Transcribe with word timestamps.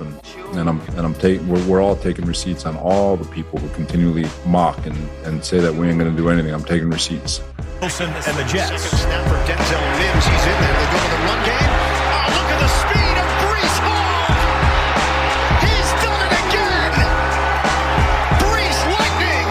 and, 0.00 0.20
and 0.56 0.68
I'm 0.68 0.80
and 0.96 1.00
I'm 1.00 1.14
taking 1.14 1.48
we're, 1.48 1.64
we're 1.66 1.82
all 1.82 1.96
taking 1.96 2.24
receipts 2.26 2.66
on 2.66 2.76
all 2.76 3.16
the 3.16 3.24
people 3.30 3.58
who 3.58 3.68
continually 3.74 4.26
mock 4.46 4.86
and, 4.86 4.96
and 5.24 5.44
say 5.44 5.58
that 5.60 5.72
we 5.74 5.88
ain't 5.88 5.98
going 5.98 6.10
to 6.10 6.16
do 6.16 6.28
anything. 6.28 6.52
I'm 6.52 6.64
taking 6.64 6.90
receipts. 6.90 7.40
Wilson 7.80 8.08
and 8.10 8.36
the 8.38 8.44
Jets. 8.44 8.82
Second 8.82 8.98
snap 8.98 9.26
for 9.28 9.36
Denzel 9.50 9.82
Mims. 9.98 10.24
He's 10.24 10.44
in 10.46 10.56
there. 10.62 10.74
They 10.78 10.86
go 10.92 10.98
to 11.02 11.08
the 11.10 11.18
run 11.26 11.40
game. 11.44 11.66
Oh, 11.66 12.30
look 12.30 12.48
at 12.52 12.58
the 12.62 12.70
speed 12.78 13.16
of 13.18 13.26
Brees 13.42 13.76
Hall. 13.82 14.22
He's 15.66 15.90
done 16.04 16.20
it 16.22 16.32
again. 16.46 16.92
Brees 18.38 18.78
Lightning. 18.94 19.48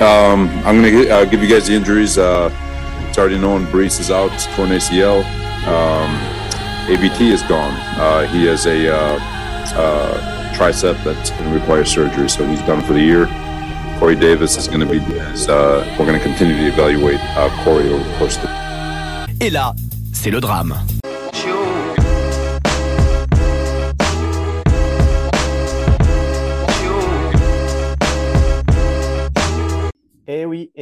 Um, 0.00 0.40
I'm 0.66 0.80
going 0.80 1.04
to 1.04 1.10
uh, 1.10 1.24
give 1.26 1.42
you 1.42 1.48
guys 1.48 1.66
the 1.66 1.74
injuries. 1.74 2.16
Uh, 2.16 2.50
it's 3.08 3.18
already 3.18 3.38
known 3.38 3.66
Brees 3.66 4.00
is 4.00 4.10
out, 4.10 4.32
It's 4.32 4.46
torn 4.56 4.70
ACL. 4.70 5.22
Um, 5.68 6.43
ABT 6.88 7.20
is 7.20 7.42
gone. 7.42 7.72
Uh, 7.98 8.26
he 8.26 8.44
has 8.44 8.66
a 8.66 8.94
uh, 8.94 9.18
uh, 9.74 10.54
tricep 10.54 11.02
that's 11.02 11.30
going 11.30 11.44
to 11.44 11.58
require 11.58 11.84
surgery, 11.84 12.28
so 12.28 12.46
he's 12.46 12.60
done 12.62 12.82
for 12.82 12.92
the 12.92 13.00
year. 13.00 13.26
Corey 13.98 14.16
Davis 14.16 14.56
is 14.56 14.68
going 14.68 14.80
to 14.80 14.86
be. 14.86 14.98
Uh, 14.98 15.96
we're 15.98 16.06
going 16.06 16.18
to 16.18 16.24
continue 16.24 16.56
to 16.56 16.66
evaluate 16.66 17.20
Corey 17.64 17.88
over 17.88 18.04
the 18.04 18.18
course 18.18 18.36
of 18.36 18.42
the 18.42 18.54
Et 19.40 19.50
là, 19.50 19.74
c'est 20.12 20.30
le 20.30 20.40
drame. 20.40 20.74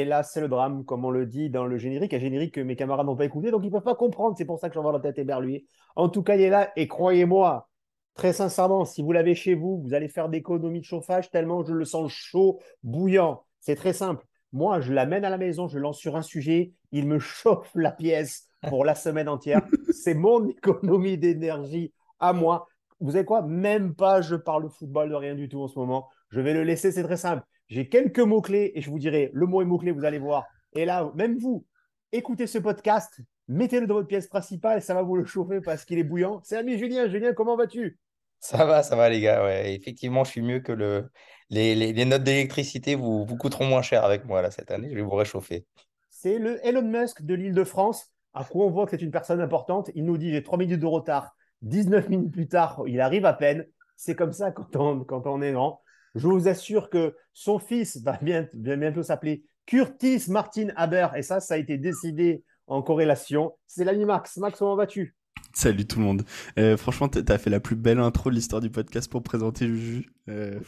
Et 0.03 0.05
là, 0.05 0.25
c'est 0.25 0.41
le 0.41 0.49
drame, 0.49 0.85
comme 0.85 1.05
on 1.05 1.13
le 1.13 1.27
dit 1.27 1.49
dans 1.49 1.65
le 1.65 1.79
générique, 1.79 2.13
un 2.13 2.19
générique 2.19 2.55
que 2.55 2.61
mes 2.61 2.75
camarades 2.75 3.07
n'ont 3.07 3.15
pas 3.15 3.25
écouté, 3.25 3.53
donc 3.53 3.63
ils 3.63 3.69
ne 3.69 3.71
peuvent 3.71 3.85
pas 3.85 3.95
comprendre. 3.95 4.35
C'est 4.37 4.45
pour 4.45 4.59
ça 4.59 4.69
que 4.69 4.75
j'envoie 4.75 4.91
la 4.91 4.99
tête 4.99 5.17
éberluée. 5.17 5.65
En 5.95 6.09
tout 6.09 6.25
cas, 6.25 6.35
il 6.35 6.41
est 6.41 6.51
là, 6.51 6.73
et 6.75 6.89
croyez-moi, 6.89 7.69
très 8.15 8.33
sincèrement, 8.33 8.85
si 8.85 9.01
vous 9.01 9.13
l'avez 9.13 9.37
chez 9.37 9.55
vous, 9.55 9.81
vous 9.81 9.95
allez 9.95 10.09
faire 10.09 10.29
d'économie 10.29 10.81
de 10.81 10.85
chauffage 10.85 11.31
tellement 11.31 11.65
je 11.65 11.73
le 11.73 11.85
sens 11.85 12.11
chaud, 12.11 12.59
bouillant. 12.83 13.45
C'est 13.61 13.77
très 13.77 13.93
simple. 13.93 14.27
Moi, 14.53 14.81
je 14.81 14.93
l'amène 14.93 15.25
à 15.25 15.31
la 15.31 15.39
maison, 15.39 15.69
je 15.69 15.79
lance 15.79 15.99
sur 15.99 16.17
un 16.17 16.23
sujet, 16.23 16.73
il 16.91 17.07
me 17.07 17.21
chauffe 17.21 17.71
la 17.77 17.93
pièce 17.93 18.49
pour 18.69 18.85
la 18.85 18.97
semaine 18.97 19.29
entière. 19.29 19.63
C'est 19.93 20.15
mon 20.15 20.49
économie 20.49 21.17
d'énergie 21.17 21.93
à 22.19 22.33
moi. 22.33 22.67
Vous 22.99 23.13
savez 23.13 23.25
quoi? 23.25 23.43
Même 23.43 23.95
pas 23.95 24.21
je 24.21 24.35
parle 24.35 24.69
football 24.69 25.11
de 25.11 25.15
rien 25.15 25.37
du 25.37 25.49
tout 25.49 25.63
en 25.63 25.69
ce 25.69 25.79
moment. 25.79 26.09
Je 26.31 26.41
vais 26.41 26.55
le 26.55 26.65
laisser, 26.65 26.91
c'est 26.91 27.05
très 27.05 27.17
simple. 27.17 27.45
J'ai 27.73 27.89
quelques 27.89 28.19
mots-clés 28.21 28.73
et 28.75 28.83
je 28.83 28.91
vous 28.91 28.99
dirai 28.99 29.31
le 29.33 29.47
mot 29.47 29.63
et 29.63 29.65
mot-clé, 29.65 29.93
vous 29.93 30.05
allez 30.05 30.19
voir. 30.19 30.45
Et 30.75 30.85
là, 30.85 31.11
même 31.15 31.39
vous, 31.39 31.65
écoutez 32.13 32.47
ce 32.47 32.59
podcast, 32.59 33.21
mettez-le 33.49 33.87
dans 33.87 33.95
votre 33.95 34.09
pièce 34.09 34.27
principale 34.27 34.83
ça 34.83 34.93
va 34.93 35.01
vous 35.01 35.17
le 35.17 35.25
chauffer 35.25 35.63
parce 35.63 35.87
qu'il 35.87 35.99
est 35.99 36.05
bouillant. 36.05 36.41
C'est 36.45 36.57
ami 36.59 36.77
Julien. 36.79 37.09
Julien, 37.09 37.33
comment 37.33 37.57
vas-tu? 37.57 37.99
Ça 38.41 38.65
va, 38.67 38.83
ça 38.83 38.97
va 38.97 39.09
les 39.09 39.21
gars. 39.21 39.43
Ouais. 39.45 39.75
Effectivement, 39.75 40.25
je 40.25 40.31
suis 40.33 40.43
mieux 40.43 40.61
que 40.61 40.73
le... 40.73 41.09
les, 41.49 41.75
les- 41.75 41.93
les 41.93 42.05
notes 42.05 42.25
d'électricité 42.25 42.95
vous, 42.95 43.25
vous 43.25 43.37
coûteront 43.37 43.67
moins 43.67 43.83
cher 43.83 44.05
avec 44.05 44.25
moi 44.27 44.43
là 44.43 44.51
cette 44.51 44.71
année. 44.71 44.91
Je 44.91 44.97
vais 44.97 45.03
vous 45.03 45.11
réchauffer. 45.17 45.65
C'est 46.11 46.39
le 46.39 46.65
Elon 46.67 46.83
Musk 46.83 47.23
de 47.23 47.35
l'île 47.35 47.55
de 47.55 47.65
France. 47.65 48.13
À 48.35 48.45
quoi 48.45 48.67
on 48.67 48.71
voit 48.71 48.85
que 48.87 48.91
c'est 48.93 49.03
une 49.03 49.11
personne 49.11 49.41
importante. 49.41 49.91
Il 49.95 50.05
nous 50.05 50.19
dit 50.19 50.31
j'ai 50.31 50.43
3 50.43 50.59
minutes 50.59 50.81
de 50.81 50.87
retard. 50.87 51.35
19 51.63 52.09
minutes 52.09 52.33
plus 52.33 52.49
tard, 52.49 52.83
il 52.87 53.01
arrive 53.01 53.25
à 53.25 53.33
peine. 53.35 53.67
C'est 53.97 54.15
comme 54.17 54.33
ça 54.33 54.51
quand 54.51 54.75
on, 54.77 55.05
quand 55.05 55.27
on 55.27 55.41
est 55.43 55.53
grand. 55.53 55.82
Je 56.15 56.27
vous 56.27 56.49
assure 56.49 56.91
que 56.91 57.15
son 57.33 57.59
fils 57.59 57.99
va 58.03 58.19
bien, 58.21 58.47
bien- 58.55 58.77
bientôt 58.77 59.03
s'appeler 59.03 59.45
Curtis 59.67 60.25
Martin 60.29 60.69
Haber. 60.77 61.09
Et 61.17 61.23
ça, 61.23 61.41
ça 61.41 61.55
a 61.55 61.57
été 61.57 61.79
décidé 61.79 62.45
en 62.67 62.83
corrélation. 62.83 63.53
C'est 63.67 63.85
l'ami 63.85 64.05
Max. 64.05 64.37
Max, 64.37 64.59
comment 64.59 64.77
vas-tu? 64.77 65.15
Salut 65.55 65.87
tout 65.87 65.99
le 65.99 66.05
monde. 66.05 66.23
Euh, 66.59 66.77
franchement, 66.77 67.09
t'as 67.09 67.39
fait 67.39 67.51
la 67.51 67.61
plus 67.61 67.77
belle 67.77 67.99
intro 67.99 68.31
de 68.31 68.35
l'histoire 68.35 68.61
du 68.61 68.71
podcast 68.71 69.11
pour 69.11 69.23
présenter 69.23 69.67
Juju. 69.67 70.07
Euh, 70.29 70.59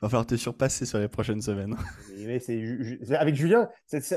va 0.00 0.08
falloir 0.08 0.26
te 0.26 0.36
surpasser 0.36 0.86
sur 0.86 0.98
les 0.98 1.08
prochaines 1.08 1.42
semaines. 1.42 1.76
Mais 2.16 2.38
c'est 2.38 2.62
avec 3.16 3.34
Julien, 3.34 3.68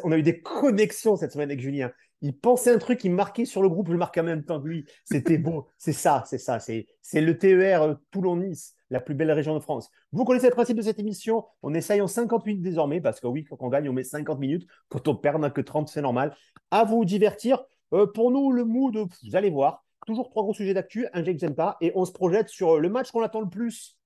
on 0.03 0.11
a 0.11 0.17
eu 0.17 0.23
des 0.23 0.41
connexions 0.41 1.15
cette 1.15 1.31
semaine 1.31 1.49
avec 1.49 1.59
Julien. 1.59 1.91
Il 2.21 2.37
pensait 2.37 2.71
un 2.71 2.77
truc, 2.77 3.03
il 3.03 3.11
marquait 3.11 3.45
sur 3.45 3.63
le 3.63 3.69
groupe, 3.69 3.87
je 3.87 3.93
le 3.93 3.97
marquais 3.97 4.21
en 4.21 4.25
même 4.25 4.43
temps 4.43 4.61
que 4.61 4.67
lui. 4.67 4.85
C'était 5.05 5.37
beau. 5.37 5.67
C'est 5.77 5.93
ça, 5.93 6.23
c'est 6.27 6.37
ça. 6.37 6.59
C'est 6.59 6.85
le 7.21 7.37
TER 7.37 7.81
euh, 7.81 7.95
Toulon-Nice, 8.11 8.75
la 8.91 8.99
plus 8.99 9.15
belle 9.15 9.31
région 9.31 9.55
de 9.55 9.59
France. 9.59 9.89
Vous 10.11 10.23
connaissez 10.23 10.47
le 10.47 10.53
principe 10.53 10.77
de 10.77 10.83
cette 10.83 10.99
émission? 10.99 11.45
On 11.63 11.73
essaye 11.73 11.99
en 11.99 12.07
50 12.07 12.45
minutes 12.45 12.61
désormais, 12.61 13.01
parce 13.01 13.19
que 13.19 13.27
oui, 13.27 13.43
quand 13.43 13.57
on 13.59 13.69
gagne, 13.69 13.89
on 13.89 13.93
met 13.93 14.03
50 14.03 14.39
minutes. 14.39 14.67
Quand 14.89 15.07
on 15.07 15.15
perd, 15.15 15.37
on 15.37 15.39
n'a 15.39 15.49
que 15.49 15.61
30, 15.61 15.89
c'est 15.89 16.01
normal. 16.01 16.35
À 16.69 16.83
vous 16.83 17.05
divertir. 17.05 17.63
Euh, 17.93 18.05
pour 18.05 18.31
nous, 18.31 18.51
le 18.51 18.65
mood, 18.65 18.95
vous 18.95 19.35
allez 19.35 19.49
voir. 19.49 19.83
Toujours 20.05 20.29
trois 20.29 20.43
gros 20.43 20.53
sujets 20.53 20.73
d'actu, 20.73 21.07
un 21.13 21.23
j'aime 21.23 21.55
pas, 21.55 21.77
et 21.79 21.91
on 21.95 22.05
se 22.05 22.11
projette 22.11 22.49
sur 22.49 22.79
le 22.79 22.89
match 22.89 23.11
qu'on 23.11 23.21
attend 23.21 23.41
le 23.41 23.49
plus. 23.49 23.97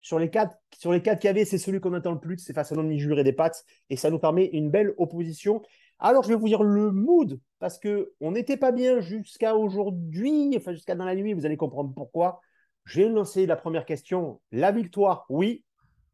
Sur 0.00 0.18
les 0.18 0.28
quatre, 0.28 0.56
sur 0.78 0.92
les 0.92 1.00
qu'il 1.02 1.24
y 1.24 1.28
avait, 1.28 1.44
c'est 1.46 1.58
celui 1.58 1.80
qu'on 1.80 1.94
attend 1.94 2.12
le 2.12 2.20
plus, 2.20 2.38
c'est 2.38 2.52
face 2.52 2.72
à 2.72 2.74
l'omni 2.74 3.02
et 3.02 3.24
des 3.24 3.32
pattes, 3.32 3.64
et 3.88 3.96
ça 3.96 4.10
nous 4.10 4.18
permet 4.18 4.46
une 4.52 4.70
belle 4.70 4.94
opposition. 4.98 5.62
Alors, 6.06 6.22
je 6.22 6.28
vais 6.28 6.34
vous 6.34 6.48
dire 6.48 6.62
le 6.62 6.90
mood, 6.90 7.40
parce 7.60 7.78
que 7.78 8.12
on 8.20 8.32
n'était 8.32 8.58
pas 8.58 8.72
bien 8.72 9.00
jusqu'à 9.00 9.56
aujourd'hui, 9.56 10.52
enfin 10.54 10.74
jusqu'à 10.74 10.94
dans 10.94 11.06
la 11.06 11.14
nuit, 11.14 11.32
vous 11.32 11.46
allez 11.46 11.56
comprendre 11.56 11.94
pourquoi. 11.94 12.42
J'ai 12.84 13.08
lancé 13.08 13.46
la 13.46 13.56
première 13.56 13.86
question. 13.86 14.38
La 14.52 14.70
victoire, 14.70 15.24
oui, 15.30 15.64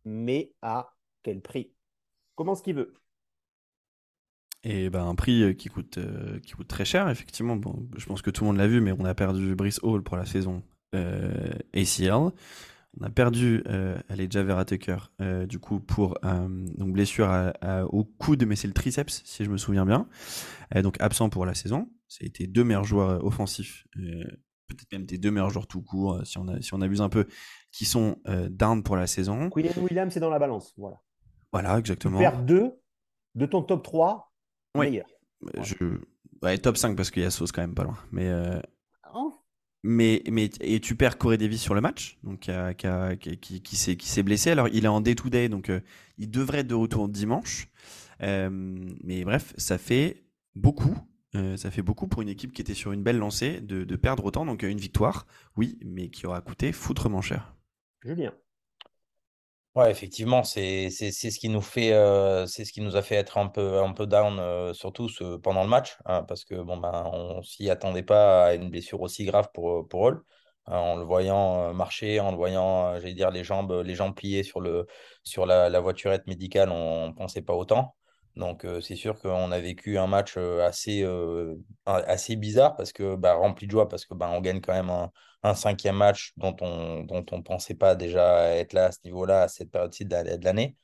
mais 0.04 0.52
à 0.62 0.92
quel 1.24 1.40
prix? 1.40 1.72
Comment 2.36 2.54
ce 2.54 2.62
qu'il 2.62 2.76
veut 2.76 2.94
Et 4.62 4.90
ben 4.90 5.04
un 5.04 5.16
prix 5.16 5.42
euh, 5.42 5.54
qui 5.54 5.68
coûte, 5.68 5.98
euh, 5.98 6.38
qui 6.38 6.52
coûte 6.52 6.68
très 6.68 6.84
cher, 6.84 7.08
effectivement. 7.08 7.60
Je 7.96 8.06
pense 8.06 8.22
que 8.22 8.30
tout 8.30 8.44
le 8.44 8.50
monde 8.50 8.58
l'a 8.58 8.68
vu, 8.68 8.80
mais 8.80 8.92
on 8.92 9.04
a 9.04 9.14
perdu 9.16 9.56
Brice 9.56 9.80
Hall 9.82 10.04
pour 10.04 10.16
la 10.16 10.24
saison 10.24 10.62
euh, 10.94 11.50
ACL. 11.74 12.30
On 12.98 13.04
a 13.04 13.10
perdu 13.10 13.62
euh, 13.68 13.96
Aleja 14.08 14.42
Vera 14.42 14.64
Tucker, 14.64 14.96
euh, 15.20 15.46
du 15.46 15.58
coup, 15.60 15.78
pour 15.78 16.18
euh, 16.24 16.48
donc 16.76 16.92
blessure 16.92 17.28
à- 17.28 17.50
à- 17.60 17.84
au 17.84 18.02
coude, 18.04 18.44
mais 18.46 18.56
c'est 18.56 18.66
le 18.66 18.74
triceps, 18.74 19.22
si 19.24 19.44
je 19.44 19.50
me 19.50 19.56
souviens 19.56 19.86
bien. 19.86 20.08
Euh, 20.74 20.82
donc 20.82 21.00
absent 21.00 21.30
pour 21.30 21.46
la 21.46 21.54
saison. 21.54 21.88
Ça 22.08 22.18
a 22.22 22.26
été 22.26 22.48
deux 22.48 22.64
meilleurs 22.64 22.82
joueurs 22.84 23.10
euh, 23.10 23.18
offensifs, 23.22 23.86
euh, 23.96 24.24
peut-être 24.66 24.90
même 24.92 25.06
tes 25.06 25.18
deux 25.18 25.30
meilleurs 25.30 25.50
joueurs 25.50 25.68
tout 25.68 25.82
court, 25.82 26.26
si 26.26 26.36
on, 26.38 26.48
a, 26.48 26.60
si 26.60 26.74
on 26.74 26.80
abuse 26.80 27.00
un 27.00 27.08
peu, 27.08 27.26
qui 27.70 27.84
sont 27.84 28.16
euh, 28.26 28.48
down 28.48 28.82
pour 28.82 28.96
la 28.96 29.06
saison. 29.06 29.50
Quillian 29.50 29.70
Williams, 29.82 30.12
c'est 30.12 30.20
dans 30.20 30.30
la 30.30 30.40
balance. 30.40 30.74
Voilà. 30.76 31.00
Voilà, 31.52 31.74
Tu 31.74 31.78
exactement. 31.80 32.18
perds 32.18 32.42
deux 32.42 32.72
de 33.36 33.46
ton 33.46 33.62
top 33.62 33.84
3 33.84 34.32
Oui. 34.76 34.90
meilleur. 34.90 35.06
Je... 35.62 35.76
Ouais, 36.42 36.58
top 36.58 36.76
5 36.76 36.96
parce 36.96 37.10
qu'il 37.12 37.22
y 37.22 37.26
a 37.26 37.30
Sauce 37.30 37.52
quand 37.52 37.60
même 37.62 37.74
pas 37.74 37.84
loin. 37.84 37.96
Mais, 38.10 38.28
mais, 39.82 40.22
mais 40.30 40.50
et 40.60 40.80
tu 40.80 40.94
perds 40.96 41.18
Corey 41.18 41.38
Davis 41.38 41.60
sur 41.60 41.74
le 41.74 41.80
match, 41.80 42.18
donc 42.22 42.40
qui, 42.40 42.50
a- 42.50 42.74
qui, 43.16 43.60
qui, 43.62 43.76
s'est 43.76 44.22
blessé. 44.22 44.50
Alors 44.50 44.68
il 44.68 44.84
est 44.84 44.88
en 44.88 45.00
day-to-day, 45.00 45.48
donc 45.48 45.70
euh, 45.70 45.80
il 46.18 46.30
devrait 46.30 46.58
être 46.58 46.66
de 46.68 46.74
retour 46.74 47.08
dimanche. 47.08 47.68
Euh, 48.22 48.50
mais 49.02 49.24
bref, 49.24 49.54
ça 49.56 49.78
fait 49.78 50.24
beaucoup. 50.54 50.94
euh, 51.34 51.56
ça 51.56 51.70
fait 51.70 51.82
beaucoup 51.82 52.06
pour 52.06 52.20
une 52.22 52.28
équipe 52.28 52.52
qui 52.52 52.60
était 52.60 52.74
sur 52.74 52.92
une 52.92 53.02
belle 53.02 53.16
lancée 53.18 53.60
de, 53.60 53.84
de 53.84 53.96
perdre 53.96 54.24
autant. 54.26 54.44
Donc 54.44 54.62
une 54.62 54.78
victoire, 54.78 55.26
oui, 55.56 55.78
mais 55.84 56.10
qui 56.10 56.26
aura 56.26 56.40
coûté 56.42 56.72
foutrement 56.72 57.22
cher. 57.22 57.54
Julien. 58.04 58.32
Ouais, 59.76 59.88
effectivement, 59.90 60.42
c'est 60.42 60.90
ce 60.90 61.38
qui 61.38 61.48
nous 61.48 61.60
fait 61.60 61.92
euh, 61.92 62.44
c'est 62.46 62.64
ce 62.64 62.72
qui 62.72 62.80
nous 62.80 62.96
a 62.96 63.02
fait 63.02 63.14
être 63.14 63.38
un 63.38 63.46
peu 63.46 63.78
un 63.80 63.92
peu 63.92 64.04
down 64.06 64.38
euh, 64.40 64.74
surtout 64.74 65.08
ce- 65.08 65.36
pendant 65.36 65.62
le 65.62 65.68
match 65.68 65.96
hein, 66.06 66.24
parce 66.24 66.44
que 66.44 66.56
bon 66.56 66.76
ben 66.76 67.08
on 67.12 67.40
s'y 67.44 67.70
attendait 67.70 68.02
pas 68.02 68.46
à 68.46 68.54
une 68.54 68.68
blessure 68.68 69.00
aussi 69.00 69.24
grave 69.24 69.48
pour 69.54 69.86
pour 69.86 70.00
Hall 70.02 70.22
hein, 70.66 70.76
en 70.76 70.96
le 70.96 71.04
voyant 71.04 71.68
euh, 71.70 71.72
marcher 71.72 72.18
en 72.18 72.32
le 72.32 72.36
voyant 72.36 72.86
euh, 72.94 73.00
j'allais 73.00 73.14
dire 73.14 73.30
les 73.30 73.44
jambes 73.44 73.70
les 73.84 73.94
jambes 73.94 74.14
pliées 74.16 74.42
sur 74.42 74.60
le 74.60 74.88
sur 75.22 75.46
la, 75.46 75.68
la 75.68 75.78
voiturette 75.80 76.26
médicale 76.26 76.70
on, 76.70 77.04
on 77.06 77.12
pensait 77.14 77.42
pas 77.42 77.54
autant 77.54 77.94
donc 78.36 78.66
c'est 78.80 78.96
sûr 78.96 79.18
qu'on 79.20 79.52
a 79.52 79.60
vécu 79.60 79.98
un 79.98 80.06
match 80.06 80.36
assez 81.86 82.36
bizarre 82.36 82.76
parce 82.76 82.92
que 82.92 83.16
bah, 83.16 83.34
rempli 83.34 83.66
de 83.66 83.72
joie 83.72 83.88
parce 83.88 84.04
que 84.04 84.14
bah, 84.14 84.30
on 84.32 84.40
gagne 84.40 84.60
quand 84.60 84.72
même 84.72 84.90
un 85.42 85.54
cinquième 85.54 85.96
match 85.96 86.32
dont 86.36 86.56
on 86.60 87.02
dont 87.04 87.24
on 87.32 87.42
pensait 87.42 87.74
pas 87.74 87.94
déjà 87.94 88.54
être 88.56 88.72
là 88.72 88.86
à 88.86 88.92
ce 88.92 88.98
niveau-là 89.04 89.42
à 89.42 89.48
cette 89.48 89.70
période-ci 89.70 90.04
de 90.04 90.14
l'année, 90.44 90.76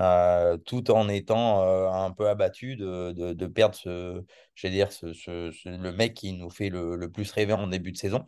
euh, 0.00 0.56
tout 0.58 0.90
en 0.90 1.08
étant 1.08 1.62
euh, 1.64 1.88
un 1.90 2.10
peu 2.12 2.28
abattu 2.28 2.76
de, 2.76 3.12
de, 3.12 3.46
perdre 3.46 3.74
ce, 3.74 4.24
dire 4.68 4.90
ce, 4.92 5.12
ce- 5.12 5.68
le 5.68 5.92
mec 5.92 6.14
qui 6.14 6.32
nous 6.32 6.50
fait 6.50 6.68
le, 6.70 6.96
le 6.96 7.10
plus 7.10 7.30
rêver 7.32 7.52
en 7.52 7.66
début 7.66 7.92
de 7.92 7.96
saison. 7.98 8.24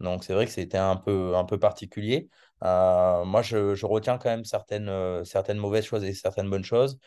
Donc 0.00 0.24
c'est 0.24 0.34
vrai 0.34 0.46
que 0.46 0.52
c'était 0.52 0.78
un 0.78 0.96
peu 0.96 1.36
un 1.36 1.44
peu 1.44 1.58
particulier. 1.58 2.28
Euh, 2.64 3.24
moi, 3.24 3.42
je, 3.42 3.84
retiens 3.84 4.18
quand 4.18 4.30
même 4.30 4.44
certaines, 4.44 5.24
certaines 5.24 5.58
mauvaises 5.58 5.84
choses 5.84 6.04
et 6.04 6.14
certaines 6.14 6.48
bonnes 6.50 6.64
choses. 6.64 6.98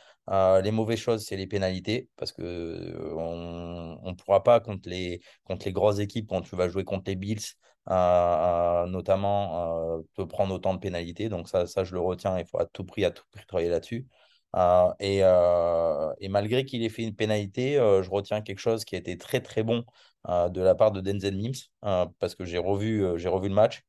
Les 0.63 0.71
mauvaises 0.71 0.99
choses, 0.99 1.25
c'est 1.25 1.37
les 1.37 1.47
pénalités, 1.47 2.07
parce 2.15 2.31
que 2.31 2.93
on 3.15 3.99
ne 4.11 4.13
pourra 4.15 4.43
pas 4.43 4.59
contre 4.59 4.87
les, 4.89 5.21
contre 5.43 5.65
les 5.65 5.71
grosses 5.73 5.99
équipes, 5.99 6.27
quand 6.29 6.41
tu 6.41 6.55
vas 6.55 6.69
jouer 6.69 6.83
contre 6.83 7.05
les 7.09 7.15
Bills, 7.15 7.39
notamment, 7.87 9.97
euh, 9.97 10.01
te 10.15 10.21
prendre 10.21 10.53
autant 10.53 10.73
de 10.73 10.79
pénalités. 10.79 11.29
Donc 11.29 11.49
ça, 11.49 11.65
ça, 11.67 11.83
je 11.83 11.93
le 11.93 11.99
retiens, 11.99 12.37
il 12.37 12.45
faut 12.45 12.59
à 12.59 12.65
tout 12.65 12.83
prix, 12.83 13.05
à 13.05 13.11
tout 13.11 13.23
prix 13.31 13.45
travailler 13.45 13.69
là-dessus. 13.69 14.07
Euh, 14.55 14.91
et, 14.99 15.19
euh, 15.23 16.11
et 16.19 16.29
malgré 16.29 16.65
qu'il 16.65 16.83
ait 16.83 16.89
fait 16.89 17.03
une 17.03 17.15
pénalité, 17.15 17.75
je 17.75 18.09
retiens 18.09 18.41
quelque 18.41 18.59
chose 18.59 18.85
qui 18.85 18.95
a 18.95 18.99
été 18.99 19.17
très 19.17 19.41
très 19.41 19.63
bon 19.63 19.83
de 20.27 20.61
la 20.61 20.75
part 20.75 20.91
de 20.91 21.01
Denzel 21.01 21.35
Mims, 21.35 22.11
parce 22.19 22.35
que 22.35 22.45
j'ai 22.45 22.57
revu, 22.57 23.17
j'ai 23.17 23.29
revu 23.29 23.49
le 23.49 23.55
match. 23.55 23.83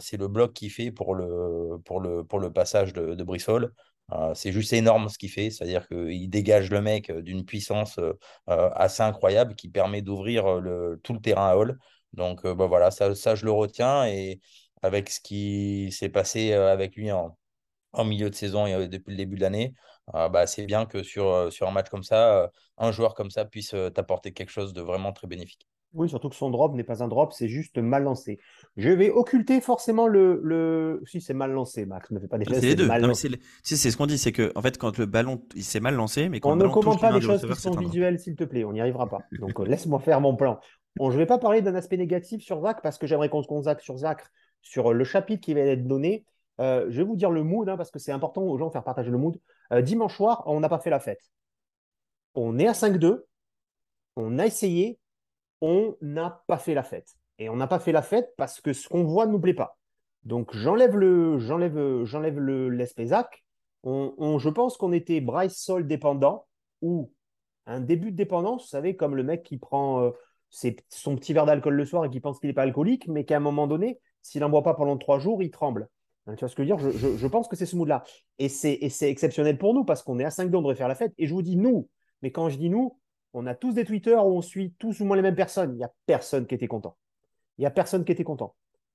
C'est 0.00 0.16
le 0.16 0.28
bloc 0.28 0.54
qu'il 0.54 0.70
fait 0.70 0.90
pour 0.90 1.14
le, 1.14 1.78
pour 1.84 2.00
le, 2.00 2.24
pour 2.24 2.38
le 2.38 2.52
passage 2.52 2.92
de, 2.92 3.14
de 3.14 3.24
Brissol. 3.24 3.72
C'est 4.34 4.52
juste 4.52 4.72
énorme 4.72 5.08
ce 5.08 5.18
qu'il 5.18 5.30
fait, 5.30 5.50
c'est-à-dire 5.50 5.86
qu'il 5.86 6.28
dégage 6.30 6.70
le 6.70 6.80
mec 6.80 7.12
d'une 7.12 7.44
puissance 7.44 8.00
assez 8.46 9.02
incroyable 9.02 9.54
qui 9.54 9.68
permet 9.68 10.02
d'ouvrir 10.02 10.44
tout 11.02 11.12
le 11.12 11.20
terrain 11.20 11.50
à 11.50 11.56
Hall. 11.56 11.78
Donc 12.12 12.46
bah, 12.46 12.66
voilà, 12.66 12.90
ça, 12.90 13.14
ça, 13.14 13.34
je 13.34 13.44
le 13.44 13.52
retiens. 13.52 14.06
Et 14.06 14.40
avec 14.82 15.10
ce 15.10 15.20
qui 15.20 15.90
s'est 15.92 16.08
passé 16.08 16.52
avec 16.52 16.96
lui 16.96 17.12
en, 17.12 17.36
en 17.92 18.04
milieu 18.04 18.30
de 18.30 18.34
saison 18.34 18.66
et 18.66 18.88
depuis 18.88 19.10
le 19.12 19.16
début 19.16 19.36
de 19.36 19.42
l'année, 19.42 19.74
bah, 20.12 20.46
c'est 20.46 20.66
bien 20.66 20.86
que 20.86 21.02
sur, 21.02 21.52
sur 21.52 21.68
un 21.68 21.72
match 21.72 21.88
comme 21.88 22.02
ça, 22.02 22.50
un 22.78 22.92
joueur 22.92 23.14
comme 23.14 23.30
ça 23.30 23.44
puisse 23.44 23.74
t'apporter 23.94 24.32
quelque 24.32 24.50
chose 24.50 24.72
de 24.72 24.82
vraiment 24.82 25.12
très 25.12 25.26
bénéfique. 25.26 25.66
Oui, 25.92 26.08
surtout 26.08 26.28
que 26.28 26.36
son 26.36 26.50
drop 26.50 26.74
n'est 26.74 26.84
pas 26.84 27.02
un 27.02 27.08
drop, 27.08 27.32
c'est 27.32 27.48
juste 27.48 27.76
mal 27.78 28.04
lancé. 28.04 28.38
Je 28.76 28.90
vais 28.90 29.10
occulter 29.10 29.60
forcément 29.60 30.06
le. 30.06 30.40
le... 30.44 31.02
Si, 31.04 31.20
c'est 31.20 31.34
mal 31.34 31.50
lancé, 31.50 31.84
Max, 31.84 32.12
ne 32.12 32.20
fais 32.20 32.28
pas 32.28 32.38
des 32.38 32.44
C'est 32.44 32.60
les 32.60 32.76
deux. 32.76 32.88
C'est 33.64 33.76
ce 33.76 33.96
qu'on 33.96 34.06
dit, 34.06 34.16
c'est 34.16 34.30
que 34.30 34.52
en 34.54 34.62
fait, 34.62 34.78
quand 34.78 34.98
le 34.98 35.06
ballon, 35.06 35.42
il 35.56 35.64
s'est 35.64 35.80
mal 35.80 35.94
lancé, 35.94 36.28
mais 36.28 36.38
quand 36.38 36.52
on 36.52 36.56
ne 36.56 36.68
commente 36.68 37.00
pas 37.00 37.10
les 37.10 37.20
choses 37.20 37.44
qui 37.44 37.60
sont 37.60 37.74
visuelles, 37.74 38.20
s'il 38.20 38.36
te 38.36 38.44
plaît, 38.44 38.64
on 38.64 38.72
n'y 38.72 38.80
arrivera 38.80 39.08
pas. 39.08 39.22
Donc 39.40 39.58
euh, 39.58 39.64
laisse-moi 39.64 39.98
faire 39.98 40.20
mon 40.20 40.36
plan. 40.36 40.60
Je 40.98 41.04
ne 41.04 41.16
vais 41.16 41.26
pas 41.26 41.38
parler 41.38 41.62
d'un 41.62 41.74
aspect 41.74 41.96
négatif 41.96 42.42
sur 42.42 42.60
Zach 42.62 42.80
parce 42.82 42.98
que 42.98 43.06
j'aimerais 43.06 43.28
qu'on 43.28 43.42
se 43.42 43.48
consacre 43.48 43.82
sur 43.82 43.96
Zach, 43.96 44.22
sur 44.62 44.92
le 44.92 45.04
chapitre 45.04 45.40
qui 45.40 45.54
va 45.54 45.60
être 45.60 45.86
donné. 45.86 46.24
Euh, 46.60 46.86
je 46.90 46.98
vais 46.98 47.04
vous 47.04 47.16
dire 47.16 47.30
le 47.30 47.42
mood 47.42 47.68
hein, 47.68 47.76
parce 47.76 47.90
que 47.90 47.98
c'est 47.98 48.12
important 48.12 48.42
aux 48.42 48.58
gens 48.58 48.66
de 48.66 48.72
faire 48.72 48.84
partager 48.84 49.10
le 49.10 49.18
mood. 49.18 49.38
Euh, 49.72 49.82
dimanche 49.82 50.16
soir, 50.16 50.42
on 50.46 50.60
n'a 50.60 50.68
pas 50.68 50.78
fait 50.78 50.90
la 50.90 51.00
fête. 51.00 51.30
On 52.34 52.58
est 52.58 52.66
à 52.66 52.72
5-2. 52.72 53.24
On 54.16 54.38
a 54.38 54.46
essayé, 54.46 54.98
on 55.60 55.96
n'a 56.00 56.42
pas 56.46 56.58
fait 56.58 56.74
la 56.74 56.82
fête. 56.82 57.14
Et 57.38 57.48
on 57.48 57.56
n'a 57.56 57.66
pas 57.66 57.78
fait 57.78 57.92
la 57.92 58.02
fête 58.02 58.34
parce 58.36 58.60
que 58.60 58.72
ce 58.72 58.88
qu'on 58.88 59.04
voit 59.04 59.26
ne 59.26 59.32
nous 59.32 59.40
plaît 59.40 59.54
pas. 59.54 59.78
Donc 60.24 60.54
j'enlève 60.54 60.96
le, 60.96 61.38
j'enlève, 61.38 62.04
j'enlève 62.04 62.38
l'Espezac. 62.40 63.44
On, 63.82 64.38
je 64.38 64.50
pense 64.50 64.76
qu'on 64.76 64.92
était 64.92 65.22
Bryce 65.22 65.56
Sol 65.56 65.86
dépendant 65.86 66.46
ou 66.82 67.10
un 67.64 67.80
début 67.80 68.10
de 68.10 68.16
dépendance, 68.16 68.64
vous 68.64 68.68
savez, 68.68 68.96
comme 68.96 69.16
le 69.16 69.22
mec 69.22 69.42
qui 69.42 69.56
prend 69.56 70.02
euh, 70.02 70.10
son 70.50 71.16
petit 71.16 71.32
verre 71.32 71.46
d'alcool 71.46 71.74
le 71.74 71.84
soir 71.84 72.04
et 72.04 72.10
qui 72.10 72.20
pense 72.20 72.38
qu'il 72.40 72.48
n'est 72.48 72.54
pas 72.54 72.62
alcoolique, 72.62 73.08
mais 73.08 73.24
qu'à 73.24 73.36
un 73.36 73.40
moment 73.40 73.66
donné, 73.66 74.00
s'il 74.22 74.40
n'en 74.40 74.50
boit 74.50 74.62
pas 74.62 74.74
pendant 74.74 74.96
trois 74.96 75.18
jours, 75.18 75.42
il 75.42 75.50
tremble. 75.50 75.88
Hein, 76.26 76.34
tu 76.34 76.40
vois 76.40 76.48
ce 76.48 76.56
que 76.56 76.64
je 76.64 76.72
veux 76.72 76.76
dire? 76.76 77.18
Je, 77.18 77.26
pense 77.26 77.48
que 77.48 77.56
c'est 77.56 77.66
ce 77.66 77.76
mood-là. 77.76 78.02
Et 78.38 78.48
c'est 78.48 78.80
exceptionnel 79.02 79.58
pour 79.58 79.74
nous 79.74 79.84
parce 79.84 80.02
qu'on 80.02 80.18
est 80.18 80.24
à 80.24 80.30
5 80.30 80.50
2 80.50 80.58
on 80.58 80.62
devrait 80.62 80.74
faire 80.74 80.88
la 80.88 80.94
fête. 80.94 81.14
Et 81.18 81.26
je 81.26 81.34
vous 81.34 81.42
dis 81.42 81.56
nous. 81.56 81.88
Mais 82.22 82.32
quand 82.32 82.48
je 82.48 82.58
dis 82.58 82.70
nous, 82.70 82.98
on 83.32 83.46
a 83.46 83.54
tous 83.54 83.74
des 83.74 83.84
Twitter 83.84 84.14
où 84.16 84.36
on 84.36 84.42
suit 84.42 84.74
tous 84.78 85.00
ou 85.00 85.04
moins 85.04 85.16
les 85.16 85.22
mêmes 85.22 85.36
personnes. 85.36 85.72
Il 85.72 85.78
n'y 85.78 85.84
a 85.84 85.92
personne 86.06 86.46
qui 86.46 86.54
était 86.54 86.68
content. 86.68 86.96
Il 87.58 87.62
n'y 87.62 87.66
a 87.66 87.70
personne 87.70 88.04
qui 88.04 88.12
était 88.12 88.24
content. 88.24 88.54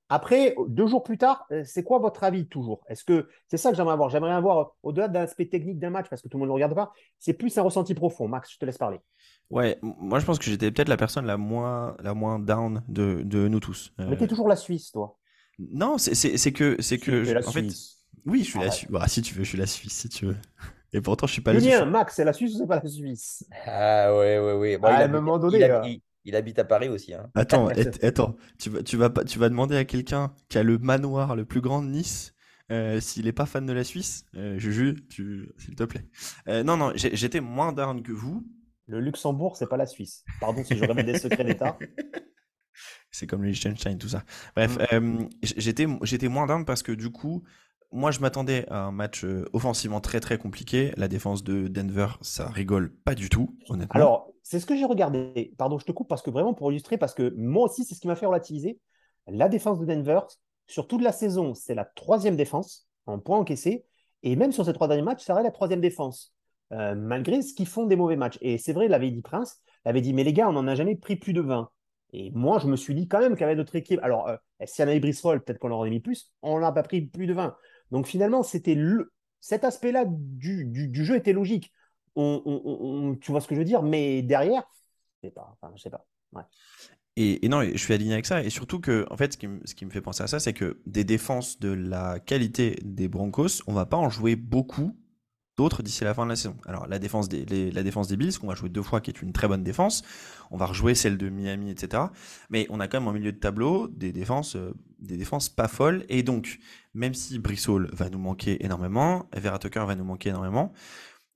Après, 0.09 0.55
deux 0.67 0.85
jours 0.85 1.01
plus 1.01 1.17
tard, 1.17 1.47
euh, 1.51 1.63
c'est 1.65 1.83
quoi 1.83 1.97
votre 1.97 2.23
avis 2.23 2.47
toujours? 2.47 2.83
Est-ce 2.89 3.03
que 3.03 3.27
c'est 3.47 3.57
ça 3.57 3.71
que 3.71 3.77
j'aimerais 3.77 3.93
avoir 3.93 4.09
J'aimerais 4.09 4.33
avoir, 4.33 4.75
au-delà 4.83 5.07
de 5.07 5.15
l'aspect 5.15 5.47
technique 5.47 5.79
d'un 5.79 5.89
match, 5.89 6.07
parce 6.09 6.21
que 6.21 6.27
tout 6.27 6.37
le 6.37 6.41
monde 6.41 6.49
ne 6.49 6.53
regarde 6.53 6.75
pas, 6.75 6.93
c'est 7.19 7.33
plus 7.33 7.57
un 7.57 7.63
ressenti 7.63 7.95
profond. 7.95 8.27
Max, 8.27 8.51
je 8.53 8.59
te 8.59 8.65
laisse 8.65 8.77
parler. 8.77 8.99
Ouais, 9.49 9.79
moi 9.81 10.19
je 10.19 10.25
pense 10.25 10.37
que 10.37 10.45
j'étais 10.45 10.71
peut-être 10.71 10.89
la 10.89 10.97
personne 10.97 11.25
la 11.25 11.37
moins, 11.37 11.95
la 12.03 12.13
moins 12.13 12.39
down 12.39 12.83
de, 12.87 13.21
de 13.23 13.47
nous 13.47 13.59
tous. 13.59 13.93
Euh, 13.99 14.07
Mais 14.09 14.17
tu 14.17 14.23
es 14.25 14.27
toujours 14.27 14.47
la 14.47 14.55
Suisse, 14.55 14.91
toi. 14.91 15.17
Non, 15.57 15.97
c'est 15.97 16.51
que. 16.51 16.75
C'est 16.81 16.97
que 16.99 17.23
je, 17.23 17.33
la 17.33 17.39
en 17.39 17.51
Suisse. 17.51 18.05
Fait, 18.13 18.29
oui, 18.29 18.39
je 18.43 18.49
suis 18.49 18.59
la 18.59 18.71
Suisse. 18.71 18.91
Bah, 18.91 19.07
si 19.07 19.21
tu 19.21 19.33
veux, 19.33 19.43
je 19.43 19.49
suis 19.49 19.57
la 19.57 19.65
Suisse, 19.65 19.93
si 19.93 20.09
tu 20.09 20.27
veux. 20.27 20.37
Et 20.93 21.01
pourtant, 21.01 21.27
je 21.27 21.33
suis 21.33 21.41
pas 21.41 21.53
le 21.53 21.59
Julien, 21.59 21.85
Max, 21.85 22.15
c'est 22.15 22.23
la 22.23 22.33
Suisse 22.33 22.55
ou 22.55 22.57
c'est 22.59 22.67
pas 22.67 22.79
la 22.81 22.89
Suisse? 22.89 23.45
Ah 23.65 24.15
ouais, 24.15 24.39
ouais, 24.39 24.53
ouais. 24.53 24.77
Bon, 24.77 24.87
à 24.87 25.03
un 25.03 25.07
moment 25.07 25.37
donné. 25.37 25.59
Il, 25.59 25.91
il, 25.91 26.01
habite 26.33 26.57
à 26.57 26.63
Paris 26.63 26.87
aussi. 26.87 27.13
Hein. 27.13 27.29
Attends, 27.35 27.67
attends, 28.01 28.35
tu 28.57 28.69
vas, 28.69 28.81
tu 28.81 28.95
vas, 28.97 29.09
tu 29.09 29.37
vas 29.37 29.49
demander 29.49 29.75
à 29.75 29.83
quelqu'un 29.83 30.33
qui 30.47 30.57
a 30.57 30.63
le 30.63 30.77
manoir 30.77 31.35
le 31.35 31.43
plus 31.45 31.61
grand 31.61 31.83
de 31.83 31.87
Nice. 31.89 32.31
Euh, 32.71 32.99
s'il 32.99 33.25
n'est 33.25 33.31
pas 33.31 33.45
fan 33.45 33.65
de 33.67 33.73
la 33.73 33.83
Suisse, 33.83 34.25
euh, 34.35 34.57
Juju, 34.57 34.95
tu... 35.07 35.51
s'il 35.59 35.75
te 35.75 35.83
plaît. 35.83 36.07
Euh, 36.47 36.63
non, 36.63 36.77
non, 36.77 36.93
j'étais 36.95 37.39
moins 37.39 37.73
down 37.73 38.01
que 38.01 38.11
vous. 38.11 38.43
Le 38.87 38.99
Luxembourg, 38.99 39.55
c'est 39.55 39.67
pas 39.67 39.77
la 39.77 39.85
Suisse. 39.85 40.23
Pardon 40.39 40.63
si 40.63 40.75
je 40.75 40.83
révèle 40.83 41.05
des 41.05 41.19
secrets 41.19 41.43
d'État. 41.43 41.77
C'est 43.11 43.27
comme 43.27 43.43
le 43.43 43.49
Liechtenstein, 43.49 43.97
tout 43.97 44.09
ça. 44.09 44.23
Bref, 44.55 44.77
mm. 44.77 44.93
euh, 44.93 45.29
j'étais, 45.41 45.87
j'étais 46.01 46.27
moins 46.27 46.47
down 46.47 46.65
parce 46.65 46.83
que 46.83 46.91
du 46.91 47.09
coup, 47.11 47.43
moi, 47.91 48.11
je 48.11 48.19
m'attendais 48.19 48.65
à 48.69 48.83
un 48.83 48.91
match 48.91 49.23
euh, 49.23 49.45
offensivement 49.53 50.01
très 50.01 50.19
très 50.19 50.37
compliqué. 50.37 50.91
La 50.97 51.07
défense 51.07 51.43
de 51.43 51.67
Denver, 51.67 52.07
ça 52.21 52.49
rigole 52.49 52.93
pas 52.93 53.15
du 53.15 53.29
tout, 53.29 53.57
honnêtement. 53.69 53.95
Alors, 53.95 54.33
c'est 54.43 54.59
ce 54.59 54.65
que 54.65 54.75
j'ai 54.75 54.85
regardé. 54.85 55.53
Pardon, 55.57 55.79
je 55.79 55.85
te 55.85 55.91
coupe 55.91 56.07
parce 56.07 56.21
que 56.21 56.29
vraiment 56.29 56.53
pour 56.53 56.71
illustrer, 56.71 56.97
parce 56.97 57.13
que 57.13 57.33
moi 57.37 57.65
aussi, 57.65 57.83
c'est 57.83 57.95
ce 57.95 57.99
qui 57.99 58.07
m'a 58.07 58.15
fait 58.15 58.25
relativiser. 58.25 58.79
La 59.27 59.49
défense 59.49 59.79
de 59.79 59.85
Denver, 59.85 60.19
sur 60.67 60.87
toute 60.87 61.01
la 61.01 61.11
saison, 61.11 61.53
c'est 61.53 61.75
la 61.75 61.85
troisième 61.85 62.35
défense 62.35 62.87
en 63.05 63.19
points 63.19 63.37
encaissés. 63.37 63.85
Et 64.23 64.35
même 64.35 64.51
sur 64.51 64.65
ces 64.65 64.73
trois 64.73 64.87
derniers 64.87 65.03
matchs, 65.03 65.23
ça 65.23 65.35
reste 65.35 65.45
la 65.45 65.51
troisième 65.51 65.81
défense, 65.81 66.33
euh, 66.73 66.95
malgré 66.95 67.41
ce 67.41 67.53
qu'ils 67.53 67.67
font 67.67 67.85
des 67.85 67.95
mauvais 67.95 68.15
matchs. 68.15 68.37
Et 68.41 68.57
c'est 68.57 68.73
vrai, 68.73 68.87
l'avait 68.87 69.11
dit 69.11 69.21
Prince, 69.21 69.61
l'avait 69.85 70.01
dit, 70.01 70.13
mais 70.13 70.23
les 70.23 70.33
gars, 70.33 70.49
on 70.49 70.53
n'en 70.53 70.67
a 70.67 70.75
jamais 70.75 70.95
pris 70.95 71.15
plus 71.15 71.33
de 71.33 71.41
20. 71.41 71.69
Et 72.13 72.31
moi, 72.31 72.59
je 72.59 72.67
me 72.67 72.75
suis 72.75 72.95
dit 72.95 73.07
quand 73.07 73.19
même 73.19 73.35
qu'avec 73.35 73.57
notre 73.57 73.75
équipe, 73.75 73.99
alors, 74.01 74.27
euh, 74.27 74.37
si 74.65 74.81
on 74.81 74.87
avait 74.87 74.99
Brissol, 74.99 75.43
peut-être 75.43 75.59
qu'on 75.59 75.71
aurait 75.71 75.89
mis 75.89 75.99
plus, 75.99 76.33
on 76.41 76.59
n'a 76.59 76.71
pas 76.71 76.83
pris 76.83 77.01
plus 77.01 77.27
de 77.27 77.33
20. 77.33 77.55
Donc 77.91 78.07
finalement, 78.07 78.43
c'était 78.43 78.77
cet 79.39 79.63
aspect-là 79.63 80.05
du, 80.07 80.89
jeu 80.93 81.15
était 81.15 81.33
logique. 81.33 81.71
On, 82.15 83.17
tu 83.19 83.31
vois 83.31 83.41
ce 83.41 83.47
que 83.47 83.55
je 83.55 83.59
veux 83.59 83.65
dire? 83.65 83.83
Mais 83.83 84.21
derrière, 84.21 84.63
je 85.21 85.27
sais 85.27 85.33
pas. 85.33 85.57
Sais 85.77 85.89
pas. 85.89 86.05
Et, 87.17 87.47
non, 87.47 87.61
je 87.61 87.77
suis 87.77 87.93
aligné 87.93 88.13
avec 88.13 88.25
ça. 88.25 88.43
Et 88.43 88.49
surtout 88.49 88.79
que, 88.79 89.05
en 89.09 89.17
fait, 89.17 89.33
ce 89.33 89.37
qui, 89.37 89.47
me, 89.47 89.61
ce 89.65 89.73
qui 89.73 89.85
me 89.85 89.89
fait 89.89 90.01
penser 90.01 90.23
à 90.23 90.27
ça, 90.27 90.39
c'est 90.39 90.53
que 90.53 90.81
des 90.85 91.03
défenses 91.03 91.59
de 91.59 91.69
la 91.69 92.19
qualité 92.19 92.77
des 92.83 93.07
Broncos, 93.07 93.61
on 93.67 93.73
va 93.73 93.85
pas 93.85 93.97
en 93.97 94.09
jouer 94.09 94.35
beaucoup 94.35 94.95
d'autres 95.57 95.83
d'ici 95.83 96.03
la 96.03 96.13
fin 96.13 96.25
de 96.25 96.29
la 96.29 96.35
saison. 96.35 96.57
Alors 96.65 96.87
la 96.87 96.99
défense 96.99 97.29
des, 97.29 97.71
la 97.71 97.83
défense 97.83 98.11
Bills, 98.11 98.37
qu'on 98.37 98.47
va 98.47 98.55
jouer 98.55 98.69
deux 98.69 98.81
fois, 98.81 99.01
qui 99.01 99.11
est 99.11 99.21
une 99.21 99.33
très 99.33 99.47
bonne 99.47 99.63
défense. 99.63 100.03
On 100.51 100.57
va 100.57 100.65
rejouer 100.65 100.95
celle 100.95 101.17
de 101.17 101.29
Miami, 101.29 101.71
etc. 101.71 102.03
Mais 102.49 102.67
on 102.69 102.79
a 102.79 102.87
quand 102.87 102.99
même 102.99 103.07
en 103.07 103.13
milieu 103.13 103.31
de 103.31 103.37
tableau 103.37 103.87
des 103.87 104.11
défenses, 104.11 104.55
euh, 104.55 104.73
des 104.99 105.17
défenses 105.17 105.49
pas 105.49 105.67
folles. 105.67 106.05
Et 106.09 106.23
donc, 106.23 106.59
même 106.93 107.13
si 107.13 107.39
Brissol 107.39 107.89
va 107.93 108.09
nous 108.09 108.19
manquer 108.19 108.63
énormément, 108.63 109.29
Vera 109.35 109.59
Tucker 109.59 109.85
va 109.85 109.95
nous 109.95 110.05
manquer 110.05 110.29
énormément, 110.29 110.73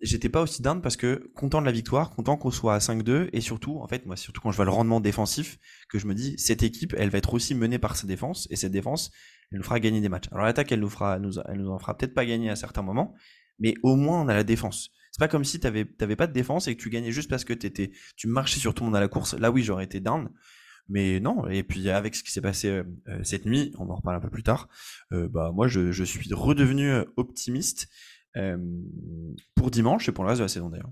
j'étais 0.01 0.29
pas 0.29 0.41
aussi 0.41 0.61
dingue 0.61 0.81
parce 0.81 0.95
que 0.95 1.29
content 1.35 1.61
de 1.61 1.65
la 1.65 1.71
victoire, 1.71 2.09
content 2.11 2.37
qu'on 2.37 2.51
soit 2.51 2.75
à 2.75 2.79
5-2 2.79 3.29
et 3.33 3.41
surtout, 3.41 3.79
en 3.79 3.87
fait, 3.87 4.05
moi, 4.05 4.15
surtout 4.15 4.41
quand 4.41 4.51
je 4.51 4.55
vois 4.55 4.65
le 4.65 4.71
rendement 4.71 4.99
défensif, 4.99 5.59
que 5.89 5.99
je 5.99 6.07
me 6.07 6.13
dis, 6.13 6.35
cette 6.37 6.63
équipe, 6.63 6.93
elle 6.97 7.09
va 7.09 7.17
être 7.17 7.33
aussi 7.33 7.55
menée 7.55 7.79
par 7.79 7.95
sa 7.95 8.07
défense 8.07 8.47
et 8.49 8.55
cette 8.55 8.71
défense, 8.71 9.11
elle 9.51 9.57
nous 9.57 9.63
fera 9.63 9.79
gagner 9.79 10.01
des 10.01 10.09
matchs. 10.09 10.27
Alors 10.31 10.45
l'attaque, 10.45 10.71
elle 10.71 10.79
nous 10.79 10.89
fera, 10.89 11.15
elle 11.15 11.57
nous 11.57 11.69
en 11.69 11.79
fera 11.79 11.97
peut-être 11.97 12.13
pas 12.13 12.25
gagner 12.25 12.49
à 12.49 12.55
certains 12.55 12.81
moments, 12.81 13.13
mais 13.59 13.75
au 13.83 13.95
moins 13.95 14.21
on 14.21 14.27
a 14.27 14.33
la 14.33 14.43
défense. 14.43 14.91
C'est 15.11 15.19
pas 15.19 15.27
comme 15.27 15.43
si 15.43 15.59
t'avais 15.59 15.85
t'avais 15.85 16.15
pas 16.15 16.27
de 16.27 16.33
défense 16.33 16.67
et 16.67 16.75
que 16.75 16.81
tu 16.81 16.89
gagnais 16.89 17.11
juste 17.11 17.29
parce 17.29 17.43
que 17.43 17.53
t'étais 17.53 17.91
tu 18.15 18.27
marchais 18.27 18.59
sur 18.59 18.73
tout 18.73 18.83
le 18.83 18.87
monde 18.87 18.95
à 18.95 18.99
la 18.99 19.07
course. 19.07 19.33
Là 19.33 19.51
oui 19.51 19.63
j'aurais 19.63 19.85
été 19.85 19.99
down, 19.99 20.29
mais 20.87 21.19
non. 21.19 21.47
Et 21.47 21.63
puis 21.63 21.89
avec 21.89 22.15
ce 22.15 22.23
qui 22.23 22.31
s'est 22.31 22.41
passé 22.41 22.69
euh, 22.69 22.83
euh, 23.07 23.23
cette 23.23 23.45
nuit, 23.45 23.73
on 23.77 23.89
en 23.89 23.95
reparle 23.95 24.17
un 24.17 24.21
peu 24.21 24.29
plus 24.29 24.43
tard. 24.43 24.67
Euh, 25.11 25.27
bah 25.27 25.51
moi 25.53 25.67
je, 25.67 25.91
je, 25.91 26.03
suis 26.03 26.33
redevenu 26.33 26.91
optimiste 27.17 27.87
pour 29.55 29.71
dimanche 29.71 30.07
et 30.07 30.11
pour 30.11 30.23
le 30.23 30.29
reste 30.29 30.39
de 30.39 30.45
la 30.45 30.49
saison 30.49 30.69
d'ailleurs. 30.69 30.91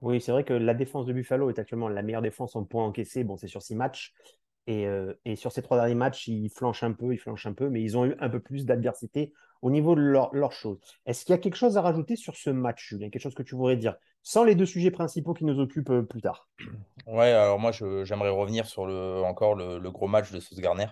Oui, 0.00 0.20
c'est 0.20 0.32
vrai 0.32 0.44
que 0.44 0.52
la 0.52 0.74
défense 0.74 1.06
de 1.06 1.12
Buffalo 1.12 1.50
est 1.50 1.58
actuellement 1.58 1.88
la 1.88 2.02
meilleure 2.02 2.22
défense 2.22 2.54
en 2.54 2.64
points 2.64 2.84
encaissés. 2.84 3.24
Bon, 3.24 3.36
c'est 3.36 3.48
sur 3.48 3.62
six 3.62 3.74
matchs. 3.74 4.14
Et, 4.70 4.86
et, 5.24 5.34
sur 5.34 5.50
ces 5.50 5.62
trois 5.62 5.78
derniers 5.78 5.94
matchs, 5.94 6.28
ils 6.28 6.50
flanchent 6.50 6.82
un 6.82 6.92
peu, 6.92 7.14
ils 7.14 7.18
flanchent 7.18 7.46
un 7.46 7.54
peu, 7.54 7.70
mais 7.70 7.82
ils 7.82 7.96
ont 7.96 8.04
eu 8.04 8.14
un 8.20 8.28
peu 8.28 8.38
plus 8.38 8.66
d'adversité 8.66 9.32
au 9.62 9.70
niveau 9.70 9.94
de 9.94 10.00
leur, 10.00 10.34
leur 10.34 10.52
chose. 10.52 10.78
Est-ce 11.06 11.24
qu'il 11.24 11.32
y 11.32 11.38
a 11.38 11.40
quelque 11.40 11.56
chose 11.56 11.76
à 11.76 11.82
rajouter 11.82 12.16
sur 12.16 12.36
ce 12.36 12.50
match, 12.50 12.88
Julien? 12.88 13.10
Quelque 13.10 13.22
chose 13.22 13.34
que 13.34 13.42
tu 13.42 13.54
voudrais 13.54 13.76
dire? 13.76 13.96
Sans 14.22 14.44
les 14.44 14.54
deux 14.54 14.66
sujets 14.66 14.90
principaux 14.90 15.34
qui 15.34 15.44
nous 15.44 15.58
occupent 15.58 15.90
euh, 15.90 16.02
plus 16.02 16.20
tard. 16.20 16.48
Ouais, 17.06 17.32
alors 17.32 17.58
moi, 17.58 17.72
j'aimerais 17.72 18.30
revenir 18.30 18.66
sur 18.66 18.86
le, 18.86 19.22
encore 19.22 19.54
le, 19.54 19.90
gros 19.90 20.06
match 20.08 20.30
de 20.32 20.40
Sauce 20.40 20.60
Garner. 20.60 20.88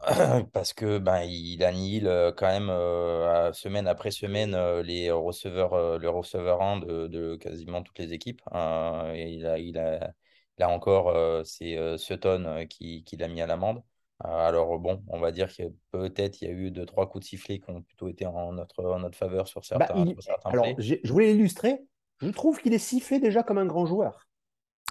Parce 0.52 0.72
que 0.72 0.98
ben, 0.98 1.22
il 1.22 1.64
annihile 1.64 2.06
euh, 2.06 2.32
quand 2.32 2.48
même 2.48 2.68
euh, 2.70 3.52
semaine 3.52 3.86
après 3.86 4.10
semaine 4.10 4.56
les 4.80 5.10
receveurs, 5.10 5.98
les 5.98 6.08
receveurs 6.08 6.62
1 6.62 6.80
de, 6.80 7.36
quasiment 7.36 7.82
toutes 7.82 7.98
les 7.98 8.12
équipes. 8.12 8.42
Hein. 8.52 9.12
et 9.14 9.32
il 9.32 9.46
a, 9.46 9.58
il 9.58 9.78
a, 9.78 10.12
là 10.58 10.68
encore, 10.68 11.14
c'est 11.44 11.76
Sutton 11.98 12.66
qui, 12.68 13.04
qui 13.04 13.16
l'a 13.16 13.28
mis 13.28 13.40
à 13.40 13.46
l'amende. 13.46 13.82
Euh, 14.24 14.28
alors 14.28 14.78
bon, 14.78 15.02
on 15.08 15.18
va 15.18 15.30
dire 15.30 15.54
que 15.54 15.64
peut-être 15.90 16.40
il 16.40 16.48
y 16.48 16.50
a 16.50 16.54
eu 16.54 16.70
deux, 16.70 16.86
trois 16.86 17.08
coups 17.08 17.24
de 17.24 17.28
sifflet 17.28 17.58
qui 17.58 17.68
ont 17.70 17.82
plutôt 17.82 18.08
été 18.08 18.24
en 18.24 18.52
notre, 18.52 18.82
en 18.84 19.00
notre 19.00 19.18
faveur 19.18 19.46
sur 19.46 19.60
bah, 19.60 19.86
certains, 19.86 20.50
Alors, 20.50 20.66
je 20.78 21.12
voulais 21.12 21.34
illustrer. 21.34 21.80
Je 22.20 22.30
trouve 22.30 22.60
qu'il 22.60 22.72
est 22.72 22.78
sifflé 22.78 23.18
déjà 23.18 23.42
comme 23.42 23.58
un 23.58 23.66
grand 23.66 23.84
joueur. 23.84 24.26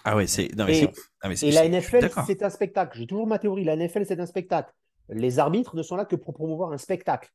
Ah 0.03 0.15
ouais, 0.15 0.27
c'est. 0.27 0.43
Et, 0.43 0.89
et 1.41 1.51
la 1.51 1.67
NFL, 1.67 2.11
c'est 2.27 2.43
un 2.43 2.51
spectacle. 2.51 2.95
J'ai 2.95 3.07
toujours 3.07 3.25
ma 3.25 3.39
théorie. 3.39 3.63
La 3.63 3.75
NFL, 3.75 4.05
c'est 4.05 4.19
un 4.19 4.27
spectacle. 4.27 4.71
Les 5.09 5.39
arbitres 5.39 5.75
ne 5.75 5.81
sont 5.81 5.95
là 5.95 6.05
que 6.05 6.15
pour 6.15 6.35
promouvoir 6.35 6.71
un 6.71 6.77
spectacle. 6.77 7.31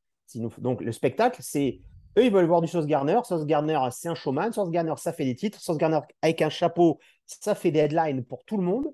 Donc, 0.59 0.81
le 0.81 0.93
spectacle, 0.93 1.41
c'est. 1.43 1.81
Eux, 2.19 2.25
ils 2.25 2.33
veulent 2.33 2.47
voir 2.47 2.61
du 2.61 2.69
Sauce 2.69 2.87
Garner. 2.87 3.21
Sauce 3.25 3.47
Garner, 3.47 3.79
c'est 3.93 4.09
un 4.09 4.15
showman. 4.15 4.53
Sauce 4.53 4.71
Garner, 4.71 4.95
ça 4.97 5.13
fait 5.13 5.25
des 5.25 5.35
titres. 5.37 5.61
Sauce 5.61 5.79
Garner, 5.79 6.01
avec 6.23 6.43
un 6.43 6.51
chapeau, 6.51 6.99
ça 7.27 7.55
fait 7.55 7.71
des 7.71 7.81
headlines 7.81 8.25
pour 8.25 8.45
tout 8.45 8.57
le 8.57 8.65
monde. 8.65 8.89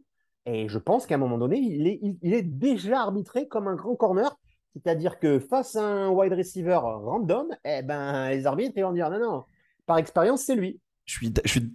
Et 0.45 0.69
je 0.69 0.79
pense 0.79 1.07
qu'à 1.07 1.17
un 1.17 1.19
moment 1.19 1.39
donné, 1.39 1.59
il 1.59 2.35
est, 2.35 2.43
déjà 2.43 3.01
arbitré 3.01 3.49
comme 3.49 3.67
un 3.67 3.75
grand 3.75 3.97
corner. 3.97 4.39
C'est-à-dire 4.75 5.19
que 5.19 5.39
face 5.39 5.75
à 5.75 5.83
un 5.83 6.09
wide 6.11 6.35
receiver 6.35 6.77
random, 6.77 7.49
eh 7.65 7.83
ben, 7.83 8.29
les 8.29 8.47
arbitres 8.47 8.75
ils 8.77 8.83
vont 8.83 8.93
dire 8.93 9.11
non, 9.11 9.19
non, 9.19 9.45
par 9.87 9.99
expérience, 9.99 10.43
c'est 10.43 10.55
lui. 10.55 10.81
Je 11.07 11.19
suis, 11.47 11.73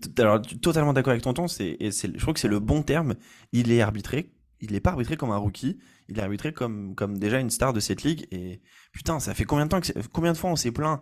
totalement 0.62 0.94
d'accord 0.94 1.12
avec 1.12 1.24
Tonton. 1.24 1.48
C'est, 1.48 1.78
je 1.80 2.18
trouve 2.18 2.34
que 2.34 2.40
c'est 2.40 2.50
le 2.50 2.60
bon 2.60 2.84
terme. 2.84 3.16
Il 3.54 3.72
est 3.72 3.82
arbitré. 3.82 4.34
Il 4.60 4.74
n'est 4.74 4.82
pas 4.82 4.92
arbitré 4.92 5.18
comme 5.18 5.32
un 5.32 5.38
rookie. 5.38 5.80
Il 6.10 6.20
est 6.20 6.22
arbitré 6.22 6.54
comme, 6.54 6.96
déjà 7.18 7.40
une 7.40 7.50
star 7.50 7.74
de 7.74 7.80
cette 7.80 8.04
ligue. 8.04 8.28
Et 8.32 8.62
putain, 8.92 9.20
ça 9.20 9.34
fait 9.34 9.46
combien 9.46 9.66
de 9.66 9.70
temps 9.70 9.80
combien 10.14 10.34
de 10.34 10.38
fois 10.38 10.52
on 10.52 10.58
s'est 10.58 10.72
plaint 10.72 11.00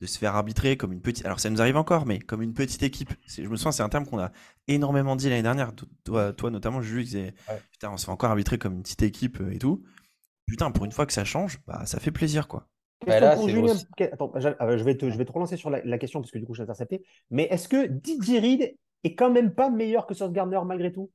de 0.00 0.06
se 0.06 0.18
faire 0.18 0.36
arbitrer 0.36 0.76
comme 0.76 0.92
une 0.92 1.00
petite. 1.00 1.26
Alors 1.26 1.40
ça 1.40 1.50
nous 1.50 1.60
arrive 1.60 1.76
encore, 1.76 2.06
mais 2.06 2.18
comme 2.20 2.42
une 2.42 2.54
petite 2.54 2.82
équipe. 2.82 3.12
Je 3.26 3.42
me 3.42 3.56
souviens, 3.56 3.72
c'est 3.72 3.82
un 3.82 3.88
terme 3.88 4.06
qu'on 4.06 4.18
a 4.18 4.30
énormément 4.68 5.16
dit 5.16 5.28
l'année 5.28 5.42
dernière. 5.42 5.72
Toi, 6.04 6.32
toi 6.32 6.50
notamment, 6.50 6.80
Jules, 6.80 7.04
disait 7.04 7.34
Ouais. 7.48 7.60
putain, 7.72 7.90
on 7.90 7.96
se 7.96 8.04
fait 8.06 8.12
encore 8.12 8.30
arbitrer 8.30 8.58
comme 8.58 8.74
une 8.74 8.82
petite 8.82 9.02
équipe 9.02 9.40
euh, 9.40 9.50
et 9.52 9.58
tout. 9.58 9.82
Putain, 10.46 10.70
pour 10.70 10.84
une 10.84 10.92
fois 10.92 11.04
que 11.06 11.12
ça 11.12 11.24
change, 11.24 11.58
bah 11.66 11.84
ça 11.86 12.00
fait 12.00 12.10
plaisir 12.12 12.48
quoi. 12.48 12.68
Bah 13.06 13.20
Question 13.20 13.26
là, 13.26 13.34
pour 13.36 13.44
c'est 13.44 13.50
Julien. 13.50 13.74
Attends, 14.12 14.32
je, 14.36 14.48
euh, 14.48 14.78
je 14.78 14.84
vais 14.84 14.96
te, 14.96 15.10
je 15.10 15.16
vais 15.18 15.24
te 15.24 15.32
relancer 15.32 15.56
sur 15.56 15.70
la, 15.70 15.84
la 15.84 15.98
question 15.98 16.20
parce 16.20 16.30
que 16.30 16.38
du 16.38 16.46
coup, 16.46 16.54
je 16.54 16.60
t'ai 16.60 16.64
intercepté. 16.64 17.04
Mais 17.30 17.44
est-ce 17.44 17.68
que 17.68 17.86
Didier 17.86 18.40
Reed 18.40 18.76
est 19.04 19.14
quand 19.14 19.30
même 19.30 19.54
pas 19.54 19.70
meilleur 19.70 20.06
que 20.06 20.14
Sauce 20.14 20.32
Gardner 20.32 20.60
malgré 20.66 20.92
tout? 20.92 21.10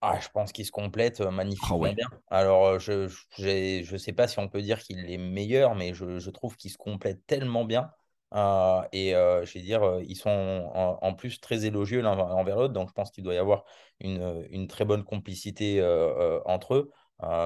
Ah, 0.00 0.20
je 0.20 0.28
pense 0.28 0.52
qu'il 0.52 0.64
se 0.64 0.70
complète 0.70 1.20
euh, 1.20 1.30
magnifiquement 1.30 1.78
ouais. 1.78 1.94
bien. 1.94 2.08
Alors, 2.28 2.66
euh, 2.66 2.78
je 2.78 3.08
je 3.38 3.96
sais 3.96 4.12
pas 4.12 4.28
si 4.28 4.38
on 4.38 4.48
peut 4.48 4.62
dire 4.62 4.80
qu'il 4.80 5.10
est 5.10 5.18
meilleur, 5.18 5.74
mais 5.74 5.92
je, 5.92 6.18
je 6.18 6.30
trouve 6.30 6.56
qu'il 6.56 6.70
se 6.70 6.78
complète 6.78 7.26
tellement 7.26 7.64
bien. 7.64 7.90
Euh, 8.34 8.82
et 8.92 9.14
euh, 9.16 9.44
je 9.44 9.54
vais 9.54 9.60
dire, 9.60 9.82
ils 10.06 10.14
sont 10.16 10.30
en, 10.74 10.98
en 11.02 11.14
plus 11.14 11.40
très 11.40 11.64
élogieux 11.64 12.00
l'un 12.00 12.16
envers 12.18 12.56
l'autre, 12.56 12.74
donc 12.74 12.90
je 12.90 12.92
pense 12.94 13.10
qu'il 13.10 13.24
doit 13.24 13.34
y 13.34 13.38
avoir 13.38 13.64
une, 14.00 14.46
une 14.50 14.68
très 14.68 14.84
bonne 14.84 15.02
complicité 15.02 15.80
euh, 15.80 16.40
entre 16.44 16.74
eux. 16.74 16.90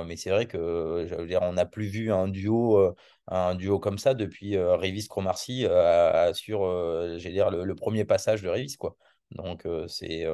Mais 0.04 0.16
c'est 0.16 0.28
vrai 0.28 0.46
que 0.46 1.06
je 1.08 1.14
veux 1.14 1.26
dire, 1.26 1.40
on 1.40 1.54
n'a 1.54 1.64
plus 1.64 1.86
vu 1.86 2.12
un 2.12 2.28
duo, 2.28 2.94
un 3.28 3.54
duo 3.54 3.78
comme 3.78 3.96
ça 3.96 4.12
depuis 4.12 4.58
Révis 4.58 5.08
Cromarty 5.08 5.64
euh, 5.64 6.34
sur 6.34 6.60
je 6.64 7.22
vais 7.24 7.32
dire, 7.32 7.50
le, 7.50 7.64
le 7.64 7.74
premier 7.74 8.04
passage 8.04 8.42
de 8.42 8.48
Révis, 8.50 8.76
quoi. 8.76 8.96
Donc, 9.30 9.66
c'est 9.88 10.26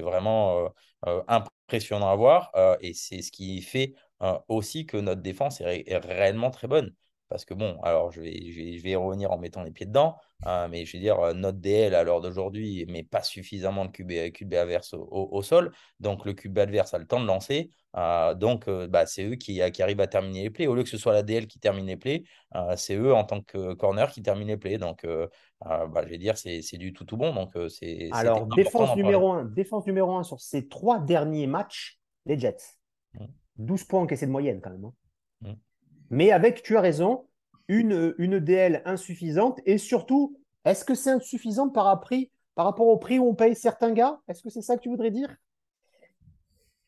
vraiment 0.00 0.70
euh, 1.06 1.22
impressionnant 1.66 2.08
à 2.10 2.16
voir. 2.16 2.50
euh, 2.56 2.76
et 2.80 2.94
c'est 2.94 3.22
ce 3.22 3.32
qui 3.32 3.62
fait 3.62 3.94
euh, 4.22 4.38
aussi 4.48 4.86
que 4.86 4.96
notre 4.96 5.22
défense 5.22 5.60
est, 5.60 5.64
ré- 5.64 5.84
est 5.86 5.98
réellement 5.98 6.50
très 6.50 6.68
bonne. 6.68 6.94
Parce 7.28 7.44
que 7.44 7.54
bon, 7.54 7.80
alors 7.82 8.12
je 8.12 8.20
vais, 8.20 8.52
je 8.52 8.96
revenir 8.96 9.32
en 9.32 9.38
mettant 9.38 9.62
les 9.64 9.72
pieds 9.72 9.86
dedans, 9.86 10.16
hein, 10.44 10.68
mais 10.68 10.84
je 10.86 10.92
vais 10.92 11.00
dire, 11.00 11.18
euh, 11.20 11.32
notre 11.34 11.58
DL 11.58 11.94
à 11.96 12.04
l'heure 12.04 12.20
d'aujourd'hui 12.20 12.86
met 12.86 13.02
pas 13.02 13.22
suffisamment 13.22 13.84
de 13.84 13.90
QB, 13.90 14.30
QB 14.32 14.54
adverse 14.54 14.94
au, 14.94 15.00
au- 15.10 15.28
au 15.36 15.42
sol. 15.42 15.72
Donc 15.98 16.24
le 16.24 16.34
QB 16.34 16.58
adverse 16.58 16.94
a 16.94 16.98
le 16.98 17.06
temps 17.06 17.20
de 17.20 17.26
lancer. 17.26 17.70
Euh, 17.96 18.34
donc 18.34 18.68
euh, 18.68 18.86
bah, 18.86 19.06
c'est 19.06 19.24
eux 19.24 19.34
qui, 19.36 19.60
qui 19.72 19.82
arrivent 19.82 20.00
à 20.00 20.06
terminer 20.06 20.42
les 20.42 20.50
plays. 20.50 20.66
Au 20.66 20.74
lieu 20.74 20.82
que 20.82 20.88
ce 20.88 20.98
soit 20.98 21.12
la 21.12 21.22
DL 21.22 21.46
qui 21.46 21.58
termine 21.58 21.86
les 21.86 21.96
plays, 21.96 22.24
euh, 22.54 22.74
c'est 22.76 22.94
eux 22.96 23.14
en 23.14 23.24
tant 23.24 23.40
que 23.40 23.74
corner 23.74 24.10
qui 24.10 24.22
terminent 24.22 24.48
les 24.48 24.56
plays. 24.56 24.78
Donc 24.78 25.06
bah, 25.60 26.02
je 26.04 26.08
vais 26.08 26.18
dire, 26.18 26.36
c'est 26.36 26.60
du 26.76 26.92
tout 26.92 27.04
tout 27.04 27.16
bon. 27.16 27.34
Donc 27.34 27.54
c'est 27.68 28.10
Alors, 28.12 28.46
défense 28.46 28.94
numéro 28.96 29.32
1, 29.32 29.44
défense 29.46 29.86
numéro 29.86 30.14
1 30.16 30.22
sur 30.22 30.40
ces 30.40 30.68
trois 30.68 30.98
derniers 30.98 31.46
matchs, 31.46 31.98
les 32.26 32.38
Jets. 32.38 32.56
Mm. 33.14 33.24
12 33.58 33.84
points 33.84 34.02
encaissés 34.02 34.26
de 34.26 34.30
moyenne 34.32 34.60
quand 34.60 34.70
même. 34.70 34.84
hein. 34.84 34.92
Mm. 35.40 35.54
Mais 36.10 36.30
avec, 36.30 36.62
tu 36.62 36.76
as 36.76 36.80
raison, 36.80 37.26
une, 37.68 38.14
une 38.18 38.38
DL 38.38 38.82
insuffisante. 38.84 39.60
Et 39.64 39.78
surtout, 39.78 40.38
est-ce 40.64 40.84
que 40.84 40.94
c'est 40.94 41.10
insuffisant 41.10 41.68
par, 41.68 41.86
appris- 41.86 42.30
par 42.54 42.66
rapport 42.66 42.86
au 42.88 42.96
prix 42.98 43.18
où 43.18 43.28
on 43.28 43.34
paye 43.34 43.56
certains 43.56 43.92
gars? 43.92 44.20
Est-ce 44.28 44.42
que 44.42 44.50
c'est 44.50 44.62
ça 44.62 44.76
que 44.76 44.82
tu 44.82 44.88
voudrais 44.88 45.10
dire? 45.10 45.34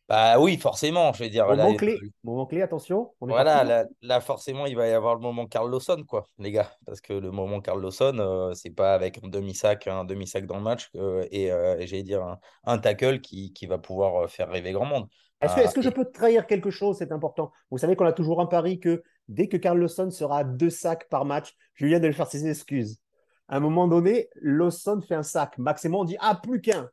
Bah 0.09 0.41
oui, 0.41 0.57
forcément, 0.57 1.13
je 1.13 1.19
vais 1.19 1.29
dire. 1.29 1.47
là, 1.47 1.65
Moment 1.65 1.77
clé, 1.77 1.99
moment 2.25 2.47
clé, 2.47 2.63
attention. 2.63 3.13
On 3.21 3.27
Voilà, 3.27 3.63
là, 3.63 3.85
là, 4.01 4.21
forcément, 4.21 4.65
il 4.65 4.75
va 4.75 4.89
y 4.89 4.93
avoir 4.93 5.15
le 5.15 5.21
moment 5.21 5.47
Carl 5.47 5.71
Lawson, 5.71 6.03
quoi, 6.07 6.27
les 6.39 6.51
gars. 6.51 6.71
Parce 6.87 7.01
que 7.03 7.13
le 7.13 7.31
moment 7.31 7.61
Carl 7.61 7.81
Lawson, 7.81 8.17
euh, 8.19 8.55
c'est 8.55 8.71
pas 8.71 8.95
avec 8.95 9.23
un 9.23 9.29
demi-sac, 9.29 9.87
un 9.87 10.05
demi-sac 10.05 10.47
dans 10.47 10.57
le 10.57 10.63
match 10.63 10.89
euh, 10.97 11.27
et, 11.31 11.53
euh, 11.53 11.79
et 11.79 11.87
j'allais 11.87 12.03
dire 12.03 12.23
un, 12.23 12.39
un 12.65 12.79
tackle 12.79 13.21
qui, 13.21 13.53
qui 13.53 13.67
va 13.67 13.77
pouvoir 13.77 14.25
euh, 14.25 14.27
faire 14.29 14.49
rêver 14.49 14.73
grand 14.73 14.87
monde. 14.87 15.09
Est-ce 15.41 15.55
que, 15.75 15.79
Ah, 15.79 15.83
je 15.83 15.91
peux 15.91 16.05
trahir 16.11 16.47
quelque 16.47 16.71
chose 16.71 16.97
C'est 16.99 17.13
important. 17.13 17.53
Vous 17.71 17.79
savez 17.79 17.95
qu'on 17.95 18.07
a 18.07 18.13
toujours 18.13 18.41
un 18.41 18.47
pari 18.47 18.81
que 18.81 19.03
dès 19.29 19.47
que 19.49 19.57
Carl 19.57 19.79
Lawson 19.79 20.11
sera 20.11 20.39
à 20.39 20.45
deux 20.45 20.71
sacs 20.71 21.09
par 21.09 21.25
match, 21.27 21.55
Julien 21.75 21.99
doit 22.01 22.09
lui 22.09 22.15
faire 22.15 22.27
ses 22.27 22.49
excuses. 22.49 22.99
À 23.47 23.57
un 23.57 23.61
moment 23.61 23.89
donné, 23.89 24.29
Lawson 24.37 25.01
fait 25.01 25.15
un 25.15 25.23
sac. 25.23 25.57
Max 25.59 25.85
et 25.85 25.89
moi, 25.89 26.01
on 26.01 26.05
dit 26.05 26.17
Ah, 26.21 26.39
plus 26.43 26.61
qu'un. 26.61 26.89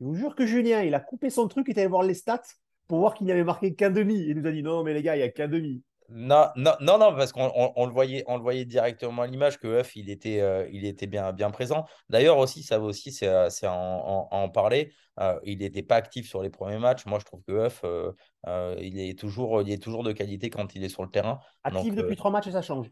Je 0.00 0.04
vous 0.06 0.14
jure 0.14 0.34
que 0.34 0.46
Julien, 0.46 0.82
il 0.82 0.94
a 0.94 1.00
coupé 1.00 1.30
son 1.30 1.48
truc, 1.48 1.66
il 1.68 1.76
est 1.76 1.80
allé 1.80 1.88
voir 1.88 2.02
les 2.02 2.14
stats 2.14 2.42
pour 2.86 2.98
voir 2.98 3.14
qu'il 3.14 3.26
n'y 3.26 3.32
avait 3.32 3.44
marqué 3.44 3.74
qu'un 3.74 3.90
demi. 3.90 4.18
Il 4.20 4.38
nous 4.38 4.46
a 4.46 4.52
dit 4.52 4.62
Non, 4.62 4.82
mais 4.84 4.94
les 4.94 5.02
gars, 5.02 5.16
il 5.16 5.20
n'y 5.20 5.24
a 5.24 5.30
qu'un 5.30 5.48
demi. 5.48 5.82
Non, 6.08 6.50
non, 6.54 6.72
non, 6.80 6.98
non, 6.98 7.16
parce 7.16 7.32
qu'on 7.32 7.50
on, 7.56 7.72
on 7.74 7.84
le 7.86 7.92
voyait, 7.92 8.22
on 8.28 8.36
le 8.36 8.42
voyait 8.42 8.64
directement 8.64 9.22
à 9.22 9.26
l'image 9.26 9.58
que 9.58 9.80
Huff, 9.80 9.96
il 9.96 10.08
était, 10.08 10.40
euh, 10.40 10.68
il 10.70 10.84
était 10.84 11.08
bien, 11.08 11.32
bien 11.32 11.50
présent. 11.50 11.84
D'ailleurs 12.08 12.38
aussi, 12.38 12.62
ça 12.62 12.78
va 12.78 12.84
aussi, 12.84 13.10
c'est 13.10 13.26
euh, 13.26 13.48
à 13.62 13.72
en, 13.72 14.28
en- 14.30 14.36
en 14.42 14.48
parler. 14.48 14.92
Euh, 15.18 15.40
il 15.42 15.58
n'était 15.58 15.82
pas 15.82 15.96
actif 15.96 16.28
sur 16.28 16.42
les 16.42 16.50
premiers 16.50 16.78
matchs. 16.78 17.06
Moi, 17.06 17.18
je 17.18 17.24
trouve 17.24 17.42
que 17.42 17.66
Huff, 17.66 17.80
euh, 17.84 18.76
il 18.80 19.00
est 19.00 19.18
toujours, 19.18 19.62
il 19.62 19.72
est 19.72 19.82
toujours 19.82 20.04
de 20.04 20.12
qualité 20.12 20.48
quand 20.48 20.76
il 20.76 20.84
est 20.84 20.88
sur 20.88 21.02
le 21.02 21.10
terrain. 21.10 21.40
Actif 21.64 21.94
Donc, 21.94 22.04
depuis 22.04 22.14
trois 22.14 22.30
matchs 22.30 22.46
et 22.46 22.52
ça 22.52 22.62
change. 22.62 22.88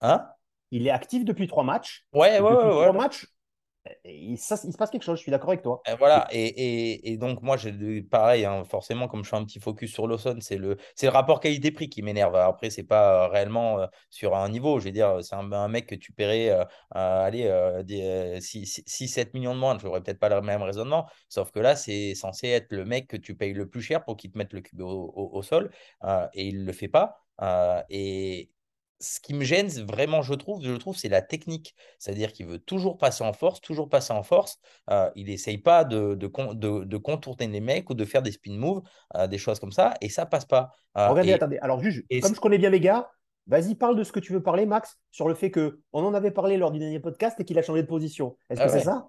Hein? 0.00 0.26
Il 0.70 0.86
est 0.86 0.90
actif 0.90 1.26
depuis 1.26 1.48
trois 1.48 1.64
matchs. 1.64 2.06
Ouais, 2.14 2.40
ouais, 2.40 2.50
depuis 2.50 2.64
ouais, 2.64 2.70
trois 2.70 2.92
ouais. 2.92 2.92
matchs, 2.92 3.26
il, 4.04 4.38
se 4.38 4.76
passe 4.76 4.90
quelque 4.90 5.02
chose. 5.02 5.18
Je 5.18 5.22
suis 5.22 5.30
d'accord 5.30 5.50
avec 5.50 5.62
toi. 5.62 5.82
Voilà, 5.98 6.26
et, 6.30 7.16
donc 7.18 7.42
moi, 7.42 7.56
pareil, 8.10 8.44
hein, 8.44 8.64
forcément, 8.64 9.08
comme 9.08 9.24
je 9.24 9.30
fais 9.30 9.36
un 9.36 9.44
petit 9.44 9.60
focus 9.60 9.92
sur 9.92 10.06
Lawson, 10.06 10.38
c'est 10.40 10.56
le, 10.56 10.76
le 11.02 11.08
rapport 11.08 11.40
qualité-prix 11.40 11.88
qui 11.88 12.02
m'énerve. 12.02 12.36
Après, 12.36 12.70
c'est 12.70 12.84
pas 12.84 13.24
euh, 13.24 13.28
réellement 13.28 13.80
euh, 13.80 13.86
sur 14.10 14.36
un 14.36 14.48
niveau. 14.48 14.78
Je 14.78 14.86
veux 14.86 14.92
dire, 14.92 15.18
c'est 15.22 15.34
un, 15.34 15.68
mec 15.68 15.86
que 15.86 15.94
tu 15.94 16.12
paierais, 16.12 16.50
euh, 16.50 16.64
euh, 16.96 17.24
allez, 17.24 17.46
euh, 17.46 17.82
des, 17.82 18.38
6-7 18.40 19.34
millions 19.34 19.54
de 19.54 19.60
moins. 19.60 19.78
Je 19.78 19.86
n'aurais 19.86 20.02
peut-être 20.02 20.18
pas 20.18 20.28
le 20.28 20.40
même 20.40 20.62
raisonnement. 20.62 21.08
Sauf 21.28 21.50
que 21.50 21.60
là, 21.60 21.76
c'est 21.76 22.14
censé 22.14 22.48
être 22.48 22.72
le 22.72 22.84
mec 22.84 23.08
que 23.08 23.16
tu 23.16 23.34
payes 23.34 23.52
le 23.52 23.68
plus 23.68 23.82
cher 23.82 24.04
pour 24.04 24.16
qu'il 24.16 24.30
te 24.30 24.38
mette 24.38 24.52
le 24.52 24.60
cube 24.60 24.80
au, 24.80 25.12
au- 25.14 25.42
sol. 25.42 25.70
et 26.34 26.46
il 26.46 26.60
ne 26.60 26.64
le 26.64 26.72
fait 26.72 26.88
pas. 26.88 27.20
Et 27.88 28.50
ce 29.00 29.20
qui 29.20 29.32
me 29.34 29.44
gêne 29.44 29.68
vraiment, 29.68 30.22
je 30.22 30.34
trouve, 30.34 30.62
je 30.64 30.72
trouve, 30.74 30.96
c'est 30.96 31.08
la 31.08 31.22
technique. 31.22 31.74
C'est-à-dire 31.98 32.32
qu'il 32.32 32.46
veut 32.46 32.58
toujours 32.58 32.98
passer 32.98 33.22
en 33.24 33.32
force, 33.32 33.60
toujours 33.60 33.88
passer 33.88 34.12
en 34.12 34.22
force. 34.22 34.58
Euh, 34.90 35.10
il 35.14 35.26
n'essaye 35.26 35.58
pas 35.58 35.84
de, 35.84 36.14
de, 36.14 36.26
con- 36.26 36.54
de- 36.54 36.84
de 36.84 36.96
contourner 36.96 37.46
les 37.46 37.60
mecs 37.60 37.88
ou 37.90 37.94
de 37.94 38.04
faire 38.04 38.22
des 38.22 38.32
spin 38.32 38.56
moves, 38.58 38.82
euh, 39.16 39.26
des 39.26 39.38
choses 39.38 39.60
comme 39.60 39.72
ça, 39.72 39.94
et 40.00 40.08
ça 40.08 40.26
passe 40.26 40.44
pas. 40.44 40.70
Euh, 40.96 41.08
Regardez, 41.08 41.30
et- 41.30 41.34
attendez. 41.34 41.58
Alors, 41.62 41.80
juge, 41.80 42.04
comme 42.10 42.20
c'est- 42.22 42.34
je 42.34 42.40
connais 42.40 42.58
bien 42.58 42.70
les 42.70 42.80
gars, 42.80 43.08
vas-y, 43.46 43.74
parle 43.76 43.96
de 43.96 44.04
ce 44.04 44.12
que 44.12 44.20
tu 44.20 44.32
veux 44.32 44.42
parler, 44.42 44.66
Max, 44.66 44.96
sur 45.10 45.28
le 45.28 45.34
fait 45.34 45.50
que 45.50 45.80
on 45.92 46.04
en 46.04 46.12
avait 46.14 46.30
parlé 46.32 46.56
lors 46.56 46.70
du 46.70 46.78
dernier 46.78 47.00
podcast 47.00 47.38
et 47.40 47.44
qu'il 47.44 47.58
a 47.58 47.62
changé 47.62 47.82
de 47.82 47.86
position. 47.86 48.36
Est-ce 48.50 48.60
que 48.60 48.64
Ah 48.64 48.68
c'est 48.68 48.78
ouais. 48.78 48.84
ça? 48.84 49.08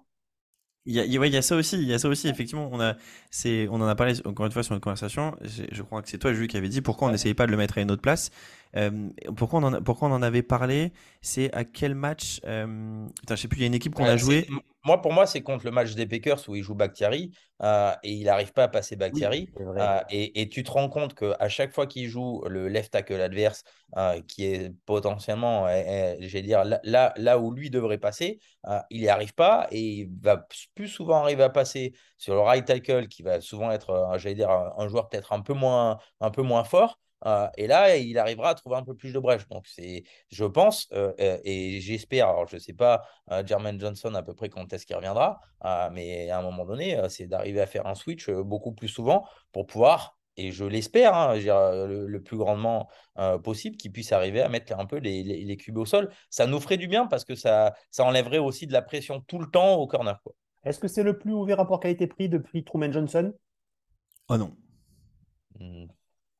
Il 0.86 0.94
y 0.94 1.16
a, 1.16 1.20
ouais, 1.20 1.28
il 1.28 1.34
y 1.34 1.36
a 1.36 1.42
ça 1.42 1.56
aussi, 1.56 1.76
il 1.76 1.84
y 1.86 1.92
a 1.92 1.98
ça 1.98 2.08
aussi, 2.08 2.26
effectivement. 2.28 2.68
On, 2.72 2.80
a, 2.80 2.96
c'est, 3.30 3.68
on 3.68 3.74
en 3.74 3.86
a 3.86 3.94
parlé 3.94 4.14
encore 4.24 4.46
une 4.46 4.52
fois 4.52 4.62
sur 4.62 4.74
une 4.74 4.80
conversation. 4.80 5.36
Je, 5.42 5.64
je 5.70 5.82
crois 5.82 6.00
que 6.02 6.08
c'est 6.08 6.16
toi, 6.18 6.32
Jules, 6.32 6.48
qui 6.48 6.56
avait 6.56 6.70
dit 6.70 6.80
pourquoi 6.80 7.08
on 7.08 7.10
n'essayait 7.10 7.34
pas 7.34 7.46
de 7.46 7.50
le 7.50 7.58
mettre 7.58 7.76
à 7.78 7.82
une 7.82 7.90
autre 7.90 8.00
place. 8.00 8.30
Euh, 8.76 9.08
pourquoi, 9.36 9.60
on 9.60 9.64
en 9.64 9.72
a- 9.74 9.80
pourquoi 9.82 10.08
on 10.08 10.12
en 10.12 10.22
avait 10.22 10.42
parlé? 10.42 10.92
C'est 11.20 11.52
à 11.54 11.64
quel 11.64 11.94
match 11.94 12.40
euh, 12.46 13.06
Putain, 13.20 13.36
je 13.36 13.42
sais 13.42 13.48
plus, 13.48 13.58
il 13.58 13.60
y 13.62 13.64
a 13.64 13.66
une 13.66 13.74
équipe 13.74 13.94
qu'on 13.94 14.04
Ouais, 14.04 14.08
a 14.08 14.16
joué. 14.16 14.48
Moi, 14.84 15.02
pour 15.02 15.12
moi, 15.12 15.26
c'est 15.26 15.42
contre 15.42 15.64
le 15.66 15.72
match 15.72 15.94
des 15.94 16.06
Packers 16.06 16.48
où 16.48 16.54
il 16.56 16.62
joue 16.62 16.74
Bakhtiari 16.74 17.32
euh, 17.62 17.92
et 18.02 18.12
il 18.12 18.24
n'arrive 18.24 18.52
pas 18.52 18.64
à 18.64 18.68
passer 18.68 18.96
Bakhtiari. 18.96 19.50
Euh, 19.76 20.00
et, 20.08 20.40
et 20.40 20.48
tu 20.48 20.62
te 20.62 20.70
rends 20.70 20.88
compte 20.88 21.14
qu'à 21.14 21.48
chaque 21.50 21.72
fois 21.72 21.86
qu'il 21.86 22.08
joue 22.08 22.42
le 22.48 22.68
left 22.68 22.92
tackle 22.92 23.20
adverse, 23.20 23.64
euh, 23.96 24.20
qui 24.22 24.44
est 24.46 24.72
potentiellement, 24.86 25.66
euh, 25.66 25.70
euh, 25.70 26.16
j'allais 26.20 26.42
dire, 26.46 26.64
là, 26.64 26.80
là, 26.84 27.12
là 27.16 27.38
où 27.38 27.52
lui 27.52 27.68
devrait 27.70 27.98
passer, 27.98 28.40
euh, 28.68 28.78
il 28.90 29.00
n'y 29.02 29.08
arrive 29.08 29.34
pas 29.34 29.66
et 29.70 29.80
il 29.80 30.08
va 30.22 30.46
plus 30.80 30.88
souvent 30.88 31.22
arriver 31.22 31.42
à 31.42 31.50
passer 31.50 31.92
sur 32.16 32.34
le 32.34 32.40
right 32.40 32.64
tackle, 32.64 33.08
qui 33.08 33.22
va 33.22 33.40
souvent 33.40 33.70
être, 33.70 33.90
euh, 33.90 34.18
j'allais 34.18 34.34
dire, 34.34 34.50
un, 34.50 34.88
joueur 34.88 35.08
peut-être 35.08 35.32
un 35.32 35.40
peu 35.42 35.52
moins, 35.52 35.98
un 36.20 36.30
peu 36.30 36.42
moins 36.42 36.64
fort. 36.64 36.98
Euh, 37.26 37.48
et 37.58 37.66
là, 37.66 37.96
il 37.96 38.18
arrivera 38.18 38.50
à 38.50 38.54
trouver 38.54 38.76
un 38.76 38.82
peu 38.82 38.94
plus 38.94 39.12
de 39.12 39.18
brèche. 39.18 39.46
Donc, 39.48 39.66
c'est, 39.66 40.04
je 40.30 40.44
pense, 40.44 40.88
euh, 40.92 41.12
et 41.44 41.80
j'espère, 41.80 42.28
alors 42.28 42.48
je 42.48 42.56
sais 42.56 42.72
pas, 42.72 43.02
euh, 43.30 43.44
Jermaine 43.46 43.78
Johnson 43.78 44.14
à 44.14 44.22
peu 44.22 44.34
près 44.34 44.48
quand 44.48 44.72
est-ce 44.72 44.86
qu'il 44.86 44.96
reviendra, 44.96 45.40
mais 45.92 46.30
à 46.30 46.38
un 46.38 46.42
moment 46.42 46.64
donné, 46.64 46.98
c'est 47.08 47.26
d'arriver 47.26 47.60
à 47.60 47.66
faire 47.66 47.86
un 47.86 47.94
switch 47.94 48.30
beaucoup 48.30 48.72
plus 48.72 48.88
souvent 48.88 49.26
pour 49.52 49.66
pouvoir, 49.66 50.16
et 50.36 50.52
je 50.52 50.64
l'espère, 50.64 51.14
hein, 51.14 51.36
le, 51.36 52.18
plus 52.22 52.38
grandement 52.38 52.88
possible, 53.44 53.76
qu'il 53.76 53.92
puisse 53.92 54.12
arriver 54.12 54.40
à 54.40 54.48
mettre 54.48 54.78
un 54.78 54.86
peu 54.86 54.96
les, 54.96 55.22
les, 55.22 55.44
les 55.44 55.56
cubes 55.56 55.76
au 55.76 55.84
sol. 55.84 56.10
Ça 56.30 56.46
nous 56.46 56.60
ferait 56.60 56.78
du 56.78 56.88
bien 56.88 57.06
parce 57.06 57.24
que 57.24 57.34
ça, 57.34 57.74
ça 57.90 58.04
enlèverait 58.04 58.38
aussi 58.38 58.66
de 58.66 58.72
la 58.72 58.82
pression 58.82 59.20
tout 59.20 59.38
le 59.38 59.50
temps 59.50 59.74
au 59.74 59.86
corner. 59.86 60.18
Quoi. 60.22 60.32
Est-ce 60.64 60.78
que 60.78 60.88
c'est 60.88 61.02
le 61.02 61.18
plus 61.18 61.32
ouvert 61.32 61.56
rapport 61.58 61.80
qualité-prix 61.80 62.28
depuis 62.28 62.64
Truman 62.64 62.92
Johnson? 62.92 63.32
Oh 64.28 64.36
non. 64.38 64.56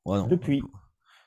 Oh 0.05 0.17
non. 0.17 0.27
Depuis. 0.29 0.63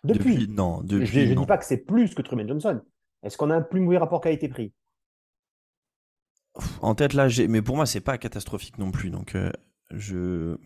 Depuis, 0.04 0.36
Depuis. 0.36 0.48
non. 0.50 0.82
Je 0.90 0.96
ne 0.96 1.36
dis 1.36 1.46
pas 1.46 1.58
que 1.58 1.66
c'est 1.66 1.78
plus 1.86 2.14
que 2.14 2.22
Truman 2.22 2.48
Johnson. 2.48 2.82
Est-ce 3.24 3.38
qu'on 3.38 3.50
a 3.50 3.56
un 3.56 3.62
plus 3.62 3.80
mauvais 3.82 3.98
rapport 3.98 4.22
qualité-prix? 4.22 4.74
En 6.82 6.94
tête 6.96 7.14
là, 7.14 7.28
j'ai... 7.28 7.48
mais 7.48 7.62
pour 7.62 7.76
moi 7.76 7.86
c'est 7.86 8.02
pas 8.02 8.18
catastrophique 8.18 8.78
non 8.78 8.92
plus. 8.92 9.10
Donc 9.10 9.36
euh, 9.36 9.52
je, 9.92 10.58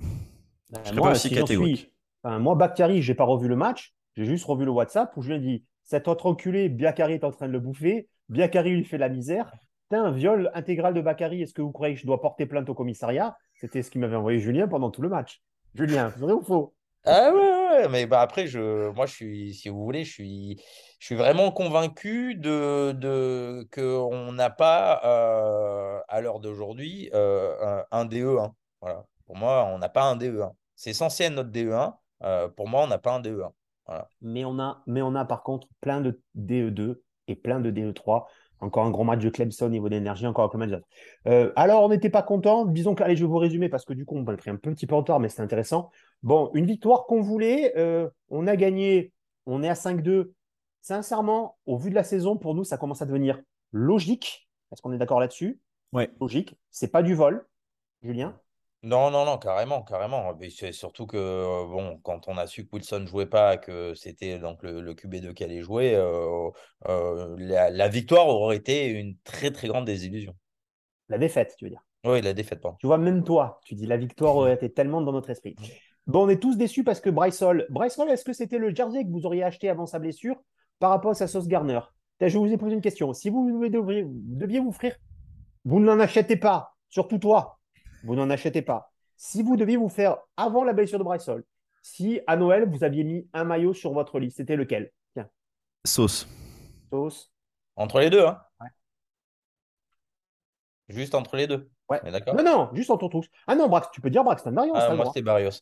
Ben, 0.69 0.81
Je 0.83 0.89
serais 0.89 0.97
moi, 0.97 1.09
pas 1.09 1.11
aussi 1.13 1.29
si 1.29 1.35
catégorique. 1.35 1.77
suis- 1.77 1.93
enfin, 2.23 2.39
moi, 2.39 2.55
Bakary, 2.55 3.01
j'ai 3.01 3.15
pas 3.15 3.23
revu 3.23 3.47
le 3.47 3.55
match. 3.55 3.93
J'ai 4.15 4.25
juste 4.25 4.45
revu 4.45 4.65
le 4.65 4.71
WhatsApp 4.71 5.15
où 5.17 5.21
je 5.21 5.29
lui 5.29 5.35
ai 5.35 5.39
dit 5.39 5.65
cet 5.83 6.07
autre 6.07 6.25
enculé, 6.25 6.67
Biakari 6.69 7.13
est 7.13 7.23
en 7.23 7.31
train 7.31 7.47
de 7.47 7.53
le 7.53 7.59
bouffer. 7.59 8.09
Biakari 8.29 8.71
lui 8.75 8.83
fait 8.83 8.97
la 8.97 9.09
misère. 9.09 9.51
Un 9.91 10.11
viol 10.11 10.51
intégral 10.53 10.93
de 10.93 11.01
Bakary. 11.01 11.41
Est-ce 11.41 11.53
que 11.53 11.61
vous 11.61 11.71
croyez 11.71 11.95
que 11.95 12.01
je 12.01 12.05
dois 12.05 12.21
porter 12.21 12.45
plainte 12.45 12.69
au 12.69 12.73
commissariat? 12.73 13.37
C'était 13.55 13.81
ce 13.81 13.89
qu'il 13.89 14.01
m'avait 14.01 14.17
envoyé 14.17 14.39
Julien 14.39 14.67
pendant 14.67 14.91
tout 14.91 15.01
le 15.01 15.09
match. 15.09 15.41
Julien, 15.75 16.09
vrai 16.17 16.33
ou 16.33 16.41
faux? 16.41 16.73
Ah 17.05 17.31
ouais, 17.33 17.39
ouais, 17.39 17.87
mais 17.87 18.05
bah 18.05 18.19
après, 18.19 18.47
je, 18.47 18.89
moi, 18.89 19.05
je 19.05 19.13
suis, 19.13 19.53
si 19.53 19.69
vous 19.69 19.81
voulez, 19.85 20.03
je 20.03 20.11
suis, 20.11 20.61
je 20.99 21.05
suis 21.05 21.15
vraiment 21.15 21.51
convaincu 21.51 22.35
de, 22.35 22.91
de, 22.91 23.65
qu'on 23.73 24.33
n'a 24.33 24.49
pas, 24.49 25.01
euh, 25.05 25.99
à 26.09 26.19
l'heure 26.19 26.41
d'aujourd'hui, 26.41 27.09
euh, 27.13 27.85
un, 27.91 28.01
un 28.01 28.05
DE1. 28.05 28.51
Voilà. 28.81 29.05
Pour 29.25 29.37
moi, 29.37 29.69
on 29.73 29.77
n'a 29.77 29.87
pas 29.87 30.03
un 30.03 30.17
DE1. 30.17 30.51
C'est 30.75 30.93
censé 30.93 31.23
être 31.23 31.33
notre 31.33 31.51
DE1. 31.51 31.93
Euh, 32.23 32.49
pour 32.49 32.67
moi, 32.67 32.83
on 32.83 32.87
n'a 32.87 32.97
pas 32.97 33.13
un 33.13 33.21
DE1. 33.21 33.51
Voilà. 33.85 34.09
mais 34.21 34.43
on, 34.43 34.59
a, 34.59 34.83
mais 34.85 35.01
on 35.01 35.15
a 35.15 35.23
par 35.23 35.43
contre 35.43 35.67
plein 35.79 36.01
de 36.01 36.19
DE2 36.35 36.97
et 37.29 37.35
plein 37.37 37.61
de 37.61 37.71
DE3. 37.71 38.25
Encore 38.59 38.85
un 38.85 38.89
gros 38.89 39.03
match 39.03 39.21
de 39.23 39.29
Clemson 39.29 39.65
au 39.67 39.69
niveau 39.69 39.87
d'énergie, 39.87 40.25
encore 40.25 40.53
un 40.53 40.57
match 40.57 40.69
d'autres. 40.71 40.87
Euh, 41.27 41.51
alors, 41.55 41.83
on 41.83 41.89
n'était 41.89 42.09
pas 42.09 42.23
content. 42.23 42.65
Disons 42.65 42.95
que, 42.95 43.03
allez, 43.03 43.15
je 43.15 43.23
vais 43.23 43.29
vous 43.29 43.37
résumer 43.37 43.69
parce 43.69 43.85
que 43.85 43.93
du 43.93 44.03
coup, 44.05 44.15
on 44.17 44.25
a 44.25 44.35
pris 44.35 44.49
un 44.49 44.55
petit 44.55 44.87
peu 44.87 44.95
en 44.95 44.99
retard, 44.99 45.19
mais 45.19 45.29
c'est 45.29 45.41
intéressant. 45.41 45.91
Bon, 46.23 46.49
une 46.53 46.65
victoire 46.65 47.05
qu'on 47.05 47.21
voulait. 47.21 47.73
euh, 47.77 48.09
on 48.29 48.47
a 48.47 48.55
gagné. 48.55 49.11
On 49.45 49.61
est 49.63 49.69
à 49.69 49.75
5-2. 49.75 50.33
Sincèrement, 50.81 51.57
au 51.65 51.77
vu 51.77 51.89
de 51.89 51.95
la 51.95 52.03
saison, 52.03 52.37
pour 52.37 52.55
nous, 52.55 52.63
ça 52.63 52.77
commence 52.77 53.01
à 53.01 53.05
devenir 53.05 53.39
logique. 53.71 54.47
Est-ce 54.71 54.81
qu'on 54.81 54.91
est 54.93 54.97
d'accord 54.97 55.19
là-dessus? 55.19 55.59
Ouais. 55.93 56.09
Logique. 56.19 56.55
C'est 56.71 56.91
pas 56.91 57.03
du 57.03 57.13
vol, 57.13 57.45
Julien. 58.01 58.39
Non, 58.83 59.09
non, 59.09 59.25
non, 59.25 59.37
carrément, 59.37 59.81
carrément. 59.83 60.35
Mais 60.39 60.49
c'est 60.49 60.71
surtout 60.71 61.07
que, 61.07 61.17
euh, 61.17 61.65
bon, 61.67 61.99
quand 62.03 62.27
on 62.27 62.37
a 62.37 62.45
su 62.45 62.65
que 62.65 62.75
Wilson 62.75 63.01
ne 63.01 63.05
jouait 63.07 63.25
pas, 63.25 63.57
que 63.57 63.93
c'était 63.95 64.37
donc 64.37 64.61
le, 64.61 64.81
le 64.81 64.93
QB2 64.93 65.33
qui 65.33 65.43
allait 65.43 65.61
jouer, 65.61 65.95
euh, 65.95 66.49
euh, 66.87 67.35
la, 67.39 67.69
la 67.71 67.87
victoire 67.87 68.27
aurait 68.27 68.57
été 68.57 68.87
une 68.87 69.17
très, 69.23 69.51
très 69.51 69.67
grande 69.67 69.85
désillusion. 69.85 70.35
La 71.09 71.17
défaite, 71.17 71.55
tu 71.57 71.65
veux 71.65 71.71
dire? 71.71 71.81
Oui, 72.05 72.21
la 72.21 72.33
défaite, 72.33 72.61
pardon. 72.61 72.77
Tu 72.79 72.87
vois, 72.87 72.97
même 72.99 73.23
toi, 73.23 73.59
tu 73.65 73.73
dis 73.73 73.87
la 73.87 73.97
victoire 73.97 74.35
aurait 74.37 74.53
été 74.53 74.71
tellement 74.71 75.01
dans 75.01 75.11
notre 75.11 75.31
esprit. 75.31 75.55
Bon, 76.05 76.25
on 76.25 76.29
est 76.29 76.39
tous 76.41 76.55
déçus 76.55 76.83
parce 76.83 77.01
que 77.01 77.09
Bryce 77.09 77.41
Hall, 77.41 77.65
Bryce 77.69 77.97
Hall, 77.97 78.09
est-ce 78.09 78.23
que 78.23 78.33
c'était 78.33 78.59
le 78.59 78.73
jersey 78.73 79.03
que 79.03 79.09
vous 79.09 79.25
auriez 79.25 79.43
acheté 79.43 79.69
avant 79.69 79.87
sa 79.87 79.99
blessure 79.99 80.35
par 80.79 80.91
rapport 80.91 81.11
à 81.11 81.15
sa 81.15 81.27
sauce 81.27 81.47
Garner? 81.47 81.79
Je 82.21 82.37
vous 82.37 82.51
ai 82.51 82.57
posé 82.57 82.75
une 82.75 82.81
question. 82.81 83.11
Si 83.13 83.29
vous 83.29 83.67
deviez, 83.67 84.03
vous 84.03 84.11
deviez 84.13 84.59
vous 84.59 84.69
offrir, 84.69 84.95
vous 85.65 85.79
n'en 85.79 85.99
achetez 85.99 86.37
pas, 86.37 86.75
surtout 86.89 87.17
toi, 87.17 87.56
vous 88.03 88.15
n'en 88.15 88.29
achetez 88.29 88.61
pas. 88.61 88.91
Si 89.15 89.41
vous 89.43 89.57
deviez 89.57 89.77
vous 89.77 89.89
faire, 89.89 90.17
avant 90.35 90.63
la 90.63 90.73
blessure 90.73 90.99
de 90.99 91.03
Bryce 91.03 91.27
Hall, 91.27 91.43
si 91.81 92.19
à 92.27 92.35
Noël, 92.35 92.67
vous 92.69 92.83
aviez 92.83 93.03
mis 93.03 93.27
un 93.33 93.43
maillot 93.43 93.73
sur 93.73 93.93
votre 93.93 94.19
liste, 94.19 94.37
c'était 94.37 94.55
lequel? 94.55 94.91
Tiens, 95.13 95.29
Sauce. 95.85 96.27
sauce. 96.89 97.31
Entre 97.75 97.99
les 97.99 98.09
deux, 98.09 98.25
hein. 98.25 98.39
Ouais. 98.59 98.67
Juste 100.89 101.15
entre 101.15 101.35
les 101.35 101.47
deux. 101.47 101.69
Ouais. 101.89 101.99
D'accord? 102.11 102.35
Non, 102.35 102.43
non, 102.43 102.69
juste 102.73 102.91
en 102.91 102.97
ton 102.97 103.09
tous. 103.09 103.27
Ah 103.47 103.55
non, 103.55 103.69
Brax, 103.69 103.89
tu 103.91 104.01
peux 104.01 104.09
dire 104.09 104.23
Braxton 104.23 104.53
Ah, 104.57 104.81
ça, 104.81 104.89
le 104.89 104.97
moi, 104.97 105.05
c'était 105.05 105.21
Barrios. 105.21 105.61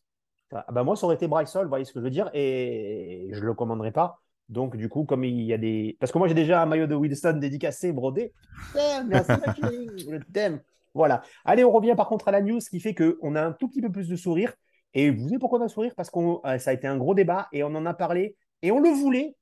Ah 0.51 0.65
bah 0.72 0.84
moi, 0.84 0.96
ça 0.96 1.06
aurait 1.06 1.15
été 1.15 1.27
Bryce 1.27 1.56
Hall, 1.56 1.63
vous 1.63 1.70
voyez 1.70 1.86
ce 1.86 1.94
que 1.94 2.00
je 2.00 2.04
veux 2.04 2.12
dire, 2.12 2.30
et 2.34 3.27
je 3.32 3.39
ne 3.39 3.46
le 3.46 3.54
commanderai 3.54 3.92
pas. 3.92 4.22
Donc, 4.48 4.77
du 4.77 4.89
coup, 4.89 5.06
comme 5.06 5.24
il 5.24 5.42
y 5.42 5.54
a 5.54 5.58
des. 5.58 5.98
Parce 6.00 6.12
que 6.12 6.18
moi, 6.18 6.27
j'ai 6.27 6.36
déjà 6.36 6.62
un 6.62 6.65
maillot 6.65 6.88
de 6.88 6.96
Wilson 6.96 7.34
dédicacé, 7.34 7.92
brodé. 7.92 8.34
Ah, 8.77 9.04
merci, 9.06 9.32
ma 9.32 9.54
chérie, 9.56 9.89
je 9.98 10.18
t'aime. 10.32 10.62
Voilà. 10.96 11.22
Allez, 11.44 11.64
on 11.64 11.72
revient 11.72 11.94
par 11.96 12.08
contre 12.08 12.30
à 12.30 12.32
la 12.32 12.42
news, 12.42 12.60
ce 12.60 12.72
qui 12.72 12.80
fait 12.80 12.96
qu'on 12.96 13.36
a 13.36 13.46
un 13.46 13.52
tout 13.52 13.68
petit 13.68 13.82
peu 13.82 13.92
plus 13.92 14.10
de 14.10 14.16
sourire. 14.16 14.56
Et 14.96 15.12
vous 15.12 15.28
savez 15.28 15.38
pourquoi 15.38 15.60
on 15.60 15.64
a 15.64 15.68
sourire? 15.68 15.94
Parce 15.96 16.10
que 16.10 16.20
ça 16.58 16.72
a 16.72 16.74
été 16.74 16.88
un 16.88 16.98
gros 16.98 17.14
débat 17.14 17.50
et 17.52 17.64
on 17.64 17.75
en 17.75 17.86
a 17.86 17.94
parlé 17.94 18.38
et 18.62 18.72
on 18.72 18.80
le 18.80 18.90
voulait 18.90 19.36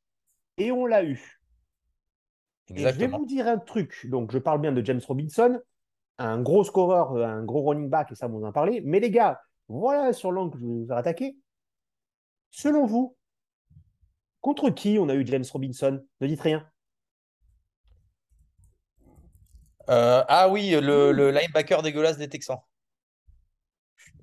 et 0.58 0.72
on 0.72 0.86
l'a 0.86 1.06
eu. 1.06 1.40
Et 2.76 2.82
je 2.82 2.88
vais 2.98 3.08
vous 3.08 3.26
dire 3.26 3.48
un 3.48 3.60
truc. 3.60 4.08
Donc, 4.10 4.32
je 4.32 4.40
parle 4.40 4.62
bien 4.62 4.72
de 4.72 4.84
James 4.84 5.02
Robinson, 5.06 5.62
un 6.18 6.42
gros 6.42 6.64
scoreur, 6.64 7.16
un 7.18 7.44
gros 7.44 7.62
running 7.62 7.90
back, 7.90 8.12
et 8.12 8.16
ça, 8.16 8.28
vous 8.28 8.44
en 8.44 8.52
parlez. 8.52 8.82
Mais 8.82 9.00
les 9.00 9.12
gars, 9.12 9.42
voilà 9.68 10.12
sur 10.12 10.32
l'angle 10.32 10.54
que 10.54 10.60
je 10.60 10.66
vais 10.66 10.72
vous 10.72 10.88
faire 10.88 10.98
attaquer. 10.98 11.38
Selon 12.50 12.86
vous, 12.86 13.16
contre 14.42 14.70
qui 14.72 14.98
on 15.00 15.10
a 15.10 15.16
eu 15.16 15.26
James 15.28 15.46
Robinson? 15.52 16.04
Ne 16.20 16.28
dites 16.28 16.42
rien. 16.42 16.68
Euh, 19.90 20.24
ah 20.28 20.50
oui, 20.50 20.72
le, 20.72 21.12
le 21.12 21.32
linebacker 21.32 21.82
dégueulasse 21.82 22.18
des 22.18 22.30
Texans. 22.30 22.60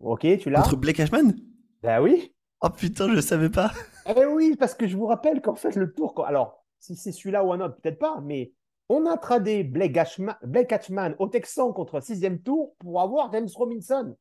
Ok, 0.00 0.26
tu 0.38 0.50
l'as 0.50 0.62
Contre 0.62 0.76
Blake 0.76 1.00
Ashman? 1.00 1.34
Ben 1.82 2.00
oui. 2.00 2.34
Oh 2.62 2.70
putain, 2.70 3.12
je 3.14 3.20
savais 3.20 3.50
pas. 3.50 3.72
Eh 4.16 4.24
oui, 4.26 4.56
parce 4.58 4.74
que 4.74 4.86
je 4.86 4.96
vous 4.96 5.06
rappelle 5.06 5.40
qu'en 5.40 5.54
fait, 5.54 5.76
le 5.76 5.92
tour. 5.92 6.24
Alors, 6.26 6.64
si 6.78 6.96
c'est 6.96 7.12
celui-là 7.12 7.44
ou 7.44 7.52
un 7.52 7.60
autre, 7.60 7.76
peut-être 7.80 7.98
pas, 7.98 8.20
mais 8.22 8.52
on 8.88 9.06
a 9.06 9.16
tradé 9.16 9.62
Blake 9.62 9.96
Ashman, 9.96 10.36
Blake 10.42 10.72
Ashman 10.72 11.14
au 11.18 11.28
Texan 11.28 11.72
contre 11.72 12.00
sixième 12.02 12.40
tour 12.40 12.74
pour 12.78 13.00
avoir 13.00 13.32
James 13.32 13.48
Robinson. 13.54 14.16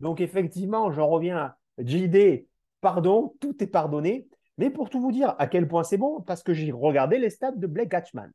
Donc, 0.00 0.20
effectivement, 0.20 0.92
j'en 0.92 1.08
reviens 1.08 1.38
à 1.38 1.56
JD. 1.78 2.46
Pardon, 2.80 3.34
tout 3.40 3.62
est 3.62 3.68
pardonné. 3.68 4.28
Mais 4.58 4.70
pour 4.70 4.90
tout 4.90 5.00
vous 5.00 5.10
dire 5.12 5.34
à 5.38 5.46
quel 5.46 5.66
point 5.66 5.82
c'est 5.82 5.96
bon, 5.96 6.20
parce 6.20 6.42
que 6.42 6.54
j'ai 6.54 6.70
regardé 6.70 7.18
les 7.18 7.30
stats 7.30 7.52
de 7.52 7.66
Blake 7.66 7.94
Ashman. 7.94 8.30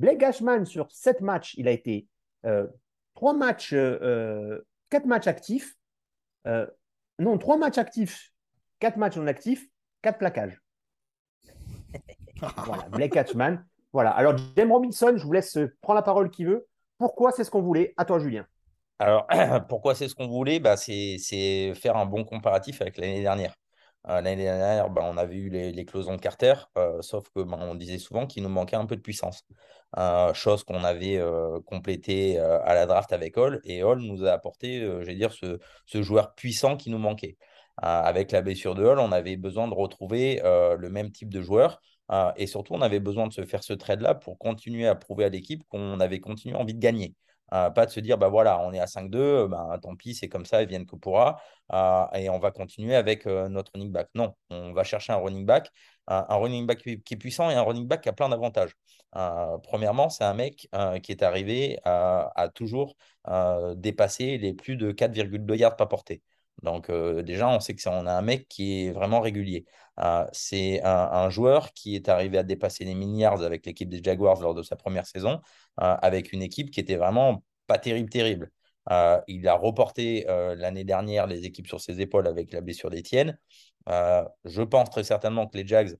Blake 0.00 0.22
Ashman, 0.22 0.64
sur 0.64 0.90
sept 0.90 1.20
matchs, 1.20 1.52
il 1.58 1.68
a 1.68 1.72
été 1.72 2.06
euh, 2.46 2.66
trois 3.14 3.34
matchs, 3.34 3.74
euh, 3.74 4.58
quatre 4.88 5.04
matchs 5.04 5.26
actifs. 5.26 5.76
Euh, 6.46 6.66
non, 7.18 7.36
trois 7.36 7.58
matchs 7.58 7.76
actifs, 7.76 8.32
quatre 8.78 8.96
matchs 8.96 9.18
non 9.18 9.26
actifs, 9.26 9.68
quatre 10.00 10.16
plaquages. 10.16 10.58
voilà, 12.64 12.88
Blake 12.88 13.14
Hatchman. 13.14 13.62
Voilà. 13.92 14.12
Alors, 14.12 14.36
James 14.56 14.72
Robinson, 14.72 15.12
je 15.16 15.22
vous 15.22 15.32
laisse 15.32 15.58
euh, 15.58 15.76
prendre 15.82 15.96
la 15.96 16.02
parole 16.02 16.30
qui 16.30 16.44
veut. 16.44 16.66
Pourquoi 16.96 17.30
c'est 17.32 17.44
ce 17.44 17.50
qu'on 17.50 17.60
voulait? 17.60 17.92
À 17.98 18.06
toi, 18.06 18.18
Julien. 18.20 18.46
Alors, 18.98 19.26
pourquoi 19.68 19.94
c'est 19.94 20.08
ce 20.08 20.14
qu'on 20.14 20.28
voulait? 20.28 20.60
Bah, 20.60 20.78
c'est, 20.78 21.16
c'est 21.18 21.74
faire 21.74 21.98
un 21.98 22.06
bon 22.06 22.24
comparatif 22.24 22.80
avec 22.80 22.96
l'année 22.96 23.20
dernière. 23.20 23.54
Euh, 24.08 24.20
l'année 24.22 24.44
dernière, 24.44 24.88
bah, 24.90 25.02
on 25.04 25.16
avait 25.18 25.36
eu 25.36 25.50
les, 25.50 25.72
les 25.72 25.84
closons 25.84 26.16
de 26.16 26.20
Carter, 26.20 26.54
euh, 26.78 27.02
sauf 27.02 27.28
que 27.30 27.40
bah, 27.42 27.58
on 27.60 27.74
disait 27.74 27.98
souvent 27.98 28.26
qu'il 28.26 28.42
nous 28.42 28.48
manquait 28.48 28.76
un 28.76 28.86
peu 28.86 28.96
de 28.96 29.02
puissance. 29.02 29.44
Euh, 29.98 30.32
chose 30.34 30.64
qu'on 30.64 30.84
avait 30.84 31.20
complétée 31.66 32.38
à 32.38 32.74
la 32.74 32.86
draft 32.86 33.12
avec 33.12 33.36
Hall, 33.36 33.60
et 33.64 33.82
Hall 33.82 34.00
nous 34.00 34.24
a 34.24 34.32
apporté, 34.32 34.80
ce, 35.30 35.58
ce 35.86 36.02
joueur 36.02 36.34
puissant 36.34 36.76
qui 36.76 36.90
nous 36.90 36.98
manquait. 36.98 37.36
Avec 37.76 38.30
la 38.32 38.42
blessure 38.42 38.74
de 38.74 38.84
Hall, 38.84 38.98
on 38.98 39.12
avait 39.12 39.36
besoin 39.36 39.66
de 39.68 39.74
retrouver 39.74 40.40
le 40.44 40.88
même 40.90 41.10
type 41.12 41.28
de 41.30 41.42
joueur. 41.42 41.80
et 42.36 42.46
surtout, 42.46 42.74
on 42.74 42.82
avait 42.82 43.00
besoin 43.00 43.26
de 43.26 43.32
se 43.32 43.44
faire 43.44 43.64
ce 43.64 43.72
trade-là 43.72 44.14
pour 44.14 44.38
continuer 44.38 44.86
à 44.86 44.94
prouver 44.94 45.24
à 45.24 45.28
l'équipe 45.28 45.64
qu'on 45.68 45.98
avait 46.00 46.20
continué 46.20 46.54
envie 46.56 46.74
de 46.74 46.80
gagner. 46.80 47.14
Euh, 47.52 47.70
pas 47.70 47.86
de 47.86 47.90
se 47.90 48.00
dire, 48.00 48.18
bah 48.18 48.28
voilà, 48.28 48.60
on 48.60 48.72
est 48.72 48.80
à 48.80 48.86
5-2, 48.86 49.46
bah, 49.48 49.78
tant 49.82 49.96
pis, 49.96 50.14
c'est 50.14 50.28
comme 50.28 50.46
ça, 50.46 50.62
ils 50.62 50.68
viennent 50.68 50.86
que 50.86 50.96
pourra, 50.96 51.40
euh, 51.72 52.06
et 52.14 52.30
on 52.30 52.38
va 52.38 52.50
continuer 52.50 52.94
avec 52.94 53.26
euh, 53.26 53.48
notre 53.48 53.72
running 53.72 53.90
back. 53.92 54.08
Non, 54.14 54.34
on 54.50 54.72
va 54.72 54.84
chercher 54.84 55.12
un 55.12 55.16
running 55.16 55.44
back, 55.46 55.70
un, 56.06 56.26
un 56.28 56.36
running 56.36 56.66
back 56.66 56.78
qui, 56.78 56.90
est 57.14 57.16
puissant 57.16 57.50
et 57.50 57.54
un 57.54 57.62
running 57.62 57.86
back 57.86 58.02
qui 58.02 58.08
a 58.08 58.12
plein 58.12 58.28
d'avantages. 58.28 58.70
Euh, 59.16 59.58
premièrement, 59.58 60.08
c'est 60.08 60.24
un 60.24 60.34
mec 60.34 60.68
euh, 60.74 60.98
qui 61.00 61.12
est 61.12 61.22
arrivé 61.22 61.78
à, 61.84 62.48
toujours 62.54 62.96
euh, 63.28 63.74
dépasser 63.74 64.38
les 64.38 64.54
plus 64.54 64.76
de 64.76 64.92
4,2 64.92 65.56
yards 65.56 65.76
par 65.76 65.88
portée. 65.88 66.22
Donc 66.62 66.90
euh, 66.90 67.22
déjà, 67.22 67.48
on 67.48 67.60
sait 67.60 67.74
que 67.74 67.88
on 67.88 68.06
a 68.06 68.12
un 68.12 68.22
mec 68.22 68.48
qui 68.48 68.86
est 68.86 68.92
vraiment 68.92 69.20
régulier. 69.20 69.66
Euh, 70.00 70.26
c'est 70.32 70.82
un, 70.84 71.28
joueur 71.30 71.72
qui 71.72 71.94
est 71.96 72.08
arrivé 72.08 72.38
à 72.38 72.42
dépasser 72.42 72.84
les 72.84 72.94
1000 72.94 73.16
yards 73.16 73.42
avec 73.42 73.66
l'équipe 73.66 73.88
des 73.88 74.02
Jaguars 74.02 74.40
lors 74.40 74.54
de 74.54 74.62
sa 74.62 74.76
première 74.76 75.06
saison, 75.06 75.40
euh, 75.80 75.96
avec 76.02 76.32
une 76.32 76.42
équipe 76.42 76.70
qui 76.70 76.80
était 76.80 76.96
vraiment 76.96 77.42
pas 77.66 77.78
terrible, 77.78 78.10
terrible. 78.10 78.50
Euh, 78.90 79.20
il 79.28 79.46
a 79.48 79.54
reporté 79.54 80.28
euh, 80.28 80.54
l'année 80.56 80.84
dernière 80.84 81.26
les 81.26 81.44
équipes 81.44 81.66
sur 81.66 81.80
ses 81.80 82.00
épaules 82.00 82.26
avec 82.26 82.52
la 82.52 82.60
blessure 82.60 82.90
d'Étienne. 82.90 83.38
Euh, 83.88 84.24
je 84.44 84.62
pense 84.62 84.90
très 84.90 85.04
certainement 85.04 85.46
que 85.46 85.56
les 85.56 85.66
Jags, 85.66 85.96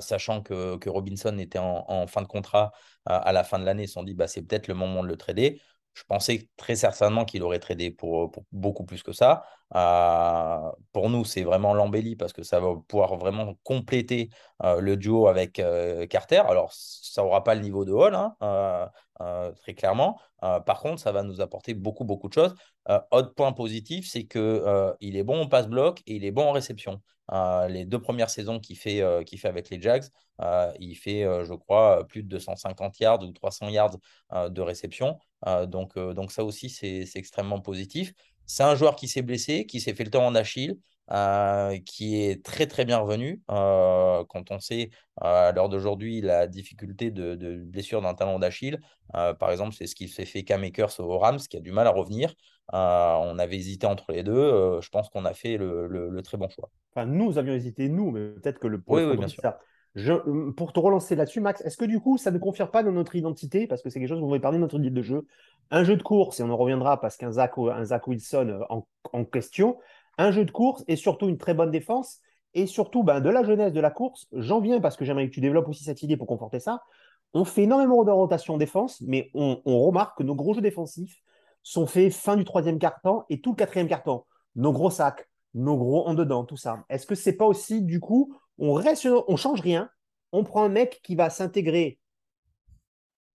sachant 0.00 0.42
que, 0.42 0.88
Robinson 0.88 1.36
était 1.38 1.58
en, 1.58 2.06
fin 2.06 2.22
de 2.22 2.26
contrat 2.28 2.72
à 3.06 3.32
la 3.32 3.44
fin 3.44 3.58
de 3.58 3.64
l'année, 3.64 3.86
se 3.86 3.94
sont 3.94 4.04
dit 4.04 4.14
bah, 4.14 4.28
c'est 4.28 4.42
peut-être 4.42 4.68
le 4.68 4.74
moment 4.74 5.02
de 5.02 5.08
le 5.08 5.16
trader. 5.16 5.60
Je 5.94 6.02
pensais 6.04 6.48
très 6.56 6.74
certainement 6.76 7.24
qu'il 7.24 7.42
aurait 7.42 7.60
tradé 7.60 7.90
pour, 7.90 8.30
pour 8.30 8.44
beaucoup 8.52 8.84
plus 8.84 9.02
que 9.02 9.12
ça. 9.12 9.44
Euh, 9.74 10.70
pour 10.92 11.10
nous, 11.10 11.24
c'est 11.24 11.42
vraiment 11.42 11.74
l'embellie 11.74 12.16
parce 12.16 12.32
que 12.32 12.42
ça 12.42 12.60
va 12.60 12.74
pouvoir 12.88 13.16
vraiment 13.16 13.54
compléter 13.62 14.30
euh, 14.62 14.80
le 14.80 14.96
duo 14.96 15.26
avec 15.28 15.58
euh, 15.58 16.06
Carter. 16.06 16.42
Alors, 16.48 16.72
ça 16.72 17.22
n'aura 17.22 17.42
pas 17.44 17.54
le 17.54 17.60
niveau 17.60 17.84
de 17.84 17.92
Hall, 17.92 18.14
hein, 18.14 18.36
euh, 18.42 18.86
euh, 19.20 19.52
très 19.52 19.74
clairement. 19.74 20.20
Euh, 20.42 20.60
par 20.60 20.80
contre, 20.80 21.00
ça 21.00 21.12
va 21.12 21.22
nous 21.22 21.40
apporter 21.40 21.74
beaucoup, 21.74 22.04
beaucoup 22.04 22.28
de 22.28 22.34
choses. 22.34 22.54
Euh, 22.88 23.00
autre 23.10 23.34
point 23.34 23.52
positif, 23.52 24.08
c'est 24.08 24.24
qu'il 24.26 24.40
euh, 24.40 24.92
est 25.00 25.22
bon 25.22 25.42
en 25.42 25.48
passe-bloc 25.48 26.02
et 26.06 26.16
il 26.16 26.24
est 26.24 26.32
bon 26.32 26.42
en 26.48 26.52
réception. 26.52 27.00
Euh, 27.32 27.68
les 27.68 27.84
deux 27.86 28.00
premières 28.00 28.30
saisons 28.30 28.60
qu'il 28.60 28.76
fait, 28.76 29.00
euh, 29.00 29.22
fait 29.24 29.48
avec 29.48 29.70
les 29.70 29.80
Jags, 29.80 30.04
euh, 30.40 30.72
il 30.78 30.94
fait, 30.94 31.24
euh, 31.24 31.44
je 31.44 31.54
crois, 31.54 32.06
plus 32.06 32.22
de 32.22 32.28
250 32.28 32.98
yards 33.00 33.22
ou 33.22 33.32
300 33.32 33.68
yards 33.68 33.96
euh, 34.32 34.48
de 34.48 34.60
réception. 34.60 35.18
Euh, 35.46 35.66
donc, 35.66 35.96
euh, 35.96 36.14
donc, 36.14 36.32
ça 36.32 36.44
aussi, 36.44 36.70
c'est 36.70 37.06
extrêmement 37.14 37.60
positif. 37.60 38.12
C'est 38.46 38.62
un 38.62 38.74
joueur 38.74 38.96
qui 38.96 39.08
s'est 39.08 39.22
blessé, 39.22 39.66
qui 39.66 39.80
s'est 39.80 39.94
fait 39.94 40.04
le 40.04 40.10
temps 40.10 40.26
en 40.26 40.34
Achille, 40.34 40.76
euh, 41.10 41.78
qui 41.84 42.22
est 42.22 42.42
très 42.42 42.66
très 42.66 42.86
bien 42.86 42.98
revenu. 42.98 43.42
Euh, 43.50 44.24
quand 44.28 44.50
on 44.50 44.58
sait 44.58 44.88
euh, 45.22 45.48
à 45.48 45.52
l'heure 45.52 45.68
d'aujourd'hui 45.68 46.22
la 46.22 46.46
difficulté 46.46 47.10
de, 47.10 47.34
de 47.34 47.56
blessure 47.56 48.00
d'un 48.00 48.14
talon 48.14 48.38
d'Achille, 48.38 48.78
par 49.12 49.50
exemple, 49.50 49.74
c'est 49.74 49.86
ce 49.86 49.94
qui 49.94 50.08
s'est 50.08 50.24
fait 50.24 50.42
K-Makers 50.44 50.98
au 50.98 51.18
Rams, 51.18 51.38
qui 51.38 51.56
a 51.56 51.60
du 51.60 51.72
mal 51.72 51.86
à 51.86 51.90
revenir. 51.90 52.34
on 52.72 53.38
avait 53.38 53.56
hésité 53.56 53.86
entre 53.86 54.12
les 54.12 54.22
deux. 54.22 54.80
je 54.80 54.88
pense 54.88 55.08
qu'on 55.10 55.24
a 55.24 55.34
fait 55.34 55.56
le, 55.56 55.86
le, 55.86 56.22
très 56.22 56.36
bon 56.36 56.48
choix. 56.48 56.70
Enfin, 56.94 57.06
nous 57.06 57.38
avions 57.38 57.52
hésité, 57.52 57.88
nous, 57.88 58.10
mais 58.10 58.30
peut-être 58.30 58.58
que 58.58 58.66
le 58.66 58.82
oui, 58.86 59.04
oui, 59.04 59.16
bien 59.16 59.28
sûr. 59.28 59.42
Ça. 59.42 59.60
Je, 59.94 60.12
pour 60.50 60.72
te 60.72 60.80
relancer 60.80 61.14
là-dessus, 61.14 61.40
Max, 61.40 61.60
est-ce 61.60 61.76
que 61.76 61.84
du 61.84 62.00
coup, 62.00 62.18
ça 62.18 62.30
ne 62.32 62.38
confère 62.38 62.70
pas 62.70 62.82
dans 62.82 62.90
notre 62.90 63.14
identité, 63.14 63.66
parce 63.68 63.80
que 63.80 63.90
c'est 63.90 64.00
quelque 64.00 64.08
chose 64.08 64.20
dont 64.20 64.26
on 64.26 64.38
va 64.38 64.50
de 64.50 64.56
notre 64.56 64.78
guide 64.78 64.94
de 64.94 65.02
jeu, 65.02 65.26
un 65.70 65.84
jeu 65.84 65.96
de 65.96 66.02
course, 66.02 66.40
et 66.40 66.42
on 66.42 66.50
en 66.50 66.56
reviendra 66.56 67.00
parce 67.00 67.16
qu'un 67.16 67.30
Zach, 67.30 67.52
un 67.58 67.84
Zach 67.84 68.06
Wilson 68.08 68.60
en, 68.70 68.86
en 69.12 69.24
question, 69.24 69.78
un 70.18 70.30
jeu 70.30 70.44
de 70.44 70.50
course 70.50 70.84
et 70.88 70.96
surtout 70.96 71.28
une 71.28 71.38
très 71.38 71.54
bonne 71.54 71.70
défense. 71.70 72.20
Et 72.54 72.66
surtout, 72.66 73.02
ben, 73.02 73.20
de 73.20 73.30
la 73.30 73.42
jeunesse 73.42 73.72
de 73.72 73.80
la 73.80 73.90
course, 73.90 74.28
j'en 74.32 74.60
viens 74.60 74.80
parce 74.80 74.96
que 74.96 75.04
j'aimerais 75.04 75.28
que 75.28 75.34
tu 75.34 75.40
développes 75.40 75.68
aussi 75.68 75.84
cette 75.84 76.02
idée 76.02 76.16
pour 76.16 76.28
conforter 76.28 76.60
ça. 76.60 76.82
On 77.32 77.44
fait 77.44 77.64
énormément 77.64 78.04
de 78.04 78.12
rotation 78.12 78.56
défense, 78.56 79.00
mais 79.00 79.30
on, 79.34 79.60
remarque 79.64 80.18
que 80.18 80.22
nos 80.22 80.36
gros 80.36 80.54
jeux 80.54 80.60
défensifs 80.60 81.20
sont 81.64 81.86
faits 81.86 82.12
fin 82.12 82.36
du 82.36 82.44
troisième 82.44 82.78
quart-temps 82.78 83.26
et 83.28 83.40
tout 83.40 83.50
le 83.50 83.56
quatrième 83.56 83.88
quart-temps. 83.88 84.26
Nos 84.54 84.72
gros 84.72 84.90
sacs, 84.90 85.28
nos 85.54 85.76
gros 85.76 86.06
en 86.06 86.14
dedans, 86.14 86.44
tout 86.44 86.56
ça. 86.56 86.84
Est-ce 86.88 87.06
que 87.06 87.16
c'est 87.16 87.32
pas 87.32 87.46
aussi, 87.46 87.82
du 87.82 87.98
coup, 87.98 88.36
on 88.58 88.72
reste, 88.74 89.08
on 89.28 89.36
change 89.36 89.60
rien, 89.60 89.90
on 90.32 90.44
prend 90.44 90.64
un 90.64 90.68
mec 90.68 91.00
qui 91.02 91.14
va 91.14 91.30
s'intégrer 91.30 91.98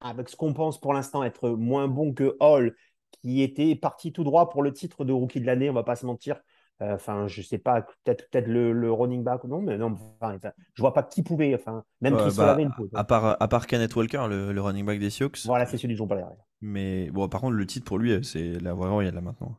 avec 0.01 0.29
ce 0.29 0.35
qu'on 0.35 0.53
pense 0.53 0.79
pour 0.79 0.93
l'instant 0.93 1.23
être 1.23 1.49
moins 1.49 1.87
bon 1.87 2.13
que 2.13 2.37
Hall, 2.39 2.75
qui 3.21 3.41
était 3.41 3.75
parti 3.75 4.13
tout 4.13 4.23
droit 4.23 4.49
pour 4.49 4.63
le 4.63 4.71
titre 4.71 5.03
de 5.05 5.11
rookie 5.11 5.41
de 5.41 5.45
l'année, 5.45 5.69
on 5.69 5.73
va 5.73 5.83
pas 5.83 5.95
se 5.95 6.05
mentir. 6.05 6.39
Euh, 6.81 6.95
enfin, 6.95 7.27
je 7.27 7.41
sais 7.41 7.57
pas, 7.57 7.81
peut-être 7.81 8.29
peut-être 8.29 8.47
le, 8.47 8.91
running 8.93 9.21
back 9.21 9.43
ou 9.43 9.49
non, 9.49 9.61
mais 9.61 9.77
non, 9.77 9.97
enfin, 10.21 10.37
je 10.73 10.81
vois 10.81 10.93
pas 10.93 11.03
qui 11.03 11.23
pouvait, 11.23 11.53
enfin, 11.53 11.83
même 11.99 12.15
qui 12.15 12.37
bah, 12.37 12.55
une. 12.57 12.71
À 12.93 13.03
part, 13.03 13.35
à 13.37 13.47
part 13.49 13.67
Kenneth 13.67 13.93
Walker, 13.97 14.27
le, 14.29 14.61
running 14.61 14.85
back 14.85 14.97
des 14.97 15.09
Sioux. 15.09 15.31
Voilà, 15.43 15.65
c'est 15.65 15.77
celui 15.77 15.97
dont 15.97 16.07
on 16.09 16.37
Mais 16.61 17.11
bon, 17.11 17.27
par 17.27 17.41
contre, 17.41 17.55
le 17.55 17.65
titre 17.65 17.85
pour 17.85 17.97
lui, 17.97 18.23
c'est 18.23 18.61
la 18.61 18.73
voie 18.73 18.89
royale 18.89 19.15
là 19.15 19.21
maintenant. 19.21 19.57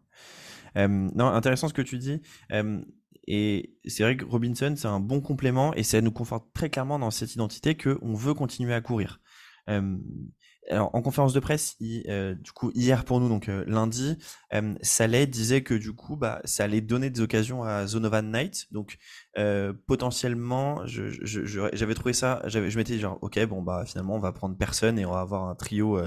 Euh, 0.79 0.89
non, 0.89 1.27
intéressant 1.27 1.69
ce 1.69 1.75
que 1.75 1.83
tu 1.83 1.99
dis. 1.99 2.23
Euh, 2.53 2.81
et 3.33 3.77
c'est 3.87 4.03
vrai 4.03 4.17
que 4.17 4.25
Robinson, 4.25 4.75
c'est 4.77 4.89
un 4.89 5.01
bon 5.01 5.21
complément 5.21 5.73
et 5.75 5.83
ça 5.83 6.01
nous 6.01 6.11
conforte 6.11 6.53
très 6.53 6.71
clairement 6.71 6.99
dans 6.99 7.11
cette 7.11 7.35
identité 7.35 7.77
qu'on 7.77 8.15
veut 8.15 8.35
continuer 8.35 8.75
à 8.75 8.81
courir. 8.81 9.21
Alors, 10.71 10.95
en 10.95 11.03
conférence 11.03 11.33
de 11.33 11.41
presse, 11.41 11.77
euh, 12.09 12.35
du 12.35 12.53
coup, 12.53 12.71
hier 12.75 13.05
pour 13.05 13.19
nous, 13.21 13.29
donc 13.29 13.49
euh, 13.49 13.65
lundi, 13.67 14.17
euh, 14.53 14.75
Saleh 14.83 15.27
disait 15.27 15.63
que 15.63 15.75
du 15.75 15.93
coup, 15.93 16.17
bah, 16.17 16.41
ça 16.45 16.65
allait 16.65 16.81
donner 16.81 17.11
des 17.11 17.21
occasions 17.21 17.65
à 17.65 17.87
Zonovan 17.87 18.31
Knight. 18.31 18.67
Donc, 18.71 18.99
potentiellement, 19.87 20.83
j'avais 20.87 21.95
trouvé 21.95 22.13
ça, 22.13 22.43
je 22.47 22.59
m'étais 22.61 22.95
dit 22.95 23.01
genre, 23.01 23.19
ok, 23.23 23.45
bon, 23.47 23.63
bah, 23.63 23.85
finalement, 23.87 24.15
on 24.15 24.21
va 24.21 24.33
prendre 24.33 24.57
personne 24.57 24.99
et 24.99 25.07
on 25.07 25.13
va 25.13 25.21
avoir 25.21 25.49
un 25.49 25.55
trio 25.55 26.01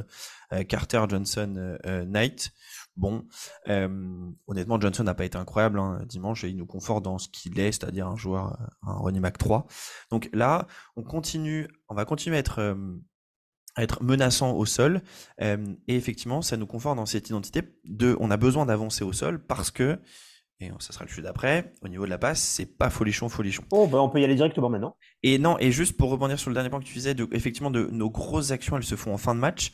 Carter, 0.70 1.04
Johnson, 1.10 1.78
Knight. 2.08 2.52
Bon, 2.96 3.26
honnêtement, 4.48 4.80
Johnson 4.80 5.04
n'a 5.04 5.16
pas 5.16 5.26
été 5.26 5.38
incroyable 5.38 5.80
hein, 5.80 6.02
dimanche 6.06 6.44
et 6.44 6.50
il 6.50 6.58
nous 6.58 6.66
conforte 6.66 7.04
dans 7.04 7.18
ce 7.18 7.28
qu'il 7.28 7.60
est, 7.60 7.72
c'est-à-dire 7.72 8.08
un 8.08 8.16
joueur, 8.16 8.58
un 8.84 8.94
running 8.94 9.22
back 9.22 9.38
3. 9.38 9.66
Donc 10.12 10.30
là, 10.34 10.68
on 10.96 11.04
continue, 11.04 11.68
on 11.90 11.96
va 11.96 12.06
continuer 12.06 12.36
à 12.36 12.40
être 12.40 12.76
être 13.78 14.04
menaçant 14.04 14.52
au 14.52 14.66
sol. 14.66 15.02
et 15.40 15.58
effectivement, 15.88 16.42
ça 16.42 16.58
nous 16.58 16.68
conforte 16.68 16.98
dans 16.98 17.06
cette 17.06 17.30
identité 17.30 17.64
de, 17.86 18.16
on 18.20 18.30
a 18.32 18.38
besoin 18.38 18.66
d'avancer 18.66 19.04
au 19.04 19.14
sol 19.14 19.44
parce 19.44 19.72
que, 19.72 20.00
et 20.64 20.72
ça 20.80 20.94
sera 20.94 21.06
le 21.06 21.10
sujet 21.10 21.22
d'après, 21.22 21.74
au 21.82 21.88
niveau 21.88 22.06
de 22.06 22.10
la 22.10 22.18
passe, 22.18 22.42
c'est 22.42 22.66
pas 22.66 22.90
folichon, 22.90 23.30
folichon. 23.30 23.64
Oh, 23.72 23.88
bah 23.88 24.02
on 24.02 24.10
peut 24.10 24.20
y 24.20 24.24
aller 24.24 24.36
directement 24.36 24.70
maintenant. 24.70 24.96
Et 25.22 25.38
non, 25.38 25.58
et 25.60 25.72
juste 25.72 25.98
pour 25.98 26.10
rebondir 26.10 26.40
sur 26.40 26.50
le 26.50 26.54
dernier 26.54 26.70
point 26.70 26.80
que 26.80 26.86
tu 26.86 26.94
disais, 26.94 27.14
de, 27.14 27.28
effectivement, 27.32 27.72
de 27.72 27.88
nos 27.92 28.10
grosses 28.10 28.52
actions, 28.52 28.78
elles 28.78 28.84
se 28.84 28.96
font 28.96 29.14
en 29.14 29.18
fin 29.18 29.36
de 29.36 29.40
match. 29.40 29.72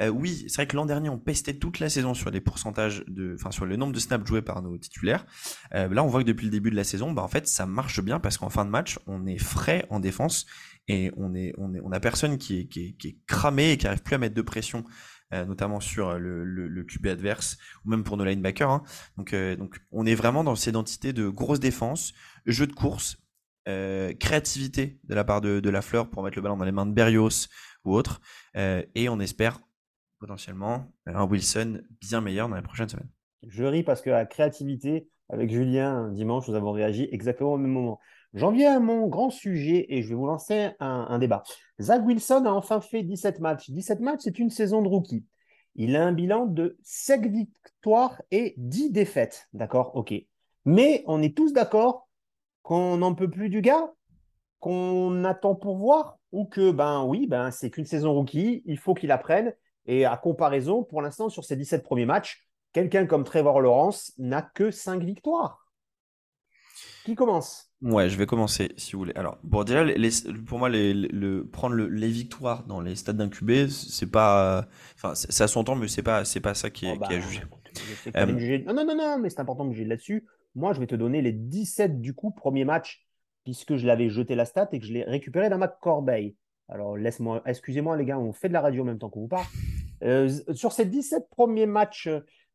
Euh, 0.00 0.08
oui, 0.08 0.44
c'est 0.48 0.56
vrai 0.56 0.66
que 0.66 0.76
l'an 0.76 0.86
dernier, 0.86 1.08
on 1.08 1.18
pestait 1.18 1.54
toute 1.54 1.78
la 1.80 1.88
saison 1.88 2.14
sur 2.14 2.30
les 2.30 2.40
pourcentages 2.40 3.04
de, 3.08 3.34
enfin, 3.38 3.50
sur 3.50 3.66
le 3.66 3.76
nombre 3.76 3.92
de 3.92 4.00
snaps 4.00 4.26
joués 4.26 4.42
par 4.42 4.62
nos 4.62 4.76
titulaires. 4.78 5.26
Euh, 5.74 5.88
là, 5.88 6.04
on 6.04 6.08
voit 6.08 6.22
que 6.22 6.28
depuis 6.28 6.44
le 6.44 6.50
début 6.50 6.70
de 6.70 6.76
la 6.76 6.84
saison, 6.84 7.12
bah, 7.12 7.22
en 7.22 7.28
fait, 7.28 7.46
ça 7.48 7.66
marche 7.66 8.00
bien 8.00 8.20
parce 8.20 8.38
qu'en 8.38 8.50
fin 8.50 8.64
de 8.64 8.70
match, 8.70 8.98
on 9.06 9.26
est 9.26 9.38
frais 9.38 9.86
en 9.90 10.00
défense 10.00 10.46
et 10.88 11.10
on 11.16 11.34
est, 11.34 11.52
on 11.58 11.74
est, 11.74 11.80
on 11.82 11.92
a 11.92 12.00
personne 12.00 12.38
qui 12.38 12.60
est, 12.60 12.66
qui 12.66 12.86
est, 12.86 12.92
qui 12.92 13.08
est 13.08 13.16
cramé 13.26 13.72
et 13.72 13.76
qui 13.76 13.86
arrive 13.86 14.02
plus 14.02 14.14
à 14.14 14.18
mettre 14.18 14.34
de 14.34 14.42
pression, 14.42 14.84
euh, 15.32 15.44
notamment 15.44 15.80
sur 15.80 16.18
le, 16.18 16.44
le, 16.44 16.68
le, 16.68 16.84
QB 16.84 17.06
adverse 17.06 17.58
ou 17.84 17.90
même 17.90 18.04
pour 18.04 18.16
nos 18.16 18.24
linebackers. 18.24 18.70
Hein. 18.70 18.82
Donc, 19.16 19.32
euh, 19.32 19.56
donc, 19.56 19.80
on 19.90 20.06
est 20.06 20.14
vraiment 20.14 20.44
dans 20.44 20.54
cette 20.54 20.68
identité 20.68 21.12
de 21.12 21.28
grosse 21.28 21.60
défense, 21.60 22.12
jeu 22.46 22.66
de 22.66 22.72
course, 22.72 23.18
euh, 23.68 24.12
créativité 24.14 24.98
de 25.04 25.14
la 25.14 25.22
part 25.22 25.40
de, 25.40 25.60
de 25.60 25.70
la 25.70 25.82
fleur 25.82 26.10
pour 26.10 26.22
mettre 26.24 26.36
le 26.36 26.42
ballon 26.42 26.56
dans 26.56 26.64
les 26.64 26.72
mains 26.72 26.86
de 26.86 26.92
Berrios 26.92 27.48
ou 27.84 27.94
autre, 27.94 28.20
euh, 28.56 28.82
et 28.94 29.08
on 29.08 29.20
espère 29.20 29.60
potentiellement 30.18 30.92
un 31.06 31.24
Wilson 31.24 31.80
bien 32.00 32.20
meilleur 32.20 32.48
dans 32.48 32.56
les 32.56 32.62
prochaines 32.62 32.88
semaines. 32.88 33.10
Je 33.46 33.64
ris 33.64 33.82
parce 33.82 34.02
que 34.02 34.10
la 34.10 34.26
créativité, 34.26 35.08
avec 35.28 35.50
Julien 35.50 36.10
dimanche, 36.10 36.48
nous 36.48 36.54
avons 36.54 36.72
réagi 36.72 37.08
exactement 37.12 37.54
au 37.54 37.58
même 37.58 37.72
moment. 37.72 38.00
J'en 38.34 38.50
viens 38.50 38.76
à 38.76 38.80
mon 38.80 39.08
grand 39.08 39.28
sujet 39.28 39.86
et 39.90 40.02
je 40.02 40.08
vais 40.08 40.14
vous 40.14 40.26
lancer 40.26 40.70
un, 40.80 41.18
débat. 41.18 41.42
Zach 41.80 42.02
Wilson 42.04 42.44
a 42.46 42.50
enfin 42.50 42.80
fait 42.80 43.02
17 43.02 43.40
matchs. 43.40 43.70
17 43.70 44.00
matchs, 44.00 44.20
c'est 44.24 44.38
une 44.38 44.48
saison 44.48 44.80
de 44.80 44.88
rookie. 44.88 45.24
Il 45.74 45.96
a 45.96 46.06
un 46.06 46.12
bilan 46.12 46.46
de 46.46 46.78
5 46.82 47.26
victoires 47.26 48.22
et 48.30 48.54
10 48.56 48.90
défaites. 48.90 49.48
D'accord 49.52 49.94
Ok. 49.96 50.14
Mais 50.64 51.04
on 51.06 51.20
est 51.22 51.36
tous 51.36 51.52
d'accord 51.52 52.08
qu'on 52.62 52.98
n'en 52.98 53.14
peut 53.14 53.28
plus 53.28 53.50
du 53.50 53.60
gars, 53.60 53.92
qu'on 54.60 55.24
attend 55.24 55.54
pour 55.54 55.76
voir, 55.76 56.18
ou 56.30 56.46
que, 56.46 56.70
ben 56.70 57.04
oui, 57.04 57.26
ben, 57.26 57.50
c'est 57.50 57.70
qu'une 57.70 57.84
saison 57.84 58.14
rookie, 58.14 58.62
il 58.64 58.78
faut 58.78 58.94
qu'il 58.94 59.10
apprenne. 59.10 59.54
Et 59.84 60.04
à 60.04 60.16
comparaison, 60.16 60.84
pour 60.84 61.02
l'instant, 61.02 61.28
sur 61.28 61.44
ses 61.44 61.56
17 61.56 61.82
premiers 61.82 62.06
matchs, 62.06 62.46
quelqu'un 62.72 63.04
comme 63.06 63.24
Trevor 63.24 63.60
Lawrence 63.60 64.14
n'a 64.16 64.40
que 64.40 64.70
5 64.70 65.02
victoires. 65.02 65.61
Qui 67.04 67.14
commence? 67.14 67.72
Ouais, 67.82 68.08
je 68.08 68.16
vais 68.16 68.26
commencer 68.26 68.72
si 68.76 68.92
vous 68.92 69.00
voulez. 69.00 69.14
Alors, 69.16 69.38
bon, 69.42 69.64
déjà, 69.64 69.84
pour 70.46 70.58
moi, 70.58 70.68
les, 70.68 70.94
le, 70.94 71.44
prendre 71.46 71.74
les 71.74 72.08
victoires 72.08 72.64
dans 72.64 72.80
les 72.80 72.94
stades 72.94 73.28
QB, 73.28 73.68
c'est 73.68 74.10
pas. 74.10 74.68
Enfin, 74.94 75.14
ça 75.14 75.48
s'entend, 75.48 75.74
mais 75.74 75.88
c'est 75.88 76.02
pas, 76.02 76.24
c'est 76.24 76.40
pas 76.40 76.54
ça 76.54 76.70
qui 76.70 76.86
est, 76.86 76.96
oh, 76.96 77.04
qui 77.04 77.20
jugé. 77.20 77.42
Euh, 78.16 78.26
non, 78.66 78.74
non, 78.74 78.84
non, 78.84 78.96
non, 78.96 79.18
mais 79.18 79.30
c'est 79.30 79.40
important 79.40 79.68
que 79.68 79.74
j'ai 79.74 79.84
là-dessus. 79.84 80.26
Moi, 80.54 80.72
je 80.74 80.80
vais 80.80 80.86
te 80.86 80.94
donner 80.94 81.22
les 81.22 81.32
17 81.32 82.00
du 82.00 82.14
coup, 82.14 82.30
premier 82.30 82.64
match, 82.64 83.04
puisque 83.44 83.76
je 83.76 83.86
l'avais 83.86 84.10
jeté 84.10 84.34
la 84.34 84.44
stat 84.44 84.68
et 84.72 84.78
que 84.78 84.86
je 84.86 84.92
l'ai 84.92 85.04
récupéré 85.04 85.48
dans 85.48 85.58
ma 85.58 85.68
corbeille. 85.68 86.36
Alors, 86.68 86.96
laisse-moi, 86.96 87.42
excusez-moi, 87.46 87.96
les 87.96 88.04
gars, 88.04 88.18
on 88.18 88.32
fait 88.32 88.48
de 88.48 88.52
la 88.52 88.60
radio 88.60 88.82
en 88.82 88.86
même 88.86 88.98
temps 88.98 89.10
qu'on 89.10 89.22
vous 89.22 89.28
parle. 89.28 89.46
Euh, 90.02 90.28
sur 90.54 90.72
ces 90.72 90.84
17 90.84 91.28
premiers 91.30 91.66
matchs, 91.66 92.08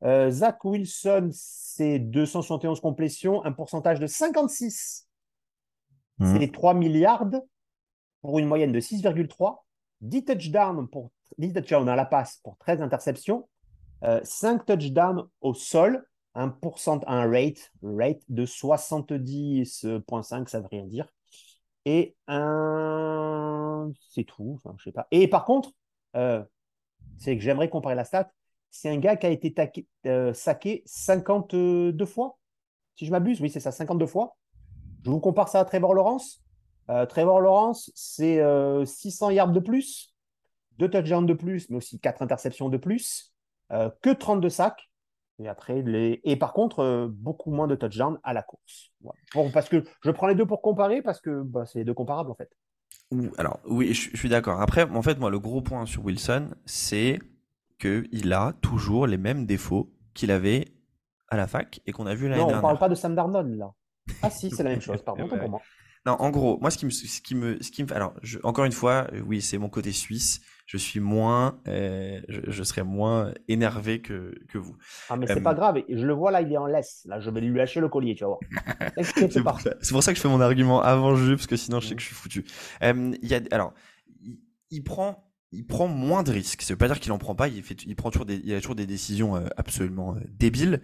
euh, 0.04 0.30
Zach 0.30 0.64
Wilson, 0.64 1.30
c'est 1.32 2.00
271 2.00 2.80
complétions, 2.80 3.44
un 3.46 3.52
pourcentage 3.52 4.00
de 4.00 4.08
56 4.08 5.08
c'est 6.20 6.40
les 6.40 6.52
3 6.52 6.74
milliards 6.74 7.26
pour 8.22 8.40
une 8.40 8.48
moyenne 8.48 8.72
de 8.72 8.80
6,3. 8.80 9.64
10 10.02 10.26
touchdowns, 10.26 10.88
pour, 10.90 11.12
10 11.38 11.54
touchdowns 11.54 11.90
à 11.90 11.96
la 11.96 12.06
passe 12.06 12.40
pour 12.44 12.58
13 12.58 12.82
interceptions. 12.82 13.48
5 14.02 14.70
euh, 14.70 14.76
touchdowns 14.76 15.28
au 15.42 15.54
sol. 15.54 16.06
Un, 16.36 16.56
un 17.08 17.32
rate, 17.32 17.72
rate 17.82 18.22
de 18.30 18.46
70,5, 18.46 20.48
ça 20.48 20.60
veut 20.60 20.68
rien 20.68 20.86
dire. 20.86 21.08
Et 21.86 22.16
un. 22.28 23.92
C'est 24.10 24.24
tout. 24.24 24.62
Enfin, 24.64 24.76
je 24.78 24.84
sais 24.84 24.92
pas. 24.92 25.08
Et 25.10 25.28
par 25.28 25.46
contre, 25.46 25.72
euh, 26.16 26.44
c'est 27.18 27.36
que 27.36 27.44
j'aimerais 27.44 27.70
comparer 27.70 27.96
la 27.96 28.06
stat. 28.06 28.32
C'est 28.70 28.90
un 28.90 28.98
gars 28.98 29.16
qui 29.16 29.26
a 29.26 29.30
été 29.30 29.54
euh, 30.06 30.34
saqué 30.34 30.84
52 30.86 32.06
fois. 32.06 32.38
Si 32.96 33.06
je 33.06 33.12
m'abuse, 33.12 33.42
oui, 33.42 33.50
c'est 33.50 33.60
ça, 33.60 33.72
52 33.72 34.06
fois. 34.06 34.38
Je 35.04 35.10
vous 35.10 35.20
compare 35.20 35.50
ça 35.50 35.60
à 35.60 35.66
Trevor 35.66 35.94
Lawrence. 35.94 36.44
Euh, 36.90 37.06
Trevor 37.06 37.42
Lawrence, 37.42 37.92
c'est 37.96 38.42
600 38.86 39.30
euh, 39.30 39.34
yards 39.34 39.52
de 39.52 39.60
plus, 39.60 40.16
2 40.80 40.90
touchdowns 40.90 41.26
de 41.26 41.34
plus, 41.34 41.70
mais 41.70 41.78
aussi 41.78 42.00
4 42.00 42.22
interceptions 42.22 42.70
de 42.70 42.78
plus, 42.78 43.34
que 43.70 44.14
32 44.14 44.50
sacs. 44.50 44.90
Et, 45.40 45.48
après, 45.48 45.84
et 46.24 46.36
par 46.36 46.54
contre, 46.54 47.12
beaucoup 47.14 47.52
moins 47.52 47.68
de 47.68 47.76
touchdowns 47.76 48.20
à 48.24 48.34
la 48.34 48.42
course. 48.42 48.92
parce 49.54 49.70
que 49.70 49.84
je 50.02 50.12
prends 50.12 50.28
les 50.28 50.36
deux 50.36 50.48
pour 50.48 50.62
comparer, 50.62 51.02
parce 51.02 51.22
que 51.22 51.44
bah, 51.44 51.66
c'est 51.66 51.80
les 51.80 51.86
deux 51.86 51.94
comparables 51.94 52.32
en 52.32 52.36
fait. 52.36 52.50
Alors, 53.38 53.60
oui, 53.66 53.94
je, 53.94 54.16
suis 54.18 54.30
d'accord. 54.30 54.62
Après, 54.62 54.84
en 54.84 55.02
fait, 55.02 55.18
moi, 55.20 55.30
le 55.30 55.40
gros 55.40 55.62
point 55.62 55.86
sur 55.86 56.04
Wilson, 56.04 56.50
c'est 56.66 57.20
qu'il 57.80 58.34
a 58.34 58.54
toujours 58.62 59.08
les 59.08 59.18
mêmes 59.18 59.46
défauts 59.46 59.92
qu'il 60.14 60.32
avait 60.32 60.66
à 61.30 61.38
la 61.38 61.48
fac 61.48 61.82
et 61.86 61.92
qu'on 61.92 62.08
a 62.08 62.16
vu 62.16 62.28
l'année 62.30 62.46
dernière. 62.46 62.56
Non, 62.56 62.60
on 62.60 62.62
parle 62.70 62.80
pas 62.80 62.90
de 62.90 62.96
Sam 62.96 63.16
Darnold 63.16 63.58
là. 63.58 63.72
Ah 64.22 64.30
si, 64.30 64.50
c'est 64.50 64.64
la 64.64 64.70
même 64.72 64.82
chose, 64.82 65.02
pardon, 65.06 65.28
pour 65.28 65.50
moi. 65.50 65.62
Non, 66.06 66.14
en 66.20 66.30
gros, 66.30 66.58
moi, 66.62 66.72
ce 66.72 66.78
qui 66.78 66.86
me, 66.86 66.90
ce 66.92 67.22
qui 67.22 67.36
me, 67.36 67.62
ce 67.62 67.70
qui 67.70 67.84
me, 67.84 67.94
alors, 67.94 68.14
je- 68.24 68.40
encore 68.44 68.64
une 68.64 68.72
fois, 68.72 69.08
euh, 69.12 69.20
oui, 69.28 69.42
c'est 69.42 69.58
mon 69.58 69.68
côté 69.70 69.92
suisse. 69.92 70.40
Je 70.66 70.78
suis 70.78 71.00
moins, 71.02 71.60
euh, 71.68 72.22
je, 72.30 72.40
je 72.48 72.64
serais 72.64 72.84
moins 72.84 73.34
énervé 73.50 74.02
que, 74.02 74.34
que 74.48 74.58
vous. 74.58 74.78
Ah, 75.10 75.18
mais 75.18 75.28
c'est 75.28 75.40
Euh, 75.40 75.42
pas 75.42 75.54
grave. 75.54 75.82
Je 75.90 76.06
le 76.06 76.14
vois 76.14 76.32
là, 76.32 76.42
il 76.42 76.52
est 76.52 76.58
en 76.58 76.66
laisse. 76.66 77.04
Là, 77.10 77.20
je 77.20 77.30
vais 77.30 77.42
lui 77.42 77.58
lâcher 77.58 77.80
le 77.82 77.90
collier, 77.90 78.16
tu 78.16 78.24
vas 78.24 78.28
voir. 78.30 78.40
C'est 79.02 79.42
pour, 79.44 79.60
ça, 79.60 79.74
c'est 79.82 79.92
pour 79.92 80.04
ça 80.04 80.12
que 80.12 80.18
je 80.18 80.22
fais 80.22 80.28
mon 80.30 80.42
argument 80.42 80.82
avant 80.82 81.12
le 81.12 81.18
jeu, 81.18 81.36
parce 81.36 81.48
que 81.48 81.56
sinon 81.58 81.80
je 81.80 81.88
sais 81.88 81.96
que 81.96 82.02
je 82.02 82.08
suis 82.08 82.16
foutu. 82.16 82.46
Euh, 82.84 83.14
y 83.22 83.34
a, 83.36 83.42
alors, 83.52 83.74
il, 84.22 84.40
il 84.72 84.84
prend, 84.84 85.27
il 85.54 85.66
prend 85.66 85.88
moins 85.88 86.24
de 86.24 86.32
risques. 86.32 86.62
Ça 86.62 86.74
veut 86.74 86.78
pas 86.78 86.88
dire 86.88 87.00
qu'il 87.00 87.12
en 87.14 87.18
prend 87.18 87.34
pas. 87.34 87.48
Il, 87.48 87.64
fait, 87.64 87.84
il 87.86 87.96
prend 87.96 88.12
toujours 88.12 88.26
des, 88.26 88.42
il 88.44 88.54
a 88.54 88.60
toujours 88.60 88.76
des 88.76 88.86
décisions 88.86 89.38
euh, 89.38 89.48
absolument 89.56 90.16
euh, 90.16 90.20
débiles. 90.38 90.82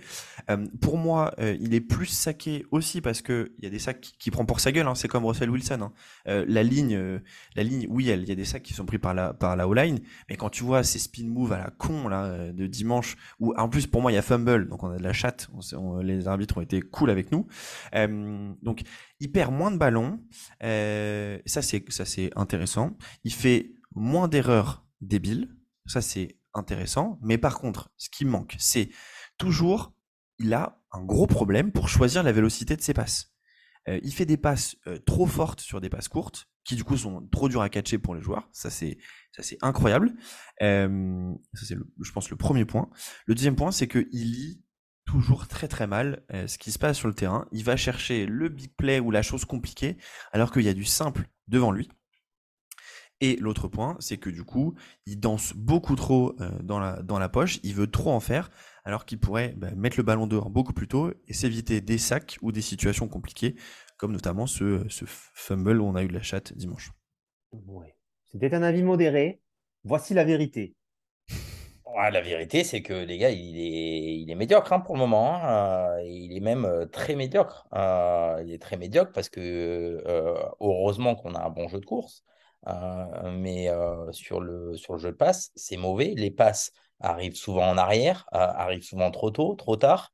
Euh, 0.49 0.65
pour 0.79 0.97
moi, 0.97 1.33
euh, 1.39 1.57
il 1.59 1.73
est 1.73 1.81
plus 1.81 2.05
saqué 2.05 2.65
aussi 2.71 3.01
parce 3.01 3.21
que 3.21 3.51
il 3.57 3.65
y 3.65 3.67
a 3.67 3.69
des 3.69 3.79
sacs 3.79 3.99
qu'il 3.99 4.17
qui 4.17 4.31
prend 4.31 4.45
pour 4.45 4.61
sa 4.61 4.71
gueule. 4.71 4.87
Hein. 4.87 4.95
C'est 4.95 5.09
comme 5.09 5.25
Russell 5.25 5.49
Wilson. 5.49 5.79
hein. 5.81 5.93
Euh, 6.29 6.45
la 6.47 6.63
ligne, 6.63 6.95
euh, 6.95 7.19
la 7.55 7.63
ligne, 7.63 7.87
oui, 7.89 8.09
elle- 8.09 8.21
il 8.23 8.29
y 8.29 8.31
a 8.31 8.35
des 8.35 8.45
sacs 8.45 8.63
qui 8.63 8.73
sont 8.73 8.85
pris 8.85 8.99
par 8.99 9.13
la, 9.13 9.33
par 9.33 9.55
la 9.57 9.67
O-line. 9.67 9.99
Mais 10.29 10.37
quand 10.37 10.49
tu 10.49 10.63
vois 10.63 10.83
ces 10.83 10.99
spin 10.99 11.27
moves 11.27 11.51
à 11.51 11.57
la 11.57 11.69
con 11.69 12.07
là 12.07 12.51
de 12.53 12.65
dimanche, 12.67 13.17
où 13.41 13.53
en 13.57 13.67
plus 13.67 13.85
pour 13.87 14.01
moi 14.01 14.11
il 14.11 14.15
y 14.15 14.17
a 14.17 14.21
fumble, 14.21 14.69
donc 14.69 14.81
on 14.83 14.89
a 14.91 14.97
de 14.97 15.03
la 15.03 15.13
chatte. 15.13 15.49
Les 16.03 16.27
arbitres 16.27 16.57
ont 16.57 16.61
été 16.61 16.81
cool 16.81 17.09
avec 17.09 17.31
nous. 17.33 17.47
Donc 18.61 18.83
il 19.19 19.31
perd 19.31 19.53
moins 19.53 19.71
de 19.71 19.77
ballons. 19.77 20.19
Ça 20.61 21.61
c'est 21.61 21.83
ça 21.91 22.05
c'est 22.05 22.31
intéressant. 22.37 22.97
Il 23.25 23.33
fait 23.33 23.71
moins 23.95 24.27
d'erreurs 24.27 24.85
débiles. 25.01 25.55
Ça 25.85 26.01
c'est 26.01 26.39
intéressant. 26.53 27.19
Mais 27.21 27.37
par 27.37 27.59
contre, 27.59 27.91
ce 27.97 28.09
qui 28.09 28.25
manque, 28.25 28.55
c'est 28.59 28.89
toujours 29.37 29.93
il 30.39 30.53
a 30.53 30.81
un 30.91 31.03
gros 31.03 31.27
problème 31.27 31.71
pour 31.71 31.89
choisir 31.89 32.23
la 32.23 32.31
vélocité 32.31 32.75
de 32.75 32.81
ses 32.81 32.93
passes. 32.93 33.33
Euh, 33.89 33.99
il 34.03 34.13
fait 34.13 34.25
des 34.25 34.37
passes 34.37 34.77
euh, 34.87 34.97
trop 34.99 35.25
fortes 35.25 35.59
sur 35.59 35.81
des 35.81 35.89
passes 35.89 36.07
courtes, 36.07 36.47
qui 36.63 36.75
du 36.75 36.83
coup 36.83 36.95
sont 36.95 37.27
trop 37.31 37.49
dures 37.49 37.61
à 37.61 37.69
catcher 37.69 37.97
pour 37.97 38.15
les 38.15 38.21
joueurs. 38.21 38.47
Ça 38.51 38.69
c'est 38.69 38.97
ça 39.31 39.43
c'est 39.43 39.57
incroyable. 39.61 40.13
Euh, 40.61 41.33
ça 41.53 41.65
c'est 41.65 41.75
je 41.75 42.11
pense 42.11 42.29
le 42.29 42.37
premier 42.37 42.65
point. 42.65 42.89
Le 43.25 43.35
deuxième 43.35 43.55
point 43.55 43.71
c'est 43.71 43.87
que 43.87 44.07
il 44.11 44.31
lit 44.31 44.63
toujours 45.05 45.47
très 45.47 45.67
très 45.67 45.85
mal 45.85 46.23
ce 46.31 46.57
qui 46.57 46.71
se 46.71 46.79
passe 46.79 46.97
sur 46.97 47.09
le 47.09 47.13
terrain. 47.13 47.45
Il 47.51 47.65
va 47.65 47.75
chercher 47.75 48.25
le 48.25 48.47
big 48.47 48.73
play 48.75 49.01
ou 49.01 49.11
la 49.11 49.21
chose 49.21 49.43
compliquée 49.43 49.97
alors 50.31 50.51
qu'il 50.51 50.61
y 50.61 50.69
a 50.69 50.73
du 50.73 50.85
simple 50.85 51.27
devant 51.49 51.71
lui. 51.71 51.89
Et 53.23 53.37
l'autre 53.37 53.67
point, 53.69 53.95
c'est 53.99 54.17
que 54.17 54.29
du 54.29 54.43
coup, 54.43 54.75
il 55.05 55.19
danse 55.19 55.53
beaucoup 55.55 55.95
trop 55.95 56.35
euh, 56.41 56.49
dans, 56.61 56.79
la, 56.79 57.01
dans 57.01 57.19
la 57.19 57.29
poche, 57.29 57.59
il 57.63 57.73
veut 57.73 57.87
trop 57.89 58.11
en 58.11 58.19
faire, 58.19 58.51
alors 58.83 59.05
qu'il 59.05 59.19
pourrait 59.19 59.53
bah, 59.57 59.71
mettre 59.75 59.97
le 59.97 60.03
ballon 60.03 60.27
dehors 60.27 60.49
beaucoup 60.49 60.73
plus 60.73 60.87
tôt 60.89 61.11
et 61.27 61.33
s'éviter 61.33 61.81
des 61.81 61.97
sacs 61.97 62.37
ou 62.41 62.51
des 62.51 62.61
situations 62.61 63.07
compliquées, 63.07 63.55
comme 63.97 64.11
notamment 64.11 64.45
ce, 64.47 64.85
ce 64.89 65.05
fumble 65.07 65.79
où 65.81 65.85
on 65.85 65.95
a 65.95 66.03
eu 66.03 66.07
de 66.09 66.13
la 66.13 66.21
chatte 66.21 66.53
dimanche. 66.57 66.91
Ouais. 67.53 67.95
C'était 68.25 68.53
un 68.53 68.63
avis 68.63 68.83
modéré. 68.83 69.41
Voici 69.85 70.13
la 70.13 70.25
vérité. 70.25 70.75
Ouais, 71.85 72.09
la 72.11 72.21
vérité, 72.21 72.63
c'est 72.63 72.81
que 72.81 72.93
les 72.93 73.17
gars, 73.19 73.29
il 73.29 73.57
est, 73.59 74.15
il 74.21 74.31
est 74.31 74.35
médiocre 74.35 74.73
hein, 74.73 74.79
pour 74.79 74.95
le 74.95 74.99
moment. 75.01 75.35
hein, 75.35 75.97
euh, 75.99 76.01
il 76.05 76.35
est 76.35 76.39
même 76.39 76.65
euh, 76.65 76.85
très 76.87 77.15
médiocre. 77.15 77.67
Euh, 77.73 78.41
il 78.45 78.51
est 78.53 78.61
très 78.61 78.77
médiocre 78.77 79.11
parce 79.11 79.29
que 79.29 79.39
euh, 80.07 80.35
heureusement 80.59 81.15
qu'on 81.15 81.35
a 81.35 81.43
un 81.45 81.49
bon 81.49 81.67
jeu 81.67 81.79
de 81.79 81.85
course. 81.85 82.23
Euh, 82.67 83.31
mais 83.31 83.69
euh, 83.69 84.11
sur 84.11 84.39
le, 84.39 84.75
sur 84.77 84.93
le 84.93 84.99
jeu 84.99 85.11
de 85.11 85.17
passe, 85.17 85.51
c'est 85.55 85.77
mauvais. 85.77 86.13
Les 86.15 86.31
passes 86.31 86.71
arrivent 86.99 87.35
souvent 87.35 87.69
en 87.69 87.77
arrière, 87.77 88.25
euh, 88.33 88.37
arrivent 88.37 88.83
souvent 88.83 89.11
trop 89.11 89.31
tôt, 89.31 89.55
trop 89.55 89.75
tard. 89.75 90.13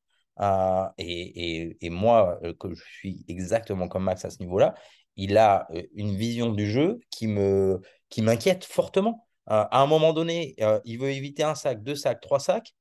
Et, 0.98 1.78
moi, 1.90 2.40
que 2.60 2.74
je 2.74 2.84
suis 2.84 3.26
exactement 3.28 3.88
comme 3.88 4.04
Max 4.06 4.26
à 4.26 4.30
ce 4.30 4.40
niveau-là, 4.40 4.74
il 5.16 5.38
a 5.38 5.68
une 5.94 6.16
vision 6.16 6.52
du 6.54 6.70
jeu 6.70 7.00
qui 7.12 7.28
me, 7.28 7.82
qui 8.10 8.22
m'inquiète 8.22 8.64
fortement. 8.66 9.28
À 9.48 9.82
un 9.82 9.86
moment 9.88 10.14
donné, 10.14 10.56
il 10.86 11.00
veut 11.00 11.12
éviter 11.12 11.44
un 11.44 11.56
sac, 11.56 11.84
deux 11.84 11.96
sacs, 11.96 12.22
trois 12.22 12.40
sacs. 12.40 12.74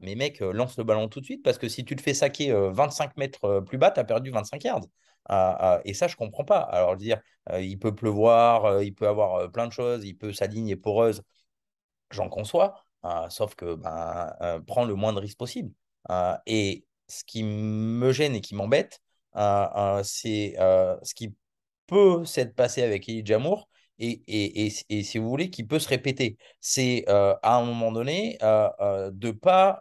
Mais 0.00 0.14
mec, 0.14 0.40
lance 0.40 0.78
le 0.78 0.84
ballon 0.84 1.08
tout 1.08 1.20
de 1.20 1.24
suite 1.26 1.42
parce 1.42 1.58
que 1.58 1.68
si 1.68 1.84
tu 1.84 1.94
te 1.96 2.02
fais 2.02 2.14
saquer 2.14 2.52
euh, 2.52 2.70
25 2.70 3.16
mètres 3.16 3.60
plus 3.66 3.78
bas, 3.78 3.90
tu 3.90 4.00
as 4.00 4.04
perdu 4.04 4.30
25 4.30 4.64
yards. 4.64 4.86
Et 5.84 5.94
ça, 5.94 6.08
je 6.08 6.16
comprends 6.16 6.44
pas. 6.44 6.60
Alors, 6.60 6.96
dire, 6.96 7.20
euh, 7.50 7.60
il 7.60 7.78
peut 7.78 7.94
pleuvoir, 7.94 8.64
euh, 8.66 8.84
il 8.84 8.94
peut 8.94 9.08
avoir 9.08 9.34
euh, 9.36 9.48
plein 9.48 9.66
de 9.66 9.72
choses, 9.72 10.04
il 10.04 10.14
peut 10.16 10.32
sa 10.32 10.46
ligne 10.46 10.68
est 10.68 10.76
poreuse, 10.76 11.22
j'en 12.10 12.28
conçois. 12.28 12.84
Euh, 13.04 13.28
sauf 13.30 13.54
que 13.54 13.74
ben, 13.74 14.32
prends 14.66 14.84
le 14.84 14.94
moins 14.94 15.12
de 15.12 15.20
risques 15.20 15.38
possible. 15.38 15.72
Euh, 16.10 16.36
et 16.46 16.84
ce 17.08 17.24
qui 17.24 17.42
me 17.44 18.12
gêne 18.12 18.34
et 18.34 18.40
qui 18.40 18.54
m'embête, 18.54 19.00
euh, 19.36 20.02
c'est 20.04 20.54
ce 20.58 21.14
qui 21.14 21.34
peut 21.86 22.24
s'être 22.24 22.54
passé 22.54 22.82
avec 22.82 23.08
Elie 23.08 23.24
Jamour 23.24 23.68
et, 23.98 24.22
et, 24.26 24.66
et, 24.66 24.72
et 24.90 25.02
si 25.02 25.18
vous 25.18 25.28
voulez, 25.28 25.50
qui 25.50 25.64
peut 25.64 25.78
se 25.78 25.88
répéter. 25.88 26.36
C'est 26.60 27.04
à 27.08 27.56
un 27.56 27.64
moment 27.64 27.92
donné 27.92 28.36
de 28.40 29.26
ne 29.28 29.32
pas 29.32 29.80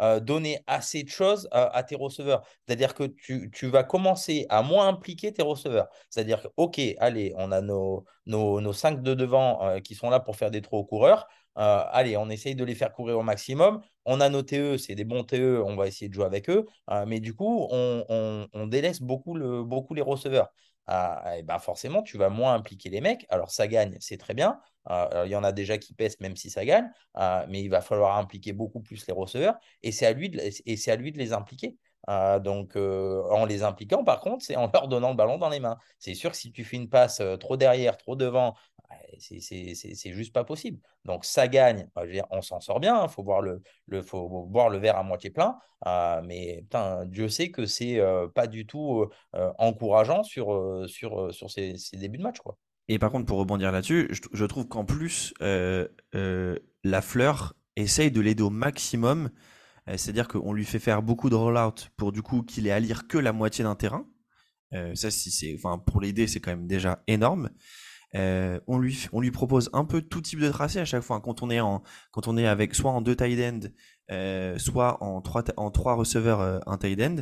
euh, 0.00 0.20
donner 0.20 0.60
assez 0.66 1.02
de 1.02 1.08
choses 1.08 1.48
euh, 1.54 1.68
à 1.72 1.82
tes 1.82 1.94
receveurs. 1.94 2.42
C'est-à-dire 2.66 2.94
que 2.94 3.04
tu, 3.04 3.50
tu, 3.52 3.66
vas 3.68 3.84
commencer 3.84 4.46
à 4.48 4.62
moins 4.62 4.88
impliquer 4.88 5.32
tes 5.32 5.42
receveurs. 5.42 5.88
C'est-à-dire 6.08 6.42
que, 6.42 6.48
OK, 6.56 6.80
allez, 6.98 7.34
on 7.36 7.52
a 7.52 7.60
nos, 7.60 8.04
nos, 8.26 8.60
nos 8.60 8.72
cinq 8.72 9.02
de 9.02 9.14
devant 9.14 9.62
euh, 9.62 9.80
qui 9.80 9.94
sont 9.94 10.10
là 10.10 10.20
pour 10.20 10.36
faire 10.36 10.50
des 10.50 10.62
trous 10.62 10.78
aux 10.78 10.84
coureurs. 10.84 11.26
Allez, 11.56 12.16
on 12.16 12.30
essaye 12.30 12.54
de 12.54 12.64
les 12.64 12.74
faire 12.74 12.90
courir 12.92 13.18
au 13.18 13.22
maximum. 13.22 13.82
On 14.06 14.20
a 14.22 14.30
nos 14.30 14.40
TE, 14.42 14.78
c'est 14.78 14.94
des 14.94 15.04
bons 15.04 15.24
TE, 15.24 15.62
on 15.62 15.76
va 15.76 15.88
essayer 15.88 16.08
de 16.08 16.14
jouer 16.14 16.24
avec 16.24 16.48
eux. 16.48 16.64
Mais 17.06 17.20
du 17.20 17.34
coup, 17.34 17.66
on, 17.70 18.02
on, 18.08 18.48
on 18.54 18.66
délaisse 18.66 19.02
beaucoup, 19.02 19.34
le, 19.34 19.62
beaucoup 19.62 19.92
les 19.92 20.00
receveurs. 20.00 20.48
Et 21.36 21.42
ben 21.42 21.58
forcément, 21.58 22.02
tu 22.02 22.18
vas 22.18 22.28
moins 22.28 22.54
impliquer 22.54 22.90
les 22.90 23.00
mecs. 23.00 23.26
Alors, 23.28 23.50
ça 23.50 23.68
gagne, 23.68 23.96
c'est 24.00 24.18
très 24.18 24.34
bien. 24.34 24.60
Euh, 24.90 25.22
il 25.26 25.30
y 25.30 25.36
en 25.36 25.44
a 25.44 25.52
déjà 25.52 25.78
qui 25.78 25.94
pèsent, 25.94 26.18
même 26.20 26.36
si 26.36 26.50
ça 26.50 26.64
gagne. 26.64 26.90
Euh, 27.18 27.46
mais 27.48 27.62
il 27.62 27.68
va 27.68 27.80
falloir 27.80 28.16
impliquer 28.18 28.52
beaucoup 28.52 28.80
plus 28.80 29.06
les 29.06 29.12
receveurs. 29.12 29.54
Et 29.82 29.92
c'est 29.92 30.06
à 30.06 30.12
lui 30.12 30.30
de, 30.30 30.40
et 30.40 30.76
c'est 30.76 30.90
à 30.90 30.96
lui 30.96 31.12
de 31.12 31.18
les 31.18 31.32
impliquer. 31.32 31.76
Donc, 32.40 32.76
euh, 32.76 33.22
en 33.30 33.44
les 33.44 33.62
impliquant, 33.62 34.02
par 34.04 34.20
contre, 34.20 34.44
c'est 34.44 34.56
en 34.56 34.68
leur 34.72 34.88
donnant 34.88 35.10
le 35.10 35.16
ballon 35.16 35.38
dans 35.38 35.48
les 35.48 35.60
mains. 35.60 35.76
C'est 35.98 36.14
sûr 36.14 36.30
que 36.30 36.36
si 36.36 36.50
tu 36.50 36.64
fais 36.64 36.76
une 36.76 36.88
passe 36.88 37.20
euh, 37.20 37.36
trop 37.36 37.56
derrière, 37.56 37.96
trop 37.96 38.16
devant, 38.16 38.54
c'est 39.18 40.12
juste 40.12 40.32
pas 40.32 40.44
possible. 40.44 40.80
Donc, 41.04 41.24
ça 41.24 41.48
gagne. 41.48 41.88
Dire, 42.10 42.24
on 42.30 42.42
s'en 42.42 42.60
sort 42.60 42.80
bien. 42.80 43.02
Il 43.02 43.08
faut, 43.08 43.22
voir 43.22 43.40
le, 43.42 43.62
le, 43.86 44.02
faut 44.02 44.46
boire 44.46 44.68
le 44.68 44.78
verre 44.78 44.96
à 44.96 45.02
moitié 45.02 45.30
plein. 45.30 45.56
Euh, 45.86 46.20
mais 46.24 46.60
putain, 46.62 47.04
Dieu 47.06 47.28
sait 47.28 47.50
que 47.50 47.66
c'est 47.66 47.98
euh, 47.98 48.28
pas 48.28 48.46
du 48.46 48.66
tout 48.66 49.06
encourageant 49.58 50.22
sur, 50.22 50.84
sur, 50.86 51.32
sur 51.32 51.50
ces, 51.50 51.76
ces, 51.76 51.96
débuts 51.96 52.18
de 52.18 52.22
match. 52.22 52.38
Quoi. 52.38 52.56
Et 52.88 52.98
par 52.98 53.10
contre, 53.10 53.26
pour 53.26 53.38
rebondir 53.38 53.72
là-dessus, 53.72 54.08
je, 54.10 54.44
trouve 54.44 54.66
qu'en 54.66 54.84
plus, 54.84 55.34
la 55.40 57.02
fleur 57.02 57.54
essaye 57.76 58.10
de 58.10 58.20
l'aider 58.20 58.42
au 58.42 58.50
maximum. 58.50 59.30
C'est-à-dire 59.86 60.28
qu'on 60.28 60.52
lui 60.52 60.64
fait 60.64 60.78
faire 60.78 61.02
beaucoup 61.02 61.30
de 61.30 61.34
roll-out 61.34 61.90
pour 61.96 62.12
du 62.12 62.22
coup 62.22 62.42
qu'il 62.42 62.66
ait 62.66 62.72
à 62.72 62.80
lire 62.80 63.08
que 63.08 63.18
la 63.18 63.32
moitié 63.32 63.64
d'un 63.64 63.74
terrain. 63.74 64.06
Ça, 64.94 65.10
si 65.10 65.56
pour 65.86 66.00
l'aider, 66.00 66.26
c'est 66.26 66.40
quand 66.40 66.50
même 66.50 66.66
déjà 66.66 67.02
énorme. 67.06 67.50
Euh, 68.16 68.58
on 68.66 68.78
lui, 68.78 69.06
on 69.12 69.20
lui 69.20 69.30
propose 69.30 69.70
un 69.72 69.84
peu 69.84 70.02
tout 70.02 70.20
type 70.20 70.40
de 70.40 70.50
tracé 70.50 70.78
à 70.78 70.84
chaque 70.84 71.02
fois. 71.02 71.20
Quand 71.20 71.42
on 71.42 71.50
est 71.50 71.60
en, 71.60 71.82
quand 72.10 72.28
on 72.28 72.36
est 72.36 72.46
avec 72.46 72.74
soit 72.74 72.90
en 72.90 73.00
deux 73.00 73.16
tight 73.16 73.40
end, 73.40 73.60
euh, 74.10 74.58
soit 74.58 75.02
en 75.02 75.20
trois, 75.20 75.44
en 75.56 75.70
trois 75.70 75.94
receveurs, 75.94 76.40
euh, 76.40 76.58
un 76.66 76.76
tight 76.76 77.00
end, 77.00 77.16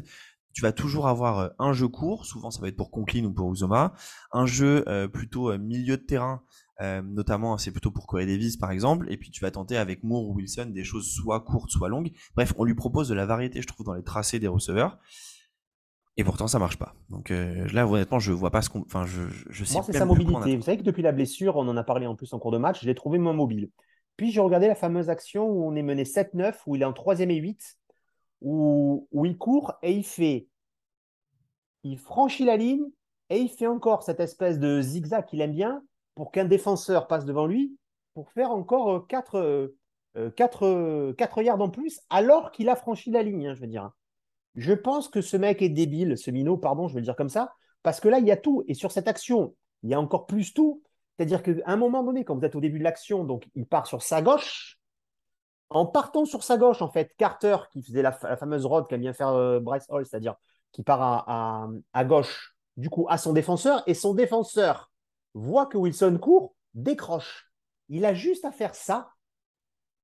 tu 0.54 0.62
vas 0.62 0.72
toujours 0.72 1.06
avoir 1.06 1.52
un 1.58 1.72
jeu 1.72 1.88
court. 1.88 2.26
Souvent, 2.26 2.50
ça 2.50 2.60
va 2.60 2.68
être 2.68 2.76
pour 2.76 2.90
Conklin 2.90 3.24
ou 3.24 3.32
pour 3.32 3.52
Uzoma. 3.52 3.92
Un 4.32 4.46
jeu 4.46 4.82
euh, 4.88 5.06
plutôt 5.06 5.56
milieu 5.58 5.96
de 5.96 6.02
terrain, 6.02 6.42
euh, 6.80 7.02
notamment 7.02 7.58
c'est 7.58 7.70
plutôt 7.70 7.90
pour 7.90 8.06
Corey 8.06 8.26
Davis 8.26 8.56
par 8.56 8.70
exemple. 8.70 9.06
Et 9.12 9.16
puis 9.18 9.30
tu 9.30 9.40
vas 9.40 9.50
tenter 9.50 9.76
avec 9.76 10.02
Moore 10.02 10.28
ou 10.28 10.34
Wilson 10.34 10.70
des 10.74 10.84
choses 10.84 11.06
soit 11.12 11.40
courtes, 11.40 11.70
soit 11.70 11.88
longues. 11.88 12.12
Bref, 12.34 12.54
on 12.56 12.64
lui 12.64 12.74
propose 12.74 13.08
de 13.08 13.14
la 13.14 13.26
variété, 13.26 13.60
je 13.62 13.66
trouve, 13.66 13.86
dans 13.86 13.94
les 13.94 14.02
tracés 14.02 14.38
des 14.38 14.48
receveurs. 14.48 14.98
Et 16.18 16.24
pourtant, 16.24 16.48
ça 16.48 16.58
marche 16.58 16.76
pas. 16.76 16.94
Donc 17.10 17.30
euh, 17.30 17.68
là, 17.72 17.86
honnêtement, 17.86 18.18
je 18.18 18.32
vois 18.32 18.50
pas 18.50 18.60
ce 18.60 18.68
qu'on. 18.68 18.80
Enfin, 18.80 19.06
je, 19.06 19.22
je 19.50 19.64
sais 19.64 19.74
Moi, 19.74 19.84
c'est 19.86 19.92
sa 19.92 20.04
mobilité. 20.04 20.56
Vous 20.56 20.62
savez 20.62 20.76
que 20.76 20.82
depuis 20.82 21.02
la 21.02 21.12
blessure, 21.12 21.56
on 21.56 21.68
en 21.68 21.76
a 21.76 21.84
parlé 21.84 22.08
en 22.08 22.16
plus 22.16 22.32
en 22.32 22.40
cours 22.40 22.50
de 22.50 22.58
match, 22.58 22.80
je 22.82 22.86
l'ai 22.86 22.94
trouvé 22.96 23.18
moins 23.18 23.32
mobile. 23.32 23.70
Puis 24.16 24.32
j'ai 24.32 24.40
regardé 24.40 24.66
la 24.66 24.74
fameuse 24.74 25.10
action 25.10 25.46
où 25.46 25.64
on 25.64 25.76
est 25.76 25.82
mené 25.82 26.02
7-9, 26.02 26.56
où 26.66 26.74
il 26.74 26.82
est 26.82 26.84
en 26.84 26.92
3 26.92 27.20
et 27.20 27.34
8, 27.36 27.78
où, 28.40 29.06
où 29.12 29.24
il 29.26 29.38
court 29.38 29.74
et 29.84 29.92
il 29.92 30.02
fait. 30.02 30.48
Il 31.84 31.98
franchit 31.98 32.44
la 32.44 32.56
ligne 32.56 32.84
et 33.30 33.38
il 33.38 33.48
fait 33.48 33.68
encore 33.68 34.02
cette 34.02 34.18
espèce 34.18 34.58
de 34.58 34.80
zigzag 34.82 35.24
qu'il 35.24 35.40
aime 35.40 35.52
bien 35.52 35.82
pour 36.16 36.32
qu'un 36.32 36.46
défenseur 36.46 37.06
passe 37.06 37.26
devant 37.26 37.46
lui 37.46 37.78
pour 38.14 38.32
faire 38.32 38.50
encore 38.50 39.06
4, 39.06 39.72
4, 40.34 41.12
4 41.16 41.42
yards 41.42 41.60
en 41.60 41.70
plus 41.70 42.00
alors 42.10 42.50
qu'il 42.50 42.68
a 42.68 42.74
franchi 42.74 43.12
la 43.12 43.22
ligne, 43.22 43.46
hein, 43.46 43.54
je 43.54 43.60
veux 43.60 43.68
dire. 43.68 43.92
Je 44.54 44.72
pense 44.72 45.08
que 45.08 45.20
ce 45.20 45.36
mec 45.36 45.62
est 45.62 45.68
débile, 45.68 46.18
ce 46.18 46.30
minot, 46.30 46.56
pardon, 46.56 46.88
je 46.88 46.94
vais 46.94 47.00
le 47.00 47.04
dire 47.04 47.16
comme 47.16 47.28
ça, 47.28 47.54
parce 47.82 48.00
que 48.00 48.08
là, 48.08 48.18
il 48.18 48.26
y 48.26 48.32
a 48.32 48.36
tout. 48.36 48.64
Et 48.66 48.74
sur 48.74 48.92
cette 48.92 49.08
action, 49.08 49.54
il 49.82 49.90
y 49.90 49.94
a 49.94 50.00
encore 50.00 50.26
plus 50.26 50.52
tout. 50.52 50.82
C'est-à-dire 51.16 51.42
qu'à 51.42 51.52
un 51.66 51.76
moment 51.76 52.02
donné, 52.02 52.24
quand 52.24 52.36
vous 52.36 52.44
êtes 52.44 52.54
au 52.54 52.60
début 52.60 52.78
de 52.78 52.84
l'action, 52.84 53.24
donc 53.24 53.48
il 53.54 53.66
part 53.66 53.86
sur 53.86 54.02
sa 54.02 54.22
gauche. 54.22 54.78
En 55.70 55.84
partant 55.84 56.24
sur 56.24 56.42
sa 56.44 56.56
gauche, 56.56 56.80
en 56.80 56.90
fait, 56.90 57.12
Carter, 57.18 57.56
qui 57.70 57.82
faisait 57.82 58.02
la, 58.02 58.12
fameuse 58.12 58.64
rod 58.64 58.88
qu'aime 58.88 59.00
bien 59.00 59.12
faire 59.12 59.28
euh, 59.28 59.60
Bryce 59.60 59.84
Hall, 59.90 60.06
c'est-à-dire 60.06 60.36
qui 60.72 60.82
part 60.82 61.24
à, 61.92 62.04
gauche, 62.04 62.56
du 62.76 62.88
coup, 62.88 63.06
à 63.08 63.18
son 63.18 63.32
défenseur 63.32 63.82
et 63.86 63.94
son 63.94 64.14
défenseur 64.14 64.90
voit 65.34 65.66
que 65.66 65.76
Wilson 65.76 66.18
court, 66.20 66.54
décroche. 66.74 67.50
Il 67.88 68.04
a 68.04 68.14
juste 68.14 68.44
à 68.44 68.52
faire 68.52 68.74
ça. 68.74 69.10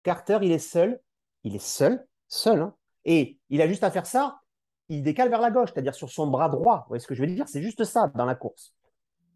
Carter, 0.02 0.38
il 0.42 0.52
est 0.52 0.58
seul. 0.58 1.00
Il 1.44 1.54
est 1.54 1.64
seul, 1.64 2.06
seul. 2.28 2.60
hein. 2.60 2.74
Et 3.04 3.38
il 3.50 3.60
a 3.62 3.68
juste 3.68 3.84
à 3.84 3.90
faire 3.90 4.06
ça. 4.06 4.40
Il 4.88 5.02
décale 5.02 5.30
vers 5.30 5.40
la 5.40 5.50
gauche, 5.50 5.70
c'est-à-dire 5.72 5.94
sur 5.94 6.10
son 6.10 6.26
bras 6.26 6.48
droit. 6.48 6.80
Vous 6.80 6.88
voyez 6.88 7.00
ce 7.00 7.06
que 7.06 7.14
je 7.14 7.22
veux 7.22 7.26
dire? 7.26 7.48
C'est 7.48 7.62
juste 7.62 7.84
ça 7.84 8.12
dans 8.14 8.26
la 8.26 8.34
course. 8.34 8.74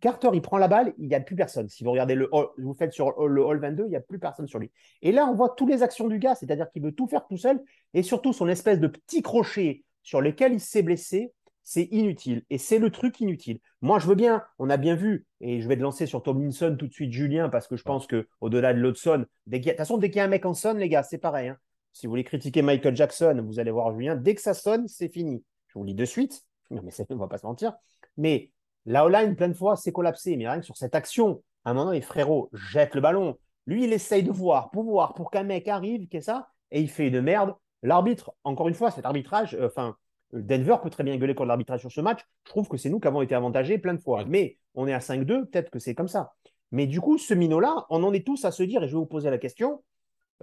Carter, 0.00 0.28
il 0.32 0.42
prend 0.42 0.58
la 0.58 0.68
balle, 0.68 0.94
il 0.98 1.08
n'y 1.08 1.14
a 1.14 1.20
plus 1.20 1.34
personne. 1.34 1.68
Si 1.68 1.82
vous 1.82 1.90
regardez 1.90 2.14
le 2.14 2.28
hall- 2.30 2.50
vous 2.58 2.74
faites 2.74 2.92
sur 2.92 3.26
le 3.26 3.44
hall 3.44 3.58
22, 3.58 3.84
il 3.86 3.90
n'y 3.90 3.96
a 3.96 4.00
plus 4.00 4.18
personne 4.20 4.46
sur 4.46 4.60
lui. 4.60 4.70
Et 5.02 5.10
là, 5.10 5.26
on 5.26 5.34
voit 5.34 5.54
toutes 5.56 5.70
les 5.70 5.82
actions 5.82 6.06
du 6.06 6.18
gars, 6.20 6.36
c'est-à-dire 6.36 6.70
qu'il 6.70 6.82
veut 6.82 6.92
tout 6.92 7.08
faire 7.08 7.26
tout 7.26 7.36
seul, 7.36 7.60
et 7.94 8.04
surtout 8.04 8.32
son 8.32 8.46
espèce 8.48 8.78
de 8.78 8.86
petit 8.86 9.22
crochet 9.22 9.84
sur 10.04 10.20
lequel 10.20 10.52
il 10.52 10.60
s'est 10.60 10.82
blessé, 10.82 11.32
c'est 11.64 11.88
inutile. 11.90 12.44
Et 12.48 12.58
c'est 12.58 12.78
le 12.78 12.90
truc 12.90 13.20
inutile. 13.20 13.58
Moi, 13.82 13.98
je 13.98 14.06
veux 14.06 14.14
bien, 14.14 14.44
on 14.60 14.70
a 14.70 14.76
bien 14.76 14.94
vu, 14.94 15.26
et 15.40 15.60
je 15.60 15.68
vais 15.68 15.76
te 15.76 15.82
lancer 15.82 16.06
sur 16.06 16.22
Tomlinson 16.22 16.76
tout 16.78 16.86
de 16.86 16.92
suite, 16.92 17.12
Julien, 17.12 17.48
parce 17.48 17.66
que 17.66 17.76
je 17.76 17.82
pense 17.82 18.06
que 18.06 18.28
au-delà 18.40 18.72
de 18.74 18.78
l'Odson, 18.78 19.26
dès 19.46 19.58
qu'il 19.60 19.66
y 19.66 19.70
a- 19.70 19.72
de 19.72 19.76
toute 19.76 19.84
façon, 19.84 19.98
dès 19.98 20.10
qu'il 20.10 20.18
y 20.18 20.20
a 20.20 20.24
un 20.24 20.28
mec 20.28 20.46
en 20.46 20.54
sonne, 20.54 20.78
les 20.78 20.88
gars, 20.88 21.02
c'est 21.02 21.18
pareil. 21.18 21.48
hein. 21.48 21.58
Si 21.98 22.06
vous 22.06 22.12
voulez 22.12 22.22
critiquer 22.22 22.62
Michael 22.62 22.94
Jackson, 22.94 23.42
vous 23.44 23.58
allez 23.58 23.72
voir 23.72 23.92
Julien, 23.92 24.14
dès 24.14 24.36
que 24.36 24.40
ça 24.40 24.54
sonne, 24.54 24.86
c'est 24.86 25.08
fini. 25.08 25.42
Je 25.66 25.74
vous 25.74 25.84
le 25.84 25.88
dis 25.88 25.94
de 25.96 26.04
suite. 26.04 26.44
Non, 26.70 26.82
mais 26.84 26.92
on 27.10 27.16
va 27.16 27.26
pas 27.26 27.38
se 27.38 27.46
mentir. 27.46 27.72
Mais 28.16 28.52
la 28.86 29.04
O-line, 29.04 29.34
plein 29.34 29.48
de 29.48 29.54
fois, 29.54 29.74
c'est 29.74 29.90
collapsé. 29.90 30.36
Mais 30.36 30.46
rien 30.46 30.60
que 30.60 30.64
sur 30.64 30.76
cette 30.76 30.94
action, 30.94 31.42
à 31.64 31.70
un 31.70 31.74
moment 31.74 31.86
donné, 31.86 32.00
frérot, 32.00 32.50
jette 32.52 32.94
le 32.94 33.00
ballon. 33.00 33.36
Lui, 33.66 33.84
il 33.84 33.92
essaye 33.92 34.22
de 34.22 34.30
voir, 34.30 34.70
pour 34.70 34.84
voir, 34.84 35.14
pour 35.14 35.32
qu'un 35.32 35.42
mec 35.42 35.66
arrive, 35.66 36.06
qu'est 36.06 36.20
ça, 36.20 36.50
et 36.70 36.80
il 36.80 36.88
fait 36.88 37.08
une 37.08 37.20
merde. 37.20 37.54
L'arbitre, 37.82 38.32
encore 38.44 38.68
une 38.68 38.74
fois, 38.74 38.92
cet 38.92 39.04
arbitrage, 39.04 39.54
euh, 39.54 39.66
enfin, 39.66 39.96
euh, 40.34 40.42
Denver 40.42 40.76
peut 40.80 40.90
très 40.90 41.02
bien 41.02 41.16
gueuler 41.16 41.34
contre 41.34 41.48
l'arbitrage 41.48 41.80
sur 41.80 41.90
ce 41.90 42.00
match. 42.00 42.20
Je 42.44 42.50
trouve 42.50 42.68
que 42.68 42.76
c'est 42.76 42.90
nous 42.90 43.00
qui 43.00 43.08
avons 43.08 43.22
été 43.22 43.34
avantagés 43.34 43.78
plein 43.78 43.94
de 43.94 44.00
fois. 44.00 44.24
Mais 44.24 44.58
on 44.74 44.86
est 44.86 44.94
à 44.94 45.00
5-2, 45.00 45.46
peut-être 45.46 45.70
que 45.70 45.80
c'est 45.80 45.96
comme 45.96 46.06
ça. 46.06 46.34
Mais 46.70 46.86
du 46.86 47.00
coup, 47.00 47.18
ce 47.18 47.34
minot-là, 47.34 47.86
on 47.90 48.04
en 48.04 48.12
est 48.12 48.24
tous 48.24 48.44
à 48.44 48.52
se 48.52 48.62
dire, 48.62 48.84
et 48.84 48.86
je 48.86 48.92
vais 48.92 48.98
vous 48.98 49.06
poser 49.06 49.30
la 49.30 49.38
question, 49.38 49.82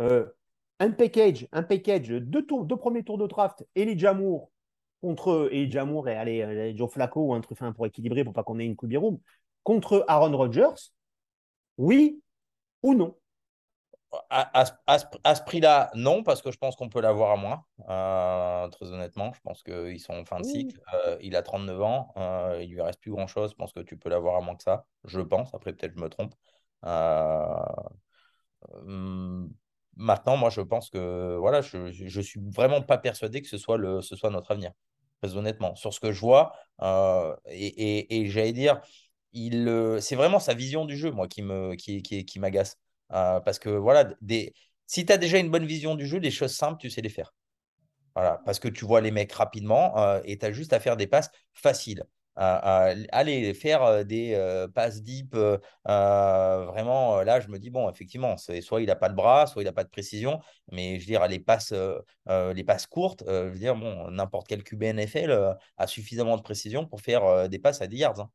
euh, 0.02 0.26
un 0.80 0.92
package, 0.92 1.48
un 1.52 1.64
package, 1.64 2.10
deux, 2.10 2.46
tours, 2.46 2.66
deux 2.66 2.78
premiers 2.78 3.04
tours 3.04 3.18
de 3.18 3.28
draft, 3.28 3.66
Elijah 3.76 4.14
Moore 4.14 4.50
contre 5.02 5.50
Elijah 5.52 5.86
Moore 5.86 6.10
et 6.10 6.16
allez, 6.16 6.42
euh, 6.42 6.74
Joe 6.76 6.92
Flacco 6.92 7.22
ou 7.28 7.34
un 7.34 7.42
truc 7.42 7.58
enfin, 7.62 7.72
pour 7.74 7.86
équilibrer, 7.86 8.24
pour 8.24 8.34
pas 8.34 8.44
qu'on 8.44 8.60
ait 8.60 8.66
une 8.66 8.78
room, 8.98 9.20
contre 9.64 10.04
Aaron 10.08 10.36
Rodgers, 10.36 10.92
oui 11.78 12.22
ou 12.84 12.96
non? 12.96 13.16
À, 14.30 14.58
à 14.60 14.66
ce- 14.66 14.72
à 14.88 15.00
ce- 15.00 15.06
à 15.26 15.36
ce 15.36 15.42
prix-là, 15.44 15.92
non, 15.96 16.24
parce 16.24 16.42
que 16.42 16.50
je 16.52 16.58
pense 16.58 16.76
qu'on 16.78 16.88
peut 16.90 17.02
l'avoir 17.02 17.32
à 17.32 17.36
moins. 17.36 17.66
euh, 17.90 18.68
très 18.70 18.92
honnêtement, 18.92 19.34
je 19.34 19.42
pense 19.42 19.62
qu'ils 19.64 20.00
sont 20.00 20.14
en 20.14 20.26
fin 20.26 20.40
de 20.40 20.46
cycle. 20.46 20.80
Euh, 20.94 21.18
il 21.22 21.36
a 21.36 21.42
39 21.44 21.82
ans, 21.82 22.14
euh, 22.18 22.60
il 22.64 22.70
lui 22.72 22.82
reste 22.82 23.02
plus 23.02 23.12
grand-chose. 23.12 23.52
Je 23.52 23.56
pense 23.56 23.74
que 23.74 23.82
tu 23.82 23.98
peux 23.98 24.10
l'avoir 24.10 24.38
à 24.38 24.42
moins 24.42 24.56
que 24.56 24.64
ça. 24.64 24.86
Je 25.04 25.20
pense. 25.22 25.54
Après, 25.54 25.74
peut-être 25.74 25.94
je 25.96 26.02
me 26.02 26.10
trompe. 26.10 26.34
Maintenant, 29.96 30.38
moi, 30.38 30.50
je 30.50 30.62
pense 30.62 30.90
que 30.90 31.38
voilà, 31.38 31.62
je, 31.62 31.92
je 31.92 32.22
suis 32.22 32.40
vraiment 32.40 32.82
pas 32.82 32.98
persuadé 32.98 33.42
que 33.42 33.48
ce 33.48 33.58
soit, 33.58 33.78
notre 33.78 34.52
avenir. 34.52 34.72
Très 35.22 35.38
honnêtement, 35.38 35.76
sur 35.76 35.94
ce 35.94 36.00
que 36.00 36.12
je 36.12 36.20
vois, 36.20 36.54
euh, 36.82 37.36
et, 37.48 38.28
j'allais 38.30 38.52
dire, 38.54 38.82
il, 39.34 39.68
euh, 39.68 40.00
c'est 40.02 40.16
vraiment 40.16 40.40
sa 40.40 40.54
vision 40.54 40.86
du 40.86 40.98
jeu, 40.98 41.12
moi, 41.12 41.28
qui 41.28 41.42
me, 41.42 41.76
qui, 41.76 42.40
m'agace. 42.40 42.78
Euh, 43.14 43.40
parce 43.40 43.60
que 43.60 43.70
voilà, 43.70 44.14
des, 44.22 44.54
si 44.88 45.06
tu 45.06 45.14
as 45.14 45.18
déjà 45.18 45.38
une 45.40 45.50
bonne 45.50 45.66
vision 45.66 45.96
du 45.96 46.06
jeu, 46.06 46.20
les 46.20 46.32
choses 46.32 46.54
simples, 46.54 46.80
tu 46.80 46.90
sais 46.90 47.02
les 47.02 47.10
faire. 47.10 47.34
Voilà, 48.16 48.42
parce 48.46 48.60
que 48.60 48.68
tu 48.68 48.86
vois 48.86 49.02
les 49.02 49.12
mecs 49.12 49.32
rapidement 49.34 50.22
et 50.24 50.38
tu 50.38 50.46
as 50.46 50.52
juste 50.52 50.74
à 50.74 50.80
faire 50.80 50.96
des 50.98 51.08
passes 51.08 51.30
faciles. 51.54 52.04
Aller 52.38 53.54
faire 53.54 54.06
des 54.06 54.68
passes 54.74 55.02
deep, 55.02 55.36
vraiment, 55.86 57.22
là, 57.24 57.40
je 57.40 57.48
me 57.50 57.60
dis, 57.60 57.70
bon, 57.70 57.90
effectivement, 57.90 58.36
soit 58.38 58.82
il 58.82 58.88
n'a 58.88 58.96
pas 58.96 59.10
de 59.10 59.16
bras, 59.16 59.48
soit 59.48 59.62
il 59.62 59.66
n'a 59.66 59.74
pas 59.74 59.84
de 59.84 59.90
précision, 59.90 60.40
mais 60.72 60.96
je 61.00 61.02
veux 61.02 61.08
dire, 61.08 61.28
les 61.28 61.40
passes, 61.40 61.74
les 62.28 62.64
passes 62.64 62.88
courtes, 62.88 63.24
je 63.28 63.50
veux 63.50 63.60
dire, 63.60 63.76
bon, 63.76 64.10
n'importe 64.12 64.48
quel 64.48 64.64
QB 64.64 64.84
NFL 64.84 65.56
a 65.78 65.88
suffisamment 65.88 66.38
de 66.38 66.42
précision 66.42 66.86
pour 66.86 67.02
faire 67.02 67.50
des 67.50 67.60
passes 67.60 67.82
à 67.82 67.88
10 67.88 67.98
yards. 67.98 68.20
hein. 68.20 68.30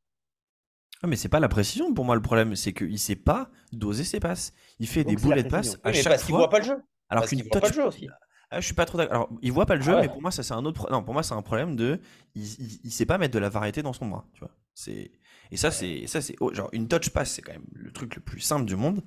Ah, 1.03 1.07
mais 1.07 1.17
c'est 1.17 1.31
pas 1.31 1.41
la 1.41 1.49
précision 1.49 1.95
pour 1.95 2.05
moi 2.05 2.15
le 2.15 2.21
problème, 2.21 2.55
c'est 2.57 2.75
qu'il 2.75 2.99
sait 2.99 3.17
pas 3.17 3.49
doser 3.73 4.05
ses 4.05 4.21
passes. 4.21 4.53
Il 4.79 4.87
fait 4.87 5.03
Donc, 5.03 5.17
des 5.17 5.23
boulets 5.23 5.43
de 5.43 5.49
passes 5.49 5.79
à 5.83 5.89
Oui, 5.89 5.95
chaque 5.97 6.13
parce 6.13 6.23
qu'il 6.25 6.31
fois. 6.33 6.41
voit 6.41 6.51
pas 6.51 6.59
le 6.59 6.65
jeu. 6.67 6.83
alors 7.09 7.25
qu'une 7.27 7.41
voit 7.41 7.61
pas 7.61 7.69
touch- 7.69 7.77
le 7.77 7.83
jeu 7.83 7.89
aussi. 7.89 8.09
Ah, 8.51 8.61
je 8.61 8.67
suis 8.67 8.75
pas 8.75 8.85
trop 8.85 8.99
d'accord. 8.99 9.15
Alors, 9.15 9.29
il 9.43 9.53
voit 9.53 9.67
pas 9.67 9.77
le 9.77 9.83
jeu, 9.83 9.93
Ah 9.93 9.97
ouais. 9.97 10.03
mais 10.03 10.09
pour 10.09 10.23
moi, 10.23 10.31
ça 10.33 10.43
c'est 10.43 10.55
un 10.55 10.65
autre. 10.65 10.83
pro- 10.83 10.91
Non, 10.93 11.03
pour 11.05 11.15
moi, 11.15 11.23
c'est 11.23 11.35
un 11.35 11.43
problème 11.43 11.77
de. 11.77 12.01
Il, 12.35 12.43
il, 12.45 12.81
il 12.85 12.91
sait 12.91 13.07
pas 13.07 13.17
mettre 13.19 13.35
de 13.35 13.39
la 13.39 13.49
variété 13.49 13.83
dans 13.83 13.93
son 13.93 14.07
bras, 14.09 14.27
tu 14.35 14.41
vois. 14.41 14.51
C'est 14.75 15.13
et 15.53 15.57
ça, 15.57 15.71
c'est 15.71 16.07
ça, 16.07 16.21
c'est 16.21 16.37
oh, 16.41 16.53
genre 16.55 16.69
une 16.73 16.89
touch 16.89 17.11
pass, 17.11 17.33
c'est 17.33 17.43
quand 17.43 17.53
même 17.53 17.65
le 17.75 17.91
truc 17.93 18.17
le 18.17 18.23
plus 18.23 18.41
simple 18.41 18.65
du 18.67 18.77
monde. 18.77 19.03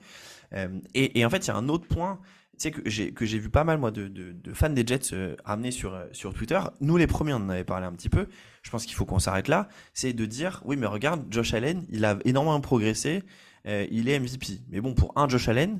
Euh, 0.53 0.79
et, 0.93 1.19
et 1.19 1.25
en 1.25 1.29
fait, 1.29 1.45
il 1.45 1.47
y 1.49 1.51
a 1.51 1.55
un 1.57 1.67
autre 1.69 1.87
point, 1.87 2.19
tu 2.53 2.63
sais 2.63 2.71
que 2.71 2.81
j'ai 2.89 3.13
que 3.13 3.25
j'ai 3.25 3.39
vu 3.39 3.49
pas 3.49 3.63
mal 3.65 3.77
moi 3.79 3.91
de, 3.91 4.07
de, 4.07 4.31
de 4.33 4.53
fans 4.53 4.69
des 4.69 4.85
Jets 4.85 5.13
euh, 5.13 5.35
amener 5.45 5.71
sur 5.71 5.93
euh, 5.93 6.05
sur 6.13 6.33
Twitter. 6.33 6.59
Nous, 6.81 6.95
les 6.97 7.07
premiers, 7.07 7.33
on 7.33 7.37
en 7.37 7.49
avait 7.49 7.63
parlé 7.65 7.85
un 7.85 7.93
petit 7.93 8.09
peu. 8.09 8.27
Je 8.61 8.69
pense 8.71 8.85
qu'il 8.85 8.95
faut 8.95 9.05
qu'on 9.05 9.19
s'arrête 9.19 9.47
là. 9.49 9.67
C'est 9.93 10.13
de 10.13 10.25
dire, 10.25 10.61
oui, 10.65 10.77
mais 10.77 10.85
regarde, 10.87 11.25
Josh 11.31 11.53
Allen, 11.53 11.85
il 11.89 12.05
a 12.05 12.17
énormément 12.25 12.61
progressé. 12.61 13.23
euh, 13.67 13.85
il 13.91 14.07
est 14.09 14.19
MVP. 14.19 14.61
Mais 14.69 14.79
bon, 14.81 14.93
pour 14.93 15.11
un 15.17 15.27
Josh 15.29 15.47
Allen, 15.49 15.79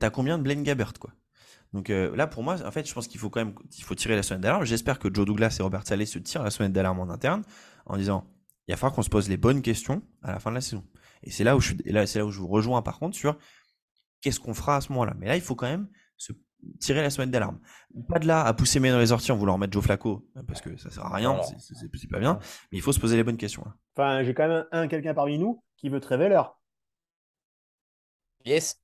t'as 0.00 0.10
combien 0.10 0.38
de 0.38 0.42
Blaine 0.44 0.62
Gabbert, 0.64 0.92
quoi? 1.00 1.10
Donc 1.76 1.90
euh, 1.90 2.16
là, 2.16 2.26
pour 2.26 2.42
moi, 2.42 2.56
en 2.66 2.70
fait, 2.70 2.88
je 2.88 2.94
pense 2.94 3.06
qu'il 3.06 3.20
faut 3.20 3.28
quand 3.28 3.44
même 3.44 3.54
il 3.76 3.84
faut 3.84 3.94
tirer 3.94 4.16
la 4.16 4.22
sonnette 4.22 4.40
d'alarme. 4.42 4.64
J'espère 4.64 4.98
que 4.98 5.12
Joe 5.12 5.26
Douglas 5.26 5.54
et 5.60 5.62
Robert 5.62 5.86
Saleh 5.86 6.06
se 6.06 6.18
tirent 6.18 6.42
la 6.42 6.50
sonnette 6.50 6.72
d'alarme 6.72 7.00
en 7.00 7.10
interne 7.10 7.42
en 7.84 7.98
disant 7.98 8.26
il 8.66 8.72
va 8.72 8.78
falloir 8.78 8.94
qu'on 8.94 9.02
se 9.02 9.10
pose 9.10 9.28
les 9.28 9.36
bonnes 9.36 9.60
questions 9.60 10.00
à 10.22 10.32
la 10.32 10.38
fin 10.40 10.48
de 10.50 10.54
la 10.54 10.62
saison. 10.62 10.84
Et 11.22 11.30
c'est 11.30 11.44
là 11.44 11.54
où 11.54 11.60
je 11.60 11.68
suis, 11.74 11.76
et 11.84 11.92
là, 11.92 12.06
c'est 12.06 12.18
là 12.18 12.24
où 12.24 12.30
je 12.30 12.38
vous 12.40 12.48
rejoins 12.48 12.80
par 12.80 12.98
contre 12.98 13.14
sur 13.14 13.36
qu'est-ce 14.22 14.40
qu'on 14.40 14.54
fera 14.54 14.76
à 14.76 14.80
ce 14.80 14.90
moment-là. 14.92 15.12
Mais 15.18 15.26
là, 15.26 15.36
il 15.36 15.42
faut 15.42 15.54
quand 15.54 15.66
même 15.66 15.86
se 16.16 16.32
tirer 16.80 17.02
la 17.02 17.10
sonnette 17.10 17.30
d'alarme. 17.30 17.60
Pas 18.08 18.18
de 18.20 18.26
là 18.26 18.42
à 18.42 18.54
pousser 18.54 18.80
mes 18.80 18.90
dans 18.90 18.98
les 18.98 19.12
orties 19.12 19.32
en 19.32 19.36
voulant 19.36 19.58
mettre 19.58 19.74
Joe 19.74 19.84
Flacco 19.84 20.26
parce 20.48 20.62
que 20.62 20.78
ça 20.78 20.88
sert 20.90 21.04
à 21.04 21.14
rien, 21.14 21.34
non. 21.34 21.42
c'est- 21.42 22.08
pas 22.10 22.20
bien. 22.20 22.38
Mais 22.72 22.78
il 22.78 22.80
faut 22.80 22.92
se 22.92 23.00
poser 23.00 23.16
les 23.16 23.22
bonnes 23.22 23.36
questions. 23.36 23.64
là. 23.66 23.74
Enfin, 23.94 24.22
j'ai 24.24 24.32
quand 24.32 24.48
même 24.48 24.64
un, 24.72 24.88
quelqu'un 24.88 25.12
parmi 25.12 25.38
nous 25.38 25.62
qui 25.76 25.90
veut 25.90 26.00
Treveller. 26.00 26.42
Yes. 28.46 28.80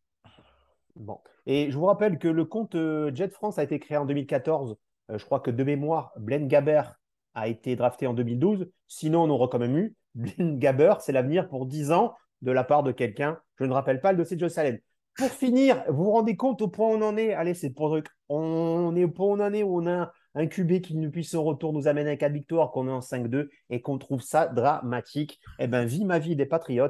Bon. 0.94 1.18
Et 1.46 1.70
je 1.70 1.76
vous 1.76 1.86
rappelle 1.86 2.18
que 2.18 2.28
le 2.28 2.44
compte 2.44 2.74
euh, 2.74 3.10
Jet 3.14 3.32
France 3.32 3.58
a 3.58 3.64
été 3.64 3.78
créé 3.78 3.96
en 3.96 4.06
2014. 4.06 4.76
Euh, 5.10 5.18
je 5.18 5.24
crois 5.24 5.40
que 5.40 5.50
de 5.50 5.64
mémoire, 5.64 6.12
Blaine 6.16 6.48
Gabbert 6.48 6.94
a 7.34 7.48
été 7.48 7.76
drafté 7.76 8.06
en 8.06 8.14
2012. 8.14 8.70
Sinon, 8.86 9.22
on 9.22 9.30
aurait 9.30 9.48
quand 9.50 9.58
même 9.58 9.76
eu 9.76 9.96
Blaine 10.14 10.58
Gabbert, 10.58 11.00
c'est 11.00 11.12
l'avenir 11.12 11.48
pour 11.48 11.66
10 11.66 11.92
ans 11.92 12.14
de 12.42 12.52
la 12.52 12.64
part 12.64 12.82
de 12.82 12.92
quelqu'un. 12.92 13.38
Je 13.58 13.64
ne 13.64 13.72
rappelle 13.72 14.00
pas 14.00 14.12
le 14.12 14.18
dossier 14.18 14.36
de 14.36 14.48
Joe. 14.48 14.54
Pour 15.16 15.28
finir, 15.28 15.84
vous 15.88 16.04
vous 16.04 16.10
rendez 16.10 16.36
compte 16.36 16.62
au 16.62 16.68
point 16.68 16.88
où 16.88 16.92
on 16.92 17.02
en 17.02 17.16
est? 17.16 17.34
Allez, 17.34 17.54
c'est 17.54 17.70
pour 17.70 17.90
truc. 17.90 18.06
On 18.28 18.94
est 18.96 19.04
au 19.04 19.10
point 19.10 19.26
où 19.26 19.30
on 19.32 19.40
en 19.40 19.52
est 19.52 19.62
où 19.62 19.80
on 19.80 19.86
a 19.86 20.12
un 20.34 20.46
QB 20.46 20.80
qui, 20.80 20.94
depuis 20.94 21.24
son 21.24 21.44
retour, 21.44 21.72
nous 21.72 21.86
amène 21.86 22.06
à 22.08 22.16
4 22.16 22.32
victoires, 22.32 22.70
qu'on 22.70 22.88
est 22.88 22.92
en 22.92 23.00
5-2 23.00 23.48
et 23.68 23.82
qu'on 23.82 23.98
trouve 23.98 24.22
ça 24.22 24.46
dramatique. 24.46 25.38
Eh 25.58 25.66
bien, 25.66 25.84
vie 25.84 26.04
ma 26.04 26.18
vie 26.18 26.36
des 26.36 26.46
Patriots 26.46 26.88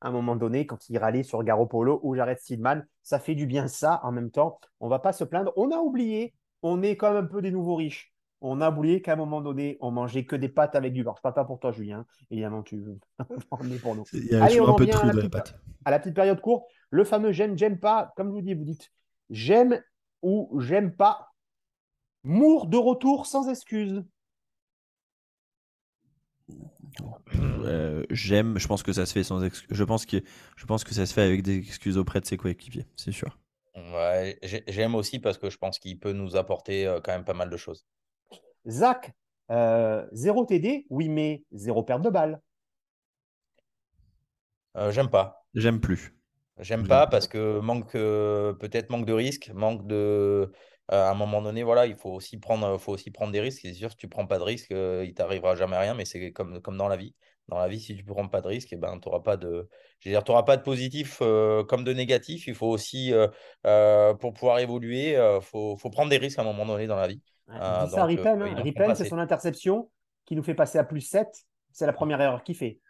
à 0.00 0.08
un 0.08 0.10
moment 0.12 0.36
donné, 0.36 0.66
quand 0.66 0.88
il 0.88 0.98
râlait 0.98 1.22
sur 1.22 1.42
Garoppolo 1.42 2.00
ou 2.02 2.14
Jared 2.14 2.38
Steedman. 2.38 2.86
Ça 3.02 3.18
fait 3.18 3.34
du 3.34 3.46
bien 3.46 3.68
ça 3.68 4.00
en 4.04 4.12
même 4.12 4.30
temps. 4.30 4.60
On 4.80 4.88
va 4.88 4.98
pas 4.98 5.12
se 5.12 5.24
plaindre. 5.24 5.52
On 5.56 5.70
a 5.72 5.78
oublié, 5.78 6.34
on 6.62 6.82
est 6.82 6.96
quand 6.96 7.12
même 7.12 7.24
un 7.24 7.26
peu 7.26 7.42
des 7.42 7.50
nouveaux 7.50 7.74
riches. 7.76 8.12
On 8.40 8.60
a 8.60 8.70
oublié 8.70 9.02
qu'à 9.02 9.14
un 9.14 9.16
moment 9.16 9.40
donné, 9.40 9.76
on 9.80 9.90
mangeait 9.90 10.24
que 10.24 10.36
des 10.36 10.48
pâtes 10.48 10.76
avec 10.76 10.92
du 10.92 11.02
beurre. 11.02 11.20
Parle 11.20 11.34
pas 11.34 11.44
pour 11.44 11.58
toi, 11.58 11.72
Julien. 11.72 12.06
Évidemment, 12.30 12.62
tu 12.62 12.76
es 12.76 13.78
pour 13.82 13.96
nous. 13.96 14.04
Il 14.12 14.26
y 14.26 14.34
a 14.36 14.44
Allez, 14.44 14.60
on 14.60 14.68
un 14.68 14.74
peu 14.74 14.86
de 14.86 14.90
vient 14.92 14.98
à 14.98 15.00
trou 15.00 15.06
la 15.08 15.12
dans 15.14 15.20
les 15.22 15.28
petite- 15.28 15.32
pattes. 15.52 15.60
À 15.84 15.90
la 15.90 15.98
petite 15.98 16.14
période 16.14 16.40
courte, 16.40 16.66
le 16.90 17.02
fameux 17.02 17.32
j'aime, 17.32 17.58
j'aime 17.58 17.80
pas. 17.80 18.12
Comme 18.16 18.28
je 18.28 18.32
vous 18.34 18.42
dis, 18.42 18.54
vous 18.54 18.62
dites 18.64 18.92
j'aime 19.30 19.82
ou 20.22 20.60
j'aime 20.60 20.94
pas. 20.94 21.32
Mour 22.22 22.66
de 22.66 22.76
retour 22.76 23.26
sans 23.26 23.48
excuse. 23.48 24.04
Euh, 27.34 28.04
J'aime, 28.10 28.58
je 28.58 28.66
pense 28.66 28.82
que 28.82 28.92
ça 28.92 29.06
se 29.06 29.12
fait 29.12 29.22
sans. 29.24 29.40
Je 29.70 29.84
pense 29.84 30.06
que 30.06 30.18
je 30.56 30.66
pense 30.66 30.84
que 30.84 30.94
ça 30.94 31.06
se 31.06 31.12
fait 31.14 31.22
avec 31.22 31.42
des 31.42 31.56
excuses 31.58 31.98
auprès 31.98 32.20
de 32.20 32.26
ses 32.26 32.36
coéquipiers, 32.36 32.86
c'est 32.96 33.12
sûr. 33.12 33.38
Ouais, 33.74 34.38
j'ai- 34.42 34.64
j'aime 34.66 34.94
aussi 34.94 35.18
parce 35.20 35.38
que 35.38 35.50
je 35.50 35.56
pense 35.58 35.78
qu'il 35.78 35.98
peut 35.98 36.12
nous 36.12 36.36
apporter 36.36 36.86
euh, 36.86 37.00
quand 37.00 37.12
même 37.12 37.24
pas 37.24 37.34
mal 37.34 37.48
de 37.50 37.56
choses. 37.56 37.86
Zach, 38.68 39.12
euh, 39.50 40.06
zéro 40.12 40.46
TD, 40.46 40.86
oui, 40.90 41.08
mais 41.08 41.44
zéro 41.52 41.82
perte 41.84 42.02
de 42.02 42.10
balle. 42.10 42.40
Euh, 44.76 44.90
j'aime 44.92 45.10
pas. 45.10 45.46
J'aime 45.54 45.80
plus. 45.80 46.14
J'aime 46.60 46.86
pas 46.86 47.06
parce 47.06 47.28
que 47.28 47.60
manque 47.60 47.94
euh, 47.94 48.52
peut-être 48.52 48.90
manque 48.90 49.06
de 49.06 49.12
risque, 49.12 49.50
manque 49.54 49.86
de 49.86 49.94
euh, 49.94 50.46
à 50.88 51.10
un 51.10 51.14
moment 51.14 51.42
donné, 51.42 51.62
voilà, 51.62 51.86
il 51.86 51.94
faut 51.96 52.10
aussi 52.10 52.38
prendre, 52.38 52.78
faut 52.78 52.92
aussi 52.92 53.10
prendre 53.10 53.32
des 53.32 53.40
risques. 53.40 53.60
C'est 53.62 53.74
sûr, 53.74 53.90
si 53.90 53.96
tu 53.96 54.08
prends 54.08 54.26
pas 54.26 54.38
de 54.38 54.44
risque, 54.44 54.72
euh, 54.72 55.04
il 55.06 55.14
t'arrivera 55.14 55.54
jamais 55.54 55.76
rien, 55.76 55.94
mais 55.94 56.04
c'est 56.04 56.32
comme, 56.32 56.60
comme 56.60 56.76
dans 56.76 56.88
la 56.88 56.96
vie. 56.96 57.14
Dans 57.48 57.58
la 57.58 57.68
vie, 57.68 57.80
si 57.80 57.96
tu 57.96 58.04
prends 58.04 58.28
pas 58.28 58.42
de 58.42 58.48
risque, 58.48 58.68
eh 58.72 58.76
ben, 58.76 58.98
tu 58.98 59.08
n'auras 59.08 59.20
pas 59.20 59.38
de, 59.38 59.68
je 60.00 60.08
veux 60.10 60.14
dire, 60.14 60.44
pas 60.44 60.56
de 60.56 60.62
positif 60.62 61.18
euh, 61.22 61.64
comme 61.64 61.82
de 61.82 61.92
négatif. 61.94 62.46
Il 62.46 62.54
faut 62.54 62.66
aussi, 62.66 63.12
euh, 63.12 63.26
euh, 63.66 64.12
pour 64.14 64.34
pouvoir 64.34 64.58
évoluer, 64.58 65.12
il 65.12 65.40
faut, 65.42 65.76
faut 65.76 65.90
prendre 65.90 66.10
des 66.10 66.18
risques 66.18 66.38
à 66.38 66.42
un 66.42 66.44
moment 66.44 66.66
donné 66.66 66.86
dans 66.86 66.96
la 66.96 67.08
vie. 67.08 67.22
Ah, 67.48 67.86
ça 67.90 68.02
euh, 68.02 68.04
Ripen. 68.04 68.42
hein. 68.42 68.94
c'est 68.94 69.08
son 69.08 69.18
interception 69.18 69.90
qui 70.24 70.36
nous 70.36 70.42
fait 70.42 70.54
passer 70.54 70.78
à 70.78 70.84
plus 70.84 71.00
7. 71.00 71.26
C'est 71.72 71.86
la 71.86 71.92
première 71.92 72.20
erreur 72.20 72.42
qu'il 72.42 72.56
fait. 72.56 72.80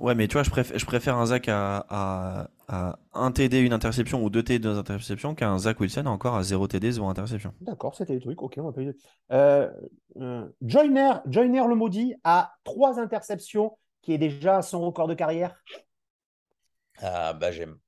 Ouais, 0.00 0.14
mais 0.14 0.28
tu 0.28 0.34
vois, 0.34 0.44
je 0.44 0.50
préfère, 0.50 0.78
je 0.78 0.86
préfère 0.86 1.16
un 1.16 1.26
Zach 1.26 1.48
à, 1.48 1.84
à, 1.88 2.48
à 2.68 2.98
1 3.14 3.32
TD, 3.32 3.60
une 3.60 3.72
interception 3.72 4.22
ou 4.22 4.30
2 4.30 4.42
TD, 4.44 4.58
2 4.60 4.78
interceptions 4.78 5.34
qu'un 5.34 5.58
Zach 5.58 5.80
Wilson 5.80 6.06
encore 6.06 6.36
à 6.36 6.42
0 6.44 6.68
TD, 6.68 6.92
0 6.92 7.08
interception. 7.08 7.52
D'accord, 7.60 7.94
c'était 7.96 8.14
le 8.14 8.20
truc. 8.20 8.40
Ok, 8.42 8.54
on 8.58 8.62
va 8.64 8.72
pas 8.72 8.82
y- 8.82 8.94
euh, 9.32 9.68
euh, 10.16 10.48
Joyner, 10.62 11.10
Joyner 11.26 11.64
le 11.68 11.74
maudit 11.74 12.14
a 12.22 12.52
trois 12.64 13.00
interceptions, 13.00 13.76
qui 14.02 14.12
est 14.12 14.18
déjà 14.18 14.62
son 14.62 14.80
record 14.80 15.08
de 15.08 15.14
carrière. 15.14 15.56
Ah, 17.02 17.32
bah, 17.34 17.50
j'aime. 17.52 17.78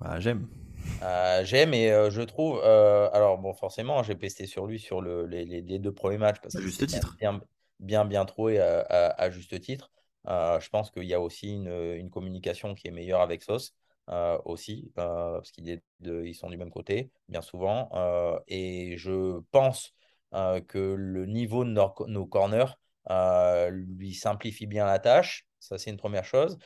Voilà, 0.00 0.20
J'aime. 0.20 0.48
Euh, 1.02 1.44
j'aime 1.44 1.74
et 1.74 1.90
euh, 1.90 2.10
je 2.10 2.22
trouve. 2.22 2.60
euh, 2.64 3.10
alors, 3.12 3.38
bon, 3.38 3.52
forcément, 3.54 4.02
j'ai 4.04 4.14
pesté 4.14 4.46
sur 4.46 4.66
lui 4.66 4.78
sur 4.78 5.00
le, 5.00 5.26
les, 5.26 5.44
deux 5.78 5.92
premiers 5.92 6.18
matchs 6.18 6.40
parce 6.40 6.54
À 6.54 6.60
que 6.60 6.62
juste 6.62 6.86
titre. 6.86 7.18
bien, 7.18 7.40
bien, 7.80 8.04
bien 8.04 8.24
trouvé 8.24 8.60
à, 8.60 8.80
à- 8.82 9.20
à 9.22 9.30
juste 9.30 9.60
titre. 9.60 9.90
Euh, 10.28 10.60
je 10.60 10.68
pense 10.68 10.90
qu'il 10.90 11.04
y 11.04 11.14
a 11.14 11.20
aussi 11.20 11.54
une, 11.54 12.10
communication 12.10 12.74
qui 12.74 12.88
est 12.88 12.90
meilleure 12.90 13.20
avec 13.20 13.42
Sauce 13.42 13.74
euh, 14.08 14.38
aussi 14.44 14.92
euh, 14.98 15.34
parce 15.34 15.50
qu'ils 15.50 15.80
ils 16.00 16.34
sont 16.34 16.50
du 16.50 16.56
même 16.56 16.70
côté 16.70 17.10
bien 17.28 17.42
souvent. 17.42 17.90
et 18.48 18.96
je 18.98 19.40
pense 19.50 19.94
que 20.32 20.94
le 20.96 21.26
niveau 21.26 21.64
de 21.64 21.70
nos, 21.70 21.94
nos 22.06 22.26
corners 22.26 22.78
lui 23.70 24.14
simplifie 24.14 24.66
bien 24.66 24.86
la 24.86 24.98
tâche. 24.98 25.46
Ça, 25.58 25.78
c'est 25.78 25.90
une 25.90 25.96
première 25.96 26.24
chose. 26.24 26.58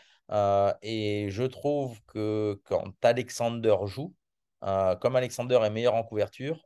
Et 0.83 1.29
je 1.31 1.43
trouve 1.45 2.01
que 2.07 2.61
quand 2.65 2.93
Alexander 3.05 3.77
joue, 3.87 4.15
comme 4.61 5.17
Alexander 5.17 5.61
est 5.65 5.71
meilleur 5.71 5.95
en 5.95 6.05
couverture, 6.05 6.65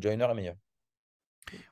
Joyner 0.00 0.24
est 0.30 0.34
meilleur. 0.34 0.56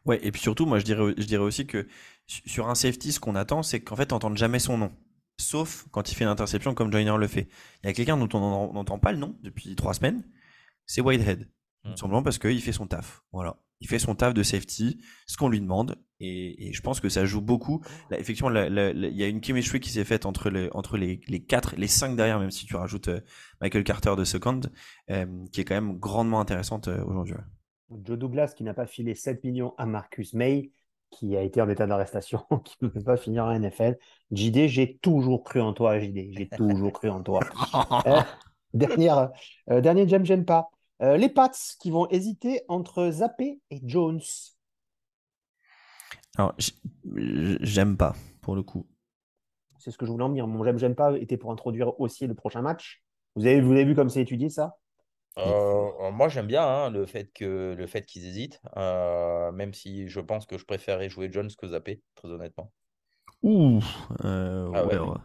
Ouais, 0.05 0.21
et 0.23 0.31
puis 0.31 0.41
surtout, 0.41 0.67
moi, 0.67 0.79
je 0.79 0.85
dirais, 0.85 1.15
je 1.17 1.25
dirais 1.25 1.43
aussi 1.43 1.67
que 1.67 1.87
su- 2.27 2.43
sur 2.47 2.69
un 2.69 2.75
safety, 2.75 3.13
ce 3.13 3.21
qu'on 3.21 3.35
attend, 3.35 3.63
c'est 3.63 3.81
qu'en 3.81 3.97
fait, 3.97 4.13
on 4.13 4.17
n'entende 4.17 4.37
jamais 4.37 4.59
son 4.59 4.79
nom. 4.79 4.93
Sauf 5.39 5.87
quand 5.91 6.11
il 6.11 6.15
fait 6.15 6.25
une 6.25 6.31
interception 6.31 6.75
comme 6.75 6.93
Joyner 6.93 7.17
le 7.19 7.27
fait. 7.27 7.49
Il 7.83 7.87
y 7.87 7.91
a 7.91 7.93
quelqu'un 7.93 8.17
dont 8.17 8.29
on 8.39 8.73
n'entend 8.73 8.99
pas 8.99 9.11
le 9.13 9.19
nom 9.19 9.37
depuis 9.43 9.75
trois 9.75 9.95
semaines, 9.95 10.23
c'est 10.87 11.01
Whitehead. 11.01 11.51
Hmm. 11.85 11.97
Simplement 11.97 12.23
parce 12.23 12.39
qu'il 12.39 12.61
fait 12.63 12.73
son 12.73 12.87
taf. 12.87 13.23
Voilà. 13.33 13.59
Il 13.81 13.89
fait 13.89 13.99
son 13.99 14.15
taf 14.15 14.33
de 14.33 14.43
safety, 14.43 15.03
ce 15.27 15.37
qu'on 15.37 15.49
lui 15.49 15.61
demande. 15.61 15.97
Et, 16.21 16.69
et 16.69 16.73
je 16.73 16.81
pense 16.81 17.01
que 17.01 17.09
ça 17.09 17.27
joue 17.27 17.41
beaucoup. 17.41 17.83
Là, 18.11 18.19
effectivement, 18.19 18.51
il 18.51 19.17
y 19.17 19.23
a 19.25 19.27
une 19.27 19.43
chemistry 19.43 19.81
qui 19.81 19.91
s'est 19.91 20.05
faite 20.05 20.25
entre, 20.25 20.49
les, 20.49 20.71
entre 20.73 20.97
les, 20.97 21.21
les 21.27 21.43
quatre, 21.45 21.75
les 21.77 21.89
cinq 21.89 22.17
derrière, 22.17 22.39
même 22.39 22.53
si 22.53 22.65
tu 22.65 22.77
rajoutes 22.77 23.09
euh, 23.09 23.21
Michael 23.61 23.85
Carter 23.85 24.15
de 24.17 24.25
second, 24.25 24.61
euh, 25.11 25.27
qui 25.53 25.61
est 25.61 25.65
quand 25.65 25.75
même 25.75 25.99
grandement 25.99 26.41
intéressante 26.41 26.89
euh, 26.89 27.05
aujourd'hui. 27.05 27.35
Joe 27.91 28.19
Douglas 28.19 28.55
qui 28.57 28.65
n'a 28.65 28.75
pas 28.75 28.87
filé 28.87 29.15
7 29.15 29.45
millions 29.45 29.75
à 29.79 29.87
Marcus 29.87 30.35
May, 30.35 30.73
qui 31.11 31.37
a 31.37 31.43
été 31.43 31.61
en 31.63 31.69
état 31.69 31.87
d'arrestation, 31.87 32.45
qui 32.65 32.77
ne 32.83 32.89
peut 32.89 33.03
pas 33.03 33.17
finir 33.17 33.45
en 33.45 33.59
NFL. 33.59 33.99
JD, 34.33 34.67
j'ai 34.69 34.99
toujours 34.99 35.45
cru 35.45 35.61
en 35.61 35.73
toi, 35.73 35.99
JD. 35.99 36.33
J'ai 36.33 36.49
toujours 36.49 36.93
cru 36.93 37.09
en 37.09 37.23
toi. 37.23 37.41
Euh, 38.77 38.79
dernière, 38.89 39.31
euh, 39.71 39.81
dernier 39.81 40.09
J'aime, 40.09 40.25
j'aime 40.25 40.45
pas. 40.45 40.69
Euh, 41.01 41.17
les 41.17 41.29
Pats 41.29 41.53
qui 41.81 41.93
vont 41.93 42.09
hésiter 42.11 42.63
entre 42.67 43.09
Zappé 43.09 43.61
et 43.71 43.81
Jones. 43.85 44.21
Alors, 46.37 46.57
j'aime 47.61 47.97
pas, 47.97 48.17
pour 48.41 48.57
le 48.57 48.65
coup. 48.65 48.89
C'est 49.79 49.93
ce 49.93 49.99
que 49.99 50.07
je 50.07 50.11
voulais 50.11 50.25
en 50.25 50.31
dire. 50.31 50.49
Mon 50.49 50.65
J'aime, 50.65 50.79
j'aime 50.79 50.97
pas 50.97 51.17
était 51.19 51.37
pour 51.37 51.53
introduire 51.53 52.01
aussi 52.01 52.27
le 52.27 52.35
prochain 52.35 52.63
match. 52.63 53.05
Vous 53.37 53.47
avez, 53.47 53.61
vous 53.61 53.71
avez 53.71 53.85
vu 53.85 53.95
comme 53.95 54.09
c'est 54.09 54.23
étudié 54.23 54.49
ça? 54.49 54.77
Euh, 55.39 56.11
moi, 56.13 56.29
j'aime 56.29 56.47
bien 56.47 56.63
hein, 56.67 56.91
le 56.91 57.07
fait 57.07 57.33
que 57.33 57.75
le 57.77 57.87
fait 57.87 58.05
qu'ils 58.07 58.27
hésitent, 58.27 58.61
euh, 58.77 59.51
même 59.53 59.75
si 59.75 60.09
je 60.09 60.21
pense 60.21 60.47
que 60.47 60.59
je 60.59 60.65
préférais 60.65 61.09
jouer 61.09 61.31
Jones 61.33 61.51
que 61.59 61.67
Zappé, 61.69 62.03
très 62.15 62.29
honnêtement. 62.29 62.73
Ouh. 63.43 63.81
euh, 64.25 64.69
Ah 64.73 64.85
ouais, 64.87 64.99
ouais. 64.99 65.17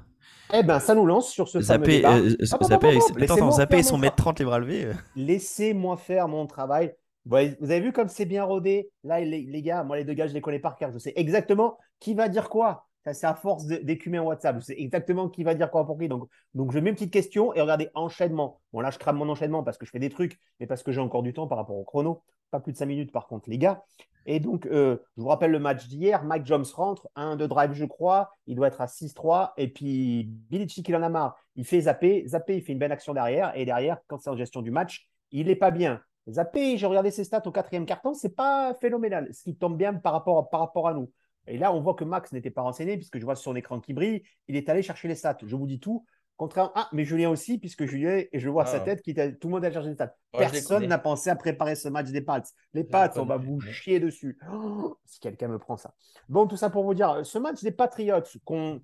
Eh 0.53 0.63
ben, 0.63 0.79
ça 0.79 0.95
nous 0.95 1.05
lance 1.05 1.31
sur 1.31 1.47
ce 1.47 1.61
fameux 1.61 1.87
Zappé, 1.87 1.89
débat. 1.89 2.29
euh, 2.41 2.47
Hop, 2.51 2.61
hop, 2.61 2.69
Zappé 2.69 2.97
hop, 2.97 3.13
attends, 3.21 3.35
laissez-moi 3.35 3.51
attends, 3.51 3.51
Zappé 3.51 3.77
faire 3.77 3.79
et 3.79 3.83
son 3.83 3.97
mon 3.97 3.97
mètre 3.97 4.15
30 4.15 4.39
les 4.39 4.45
bras 4.45 4.59
levés. 4.59 4.91
Laissez-moi 5.15 5.97
faire 5.97 6.27
mon 6.27 6.47
travail. 6.47 6.95
Vous 7.25 7.35
avez 7.35 7.81
vu 7.81 7.91
comme 7.93 8.07
c'est 8.09 8.25
bien 8.25 8.43
rodé? 8.43 8.91
Là, 9.03 9.19
les, 9.21 9.43
les 9.43 9.61
gars, 9.61 9.83
moi, 9.83 9.97
les 9.97 10.03
deux 10.03 10.13
gars, 10.13 10.27
je 10.27 10.33
les 10.33 10.41
connais 10.41 10.59
par 10.59 10.75
cœur. 10.77 10.91
Je 10.91 10.97
sais 10.97 11.13
exactement 11.15 11.77
qui 11.99 12.13
va 12.15 12.29
dire 12.29 12.49
quoi. 12.49 12.88
C'est 13.05 13.25
à 13.25 13.33
force 13.33 13.65
d'écumer 13.65 14.19
WhatsApp. 14.19 14.57
Je 14.59 14.65
sais 14.65 14.79
exactement 14.79 15.29
qui 15.29 15.43
va 15.43 15.55
dire 15.55 15.71
quoi 15.71 15.85
pour 15.85 15.97
qui. 15.97 16.07
Donc, 16.07 16.29
donc, 16.53 16.71
je 16.71 16.79
mets 16.79 16.89
une 16.89 16.95
petite 16.95 17.13
question 17.13 17.53
et 17.53 17.61
regardez, 17.61 17.89
enchaînement. 17.95 18.61
Bon, 18.71 18.81
là, 18.81 18.91
je 18.91 18.99
crame 18.99 19.17
mon 19.17 19.29
enchaînement 19.29 19.63
parce 19.63 19.77
que 19.77 19.85
je 19.85 19.91
fais 19.91 19.99
des 19.99 20.09
trucs, 20.09 20.39
mais 20.59 20.67
parce 20.67 20.83
que 20.83 20.91
j'ai 20.91 21.01
encore 21.01 21.23
du 21.23 21.33
temps 21.33 21.47
par 21.47 21.57
rapport 21.57 21.77
au 21.77 21.83
chrono. 21.83 22.21
Pas 22.51 22.59
plus 22.59 22.73
de 22.73 22.77
5 22.77 22.85
minutes, 22.85 23.11
par 23.11 23.27
contre, 23.27 23.49
les 23.49 23.57
gars. 23.57 23.83
Et 24.25 24.39
donc, 24.39 24.67
euh, 24.67 24.97
je 25.17 25.21
vous 25.21 25.27
rappelle 25.27 25.51
le 25.51 25.59
match 25.59 25.87
d'hier. 25.87 26.23
Mike 26.23 26.45
Jones 26.45 26.65
rentre, 26.75 27.07
un 27.15 27.35
de 27.35 27.47
drive, 27.47 27.73
je 27.73 27.85
crois. 27.85 28.31
Il 28.47 28.55
doit 28.55 28.67
être 28.67 28.81
à 28.81 28.87
6-3. 28.87 29.53
Et 29.57 29.69
puis, 29.69 30.25
Billy 30.49 30.67
Chick, 30.67 30.87
il 30.87 30.95
en 30.95 31.01
a 31.01 31.09
marre. 31.09 31.37
Il 31.55 31.65
fait 31.65 31.81
zapper. 31.81 32.27
Zapper, 32.27 32.57
il 32.57 32.61
fait 32.61 32.73
une 32.73 32.79
belle 32.79 32.91
action 32.91 33.13
derrière. 33.13 33.55
Et 33.55 33.65
derrière, 33.65 33.97
quand 34.07 34.19
c'est 34.19 34.29
en 34.29 34.37
gestion 34.37 34.61
du 34.61 34.71
match, 34.71 35.09
il 35.31 35.47
n'est 35.47 35.55
pas 35.55 35.71
bien. 35.71 36.01
Zappé, 36.29 36.77
j'ai 36.77 36.85
regardé 36.85 37.11
ses 37.11 37.23
stats 37.23 37.41
au 37.45 37.51
quatrième 37.51 37.85
carton, 37.85 38.13
c'est 38.13 38.35
pas 38.35 38.73
phénoménal, 38.75 39.29
ce 39.33 39.43
qui 39.43 39.55
tombe 39.55 39.77
bien 39.77 39.93
par 39.93 40.13
rapport 40.13 40.87
à 40.87 40.93
nous. 40.93 41.11
Et 41.49 41.57
là, 41.57 41.73
on 41.73 41.81
voit 41.81 41.95
que 41.95 42.03
Max 42.03 42.31
n'était 42.31 42.51
pas 42.51 42.61
renseigné, 42.61 42.95
puisque 42.95 43.19
je 43.19 43.25
vois 43.25 43.35
sur 43.35 43.45
son 43.45 43.55
écran 43.55 43.79
qui 43.79 43.93
brille, 43.93 44.23
il 44.47 44.55
est 44.55 44.69
allé 44.69 44.81
chercher 44.81 45.07
les 45.07 45.15
stats. 45.15 45.37
Je 45.43 45.55
vous 45.55 45.65
dis 45.67 45.79
tout. 45.79 46.05
Contrairement. 46.37 46.71
Ah, 46.75 46.87
mais 46.93 47.03
Julien 47.03 47.29
aussi, 47.29 47.57
puisque 47.57 47.83
Julien, 47.85 48.23
et 48.31 48.39
je 48.39 48.47
vois 48.47 48.63
Ah. 48.63 48.67
sa 48.67 48.79
tête, 48.79 49.01
qui 49.01 49.13
tout 49.13 49.47
le 49.47 49.49
monde 49.49 49.65
a 49.65 49.71
cherché 49.71 49.89
les 49.89 49.95
stats. 49.95 50.15
Personne 50.31 50.85
n'a 50.85 50.97
pensé 50.97 51.29
à 51.29 51.35
préparer 51.35 51.75
ce 51.75 51.89
match 51.89 52.11
des 52.11 52.21
Pats. 52.21 52.43
Les 52.73 52.85
Pats, 52.85 53.11
on 53.17 53.25
va 53.25 53.35
vous 53.35 53.59
chier 53.59 53.99
dessus. 53.99 54.39
Oh, 54.49 54.95
si 55.03 55.19
quelqu'un 55.19 55.49
me 55.49 55.59
prend 55.59 55.75
ça. 55.75 55.93
Bon, 56.29 56.47
tout 56.47 56.55
ça 56.55 56.69
pour 56.69 56.85
vous 56.85 56.93
dire, 56.93 57.25
ce 57.25 57.37
match 57.39 57.61
des 57.61 57.71
Patriots 57.71 58.21
qu'on 58.45 58.81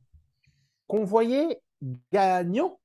voyait 0.90 1.62
gagnant, 2.12 2.80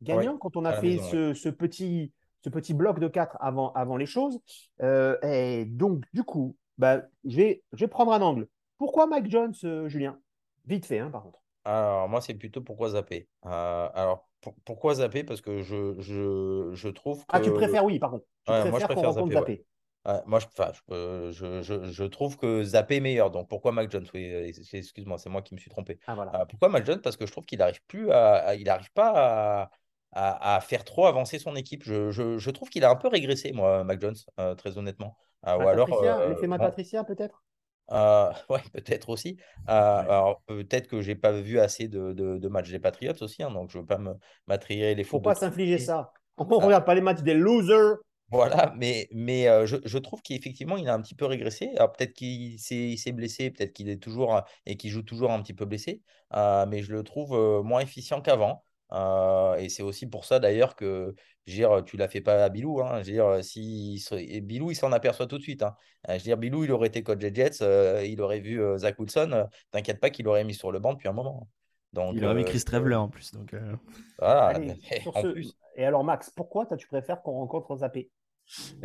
gagnant 0.00 0.32
Ouais, 0.32 0.38
quand 0.40 0.56
on 0.56 0.64
a 0.64 0.72
fait 0.74 0.96
maison, 0.96 1.10
ce, 1.10 1.34
ce 1.34 1.48
petit, 1.50 2.12
ce 2.42 2.48
petit 2.48 2.72
bloc 2.74 2.98
de 3.00 3.08
4 3.08 3.36
avant, 3.40 3.72
avant 3.72 3.96
les 3.98 4.06
choses. 4.06 4.40
Euh, 4.82 5.18
et 5.22 5.66
donc, 5.66 6.04
du 6.14 6.22
coup, 6.22 6.56
bah, 6.78 7.02
je, 7.24 7.36
vais, 7.36 7.62
je 7.72 7.80
vais 7.84 7.88
prendre 7.88 8.12
un 8.12 8.22
angle. 8.22 8.46
Pourquoi 8.78 9.06
Mike 9.06 9.28
Jones, 9.30 9.54
euh, 9.64 9.86
Julien? 9.88 10.18
Vite 10.64 10.86
fait, 10.86 10.98
hein, 10.98 11.10
par 11.10 11.22
contre. 11.22 11.42
Alors, 11.64 12.08
moi, 12.08 12.20
c'est 12.20 12.34
plutôt 12.34 12.62
pourquoi 12.62 12.90
zapper. 12.90 13.28
Euh, 13.46 13.88
alors, 13.94 14.28
pour- 14.40 14.54
pourquoi 14.64 14.94
zapper? 14.94 15.24
Parce 15.24 15.40
que 15.40 15.62
je, 15.62 16.00
je, 16.00 16.70
je 16.74 16.88
trouve 16.88 17.26
Ah, 17.28 17.40
tu 17.40 17.50
que. 17.50 17.54
préfères, 17.58 17.84
oui, 17.84 17.98
par 17.98 18.10
contre. 18.10 18.24
Tu 18.44 18.52
Ouais, 18.52 18.66
moi, 18.66 18.78
je 18.78 18.84
préfère 18.84 19.10
rencontre 19.10 19.12
zapper, 19.12 19.36
ouais. 19.36 19.50
Moi, 20.26 20.38
je, 20.38 20.46
enfin, 20.46 20.72
je, 20.72 20.94
euh, 20.94 21.32
je, 21.32 21.62
je- 21.90 22.04
trouve 22.04 22.36
que 22.36 22.62
Zappé 22.62 22.96
est 22.96 23.00
meilleur. 23.00 23.30
Donc, 23.32 23.48
pourquoi 23.48 23.72
Mac 23.72 23.90
Jones? 23.90 24.06
Oui, 24.14 24.24
ex- 24.24 24.72
excuse-moi, 24.72 25.18
c'est 25.18 25.28
moi 25.30 25.42
qui 25.42 25.54
me 25.54 25.58
suis 25.58 25.70
trompé. 25.70 25.98
Ah, 26.06 26.14
voilà. 26.14 26.34
Euh, 26.34 26.44
pourquoi 26.46 26.68
Mac 26.68 26.86
Jones? 26.86 27.00
Parce 27.02 27.16
que 27.16 27.26
je 27.26 27.32
trouve 27.32 27.44
qu'il 27.44 27.58
n'arrive 27.58 27.80
plus 27.88 28.10
à, 28.12 28.54
il 28.54 28.68
arrive 28.68 28.92
pas 28.92 29.62
à, 29.62 29.70
à- 30.12 30.56
à 30.56 30.60
faire 30.60 30.84
trop 30.84 31.06
avancer 31.06 31.38
son 31.40 31.56
équipe. 31.56 31.82
Je, 31.84 32.10
je- 32.12 32.38
je 32.38 32.50
trouve 32.50 32.70
qu'il 32.70 32.84
a 32.84 32.90
un 32.90 32.96
peu 32.96 33.08
régressé, 33.08 33.52
moi, 33.52 33.82
Mac 33.84 34.00
Jones, 34.00 34.14
euh, 34.38 34.54
très 34.54 34.78
honnêtement. 34.78 35.16
Euh, 35.48 35.56
ou 35.58 35.66
alors, 35.68 35.92
euh, 35.92 36.28
l'effet 36.28 36.46
Matt 36.46 36.62
Patricia, 36.62 37.02
peut-être? 37.04 37.42
Euh, 37.92 38.32
ouais, 38.50 38.62
peut-être 38.72 39.08
aussi. 39.10 39.38
Euh, 39.68 39.72
alors, 39.72 40.42
peut-être 40.46 40.88
que 40.88 41.02
j'ai 41.02 41.16
pas 41.16 41.32
vu 41.40 41.58
assez 41.60 41.88
de, 41.88 42.12
de, 42.12 42.38
de 42.38 42.48
matchs 42.48 42.70
des 42.70 42.80
Patriots 42.80 43.14
aussi, 43.22 43.42
hein, 43.42 43.50
donc 43.50 43.70
je 43.70 43.78
veux 43.78 43.86
pas 43.86 43.98
me 43.98 44.14
m'attirer 44.46 44.94
les 44.94 45.04
Faut 45.10 45.18
fautes 45.18 45.24
de 45.24 45.30
pas 45.30 45.34
s'infliger 45.34 45.78
ça. 45.78 46.12
On 46.36 46.44
ne 46.46 46.54
Ah. 46.58 46.66
regarde 46.66 46.84
pas 46.86 46.94
les 46.94 47.00
matchs 47.00 47.22
des 47.22 47.34
losers. 47.34 47.96
Voilà, 48.32 48.74
mais, 48.76 49.08
mais 49.12 49.46
euh, 49.48 49.66
je, 49.66 49.76
je 49.84 49.98
trouve 49.98 50.20
qu'effectivement, 50.20 50.76
il 50.76 50.88
a 50.88 50.94
un 50.94 51.00
petit 51.00 51.14
peu 51.14 51.26
régressé. 51.26 51.70
Alors, 51.76 51.92
peut-être 51.92 52.12
qu'il 52.12 52.58
s'est 52.58 52.90
il 52.90 53.12
blessé, 53.12 53.50
peut-être 53.52 53.72
qu'il 53.72 53.88
est 53.88 54.02
toujours 54.02 54.34
euh, 54.36 54.40
et 54.66 54.76
qu'il 54.76 54.90
joue 54.90 55.02
toujours 55.02 55.30
un 55.30 55.40
petit 55.42 55.54
peu 55.54 55.64
blessé, 55.64 56.02
euh, 56.34 56.66
mais 56.66 56.82
je 56.82 56.92
le 56.92 57.04
trouve 57.04 57.34
euh, 57.34 57.62
moins 57.62 57.80
efficient 57.80 58.20
qu'avant. 58.20 58.65
Euh, 58.92 59.54
et 59.56 59.68
c'est 59.68 59.82
aussi 59.82 60.06
pour 60.06 60.24
ça 60.24 60.38
d'ailleurs 60.38 60.76
que 60.76 61.14
je 61.46 61.52
veux 61.52 61.58
dire, 61.58 61.84
tu 61.84 61.96
l'as 61.96 62.08
fait 62.08 62.20
pas 62.20 62.44
à 62.44 62.48
Bilou. 62.48 62.80
Hein, 62.80 63.02
je 63.02 63.06
veux 63.06 63.12
dire, 63.12 63.44
si, 63.44 64.04
et 64.12 64.40
Bilou, 64.40 64.70
il 64.70 64.74
s'en 64.76 64.92
aperçoit 64.92 65.26
tout 65.26 65.38
de 65.38 65.42
suite. 65.42 65.62
Hein. 65.62 65.74
Euh, 66.08 66.12
Je 66.14 66.18
veux 66.18 66.22
dire, 66.24 66.36
Bilou, 66.36 66.64
il 66.64 66.72
aurait 66.72 66.88
été 66.88 67.02
coach 67.02 67.18
des 67.18 67.34
Jets, 67.34 67.62
euh, 67.62 68.04
il 68.04 68.20
aurait 68.20 68.40
vu 68.40 68.60
euh, 68.60 68.78
Zach 68.78 68.98
Wilson. 68.98 69.30
euh, 69.32 69.44
T'inquiète 69.70 70.00
pas 70.00 70.10
qu'il 70.10 70.26
aurait 70.28 70.44
mis 70.44 70.54
sur 70.54 70.72
le 70.72 70.78
banc 70.78 70.92
depuis 70.94 71.08
un 71.08 71.12
moment. 71.12 71.48
Donc, 71.92 72.14
Il 72.16 72.24
aurait 72.24 72.34
mis 72.34 72.44
Chris 72.44 72.62
Traveler 72.64 72.96
en 72.96 73.08
plus. 73.08 73.32
Donc, 73.32 73.54
euh, 73.54 73.74
voilà, 74.18 74.46
Allez, 74.48 74.76
mais 74.90 75.00
sur 75.00 75.16
en 75.16 75.22
ce- 75.22 75.28
plus. 75.28 75.56
Et 75.76 75.84
alors, 75.84 76.04
Max, 76.04 76.30
pourquoi 76.30 76.66
tu 76.76 76.86
préfères 76.88 77.22
qu'on 77.22 77.32
rencontre 77.32 77.76
Zappé 77.76 78.10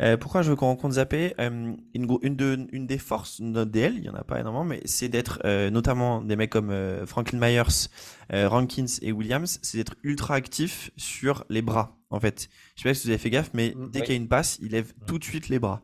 Euh, 0.00 0.16
pourquoi 0.16 0.42
je 0.42 0.50
veux 0.50 0.56
qu'on 0.56 0.66
rencontre 0.66 0.94
Zappé 0.94 1.34
Euh, 1.38 1.74
une, 1.94 2.06
gro- 2.06 2.20
une, 2.22 2.36
de- 2.36 2.66
une 2.72 2.86
des 2.86 2.98
forces 2.98 3.40
de 3.40 3.46
notre 3.46 3.70
DL, 3.70 3.94
il 3.96 4.04
y 4.04 4.08
en 4.08 4.14
a 4.14 4.24
pas 4.24 4.40
énormément, 4.40 4.64
mais 4.64 4.80
c'est 4.84 5.08
d'être 5.08 5.40
euh, 5.44 5.70
notamment 5.70 6.20
des 6.22 6.36
mecs 6.36 6.50
comme 6.50 6.72
Franklin 7.06 7.38
Myers, 7.38 7.88
Rankins 8.30 8.86
et 9.02 9.12
Williams, 9.12 9.58
c'est 9.62 9.78
d'être 9.78 9.94
ultra 10.02 10.34
actif 10.34 10.90
sur 10.96 11.44
les 11.48 11.62
bras. 11.62 11.96
En 12.10 12.20
fait, 12.20 12.48
je 12.76 12.82
sais 12.82 12.88
pas 12.88 12.94
si 12.94 13.04
vous 13.06 13.10
avez 13.10 13.18
fait 13.18 13.30
gaffe, 13.30 13.50
mais 13.54 13.74
Mm, 13.76 13.90
dès 13.90 14.00
oui. 14.00 14.06
qu'il 14.06 14.14
y 14.14 14.18
a 14.18 14.20
une 14.20 14.28
passe, 14.28 14.58
il 14.60 14.72
lève 14.72 14.92
Mm. 15.00 15.04
tout 15.06 15.18
de 15.18 15.24
suite 15.24 15.48
les 15.48 15.58
bras. 15.58 15.82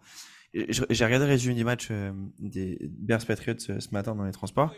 J'ai 0.55 1.05
regardé 1.05 1.27
le 1.27 1.31
résumé 1.33 1.55
du 1.55 1.65
match 1.65 1.91
des 2.39 2.79
Bears 2.83 3.25
Patriots 3.27 3.59
ce 3.59 3.89
matin 3.93 4.15
dans 4.15 4.25
les 4.25 4.33
transports, 4.33 4.73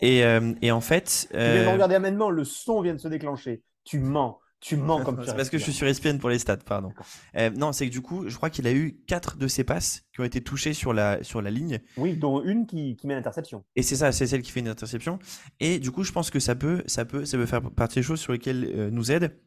et, 0.00 0.22
et 0.62 0.70
en 0.72 0.80
fait, 0.80 1.28
Tu 1.30 1.36
viens 1.38 1.64
de 1.64 1.68
regarder 1.68 1.94
amènement, 1.94 2.30
le 2.30 2.44
son 2.44 2.80
vient 2.80 2.94
de 2.94 2.98
se 2.98 3.08
déclencher. 3.08 3.62
Tu 3.84 3.98
mens. 4.00 4.40
Tu 4.66 4.76
mens 4.76 5.04
comme 5.04 5.20
tu 5.20 5.26
C'est 5.26 5.36
parce 5.36 5.48
que 5.48 5.58
je 5.58 5.62
suis 5.62 5.72
sur 5.72 5.86
ESPN 5.86 6.18
pour 6.18 6.28
les 6.28 6.40
stats, 6.40 6.56
pardon. 6.56 6.92
Euh, 7.36 7.50
non, 7.50 7.70
c'est 7.72 7.86
que 7.86 7.92
du 7.92 8.00
coup, 8.00 8.28
je 8.28 8.34
crois 8.36 8.50
qu'il 8.50 8.66
a 8.66 8.72
eu 8.72 8.98
4 9.06 9.36
de 9.36 9.46
ses 9.46 9.62
passes 9.62 10.02
qui 10.12 10.20
ont 10.20 10.24
été 10.24 10.40
touchées 10.40 10.74
sur 10.74 10.92
la, 10.92 11.22
sur 11.22 11.40
la 11.40 11.50
ligne. 11.52 11.80
Oui, 11.96 12.16
dont 12.16 12.42
une 12.42 12.66
qui, 12.66 12.96
qui 12.96 13.06
met 13.06 13.14
l'interception. 13.14 13.64
Et 13.76 13.82
c'est 13.82 13.94
ça, 13.94 14.10
c'est 14.10 14.26
celle 14.26 14.42
qui 14.42 14.50
fait 14.50 14.58
une 14.60 14.68
interception. 14.68 15.20
Et 15.60 15.78
du 15.78 15.92
coup, 15.92 16.02
je 16.02 16.10
pense 16.10 16.30
que 16.30 16.40
ça 16.40 16.56
peut, 16.56 16.82
ça 16.86 17.04
peut, 17.04 17.24
ça 17.24 17.36
peut 17.36 17.46
faire 17.46 17.62
partie 17.62 18.00
des 18.00 18.02
choses 18.02 18.20
sur 18.20 18.32
lesquelles 18.32 18.64
euh, 18.74 18.90
nous 18.90 19.12
aide. 19.12 19.38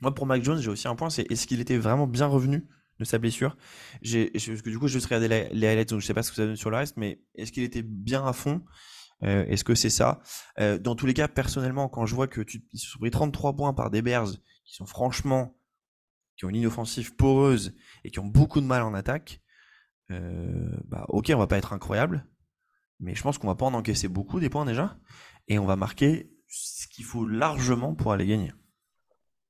Moi, 0.00 0.12
pour 0.12 0.26
Mac 0.26 0.42
Jones, 0.42 0.60
j'ai 0.60 0.70
aussi 0.70 0.88
un 0.88 0.96
point, 0.96 1.10
c'est 1.10 1.30
est-ce 1.30 1.46
qu'il 1.46 1.60
était 1.60 1.78
vraiment 1.78 2.08
bien 2.08 2.26
revenu 2.26 2.66
de 2.98 3.04
sa 3.04 3.18
blessure? 3.18 3.56
J'ai, 4.02 4.30
Parce 4.30 4.62
que 4.62 4.70
du 4.70 4.78
coup, 4.80 4.88
je 4.88 4.98
vais 4.98 5.04
regarder 5.04 5.28
les, 5.28 5.48
les 5.52 5.68
highlights, 5.68 5.90
donc 5.90 6.00
je 6.00 6.06
sais 6.06 6.14
pas 6.14 6.24
ce 6.24 6.30
que 6.30 6.36
ça 6.36 6.44
donne 6.44 6.56
sur 6.56 6.70
le 6.70 6.76
reste, 6.76 6.96
mais 6.96 7.20
est-ce 7.36 7.52
qu'il 7.52 7.62
était 7.62 7.82
bien 7.82 8.26
à 8.26 8.32
fond? 8.32 8.62
Euh, 9.22 9.46
Est-ce 9.46 9.64
que 9.64 9.74
c'est 9.74 9.90
ça? 9.90 10.20
Euh, 10.60 10.78
Dans 10.78 10.94
tous 10.94 11.06
les 11.06 11.14
cas, 11.14 11.28
personnellement, 11.28 11.88
quand 11.88 12.04
je 12.04 12.14
vois 12.14 12.26
que 12.26 12.40
tu 12.42 12.64
ils 12.72 12.78
se 12.78 12.90
sont 12.90 12.98
pris 12.98 13.10
33 13.10 13.54
points 13.56 13.72
par 13.72 13.90
des 13.90 14.02
Bears 14.02 14.28
qui 14.66 14.74
sont 14.74 14.86
franchement, 14.86 15.56
qui 16.36 16.44
ont 16.44 16.50
une 16.50 16.56
ligne 16.56 16.66
offensive 16.66 17.16
poreuse 17.16 17.74
et 18.04 18.10
qui 18.10 18.18
ont 18.18 18.26
beaucoup 18.26 18.60
de 18.60 18.66
mal 18.66 18.82
en 18.82 18.92
attaque, 18.94 19.40
euh, 20.10 20.70
bah 20.84 21.06
ok, 21.08 21.30
on 21.34 21.38
va 21.38 21.46
pas 21.46 21.56
être 21.58 21.72
incroyable, 21.72 22.26
mais 23.00 23.14
je 23.14 23.22
pense 23.22 23.38
qu'on 23.38 23.46
va 23.46 23.54
pas 23.54 23.66
en 23.66 23.74
encaisser 23.74 24.08
beaucoup 24.08 24.40
des 24.40 24.50
points 24.50 24.64
déjà, 24.66 24.98
et 25.48 25.58
on 25.58 25.64
va 25.66 25.76
marquer 25.76 26.30
ce 26.48 26.86
qu'il 26.88 27.04
faut 27.04 27.26
largement 27.26 27.94
pour 27.94 28.12
aller 28.12 28.26
gagner. 28.26 28.52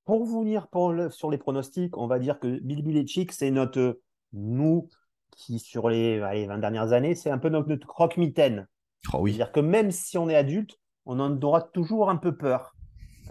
Pour 0.05 0.25
vous 0.25 0.41
venir 0.41 0.69
pour 0.69 0.93
le- 0.93 1.11
sur 1.11 1.31
les 1.31 1.39
pronostics, 1.39 1.97
on 1.97 2.07
va 2.07 2.19
dire 2.19 2.39
que 2.39 2.61
Bill 2.61 2.83
Belichick, 2.83 3.33
c'est 3.33 3.51
notre, 3.51 4.01
nous, 4.33 4.89
qui 5.37 5.59
sur 5.59 5.89
les, 5.89 6.21
allez, 6.21 6.47
20 6.47 6.59
dernières 6.59 6.93
années, 6.93 7.15
c'est 7.15 7.31
un 7.31 7.39
peu 7.39 7.49
notre, 7.49 7.69
notre 7.69 7.87
croque-mitaine. 7.87 8.69
Oh 9.13 9.19
oui. 9.21 9.33
C'est-à-dire 9.33 9.53
que 9.53 9.61
même 9.61 9.91
si 9.91 10.17
on 10.17 10.29
est 10.29 10.37
adulte, 10.37 10.79
on 11.05 11.21
en 11.21 11.41
aura 11.43 11.61
toujours 11.61 12.09
un 12.09 12.17
peu 12.17 12.37
peur. 12.37 12.75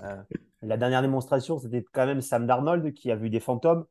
Euh, 0.04 0.22
la 0.62 0.78
dernière 0.78 1.02
démonstration, 1.02 1.58
c'était 1.60 1.84
quand 1.94 2.06
même 2.06 2.22
Sam 2.22 2.48
Darnold 2.48 2.94
qui 2.94 3.12
a 3.12 3.16
vu 3.16 3.30
des 3.30 3.40
fantômes. 3.40 3.86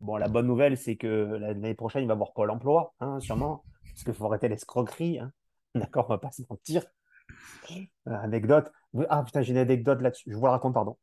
Bon, 0.00 0.16
la 0.16 0.28
bonne 0.28 0.46
nouvelle, 0.46 0.76
c'est 0.76 0.96
que 0.96 1.06
l'année 1.06 1.74
prochaine, 1.74 2.02
il 2.02 2.08
va 2.08 2.14
voir 2.14 2.32
Pôle 2.32 2.50
emploi, 2.50 2.94
hein, 3.00 3.20
sûrement, 3.20 3.64
parce 3.92 4.04
qu'il 4.04 4.14
faut 4.14 4.26
arrêter 4.26 4.48
l'escroquerie. 4.48 5.18
hein. 5.18 5.32
D'accord, 5.74 6.06
on 6.08 6.12
va 6.14 6.18
pas 6.18 6.30
se 6.30 6.42
mentir. 6.48 6.84
Euh, 8.08 8.12
anecdote. 8.12 8.72
Ah 9.08 9.22
putain, 9.22 9.42
j'ai 9.42 9.52
une 9.52 9.58
anecdote 9.58 10.00
là-dessus. 10.00 10.30
Je 10.30 10.36
vous 10.36 10.44
la 10.44 10.52
raconte, 10.52 10.74
pardon. 10.74 10.96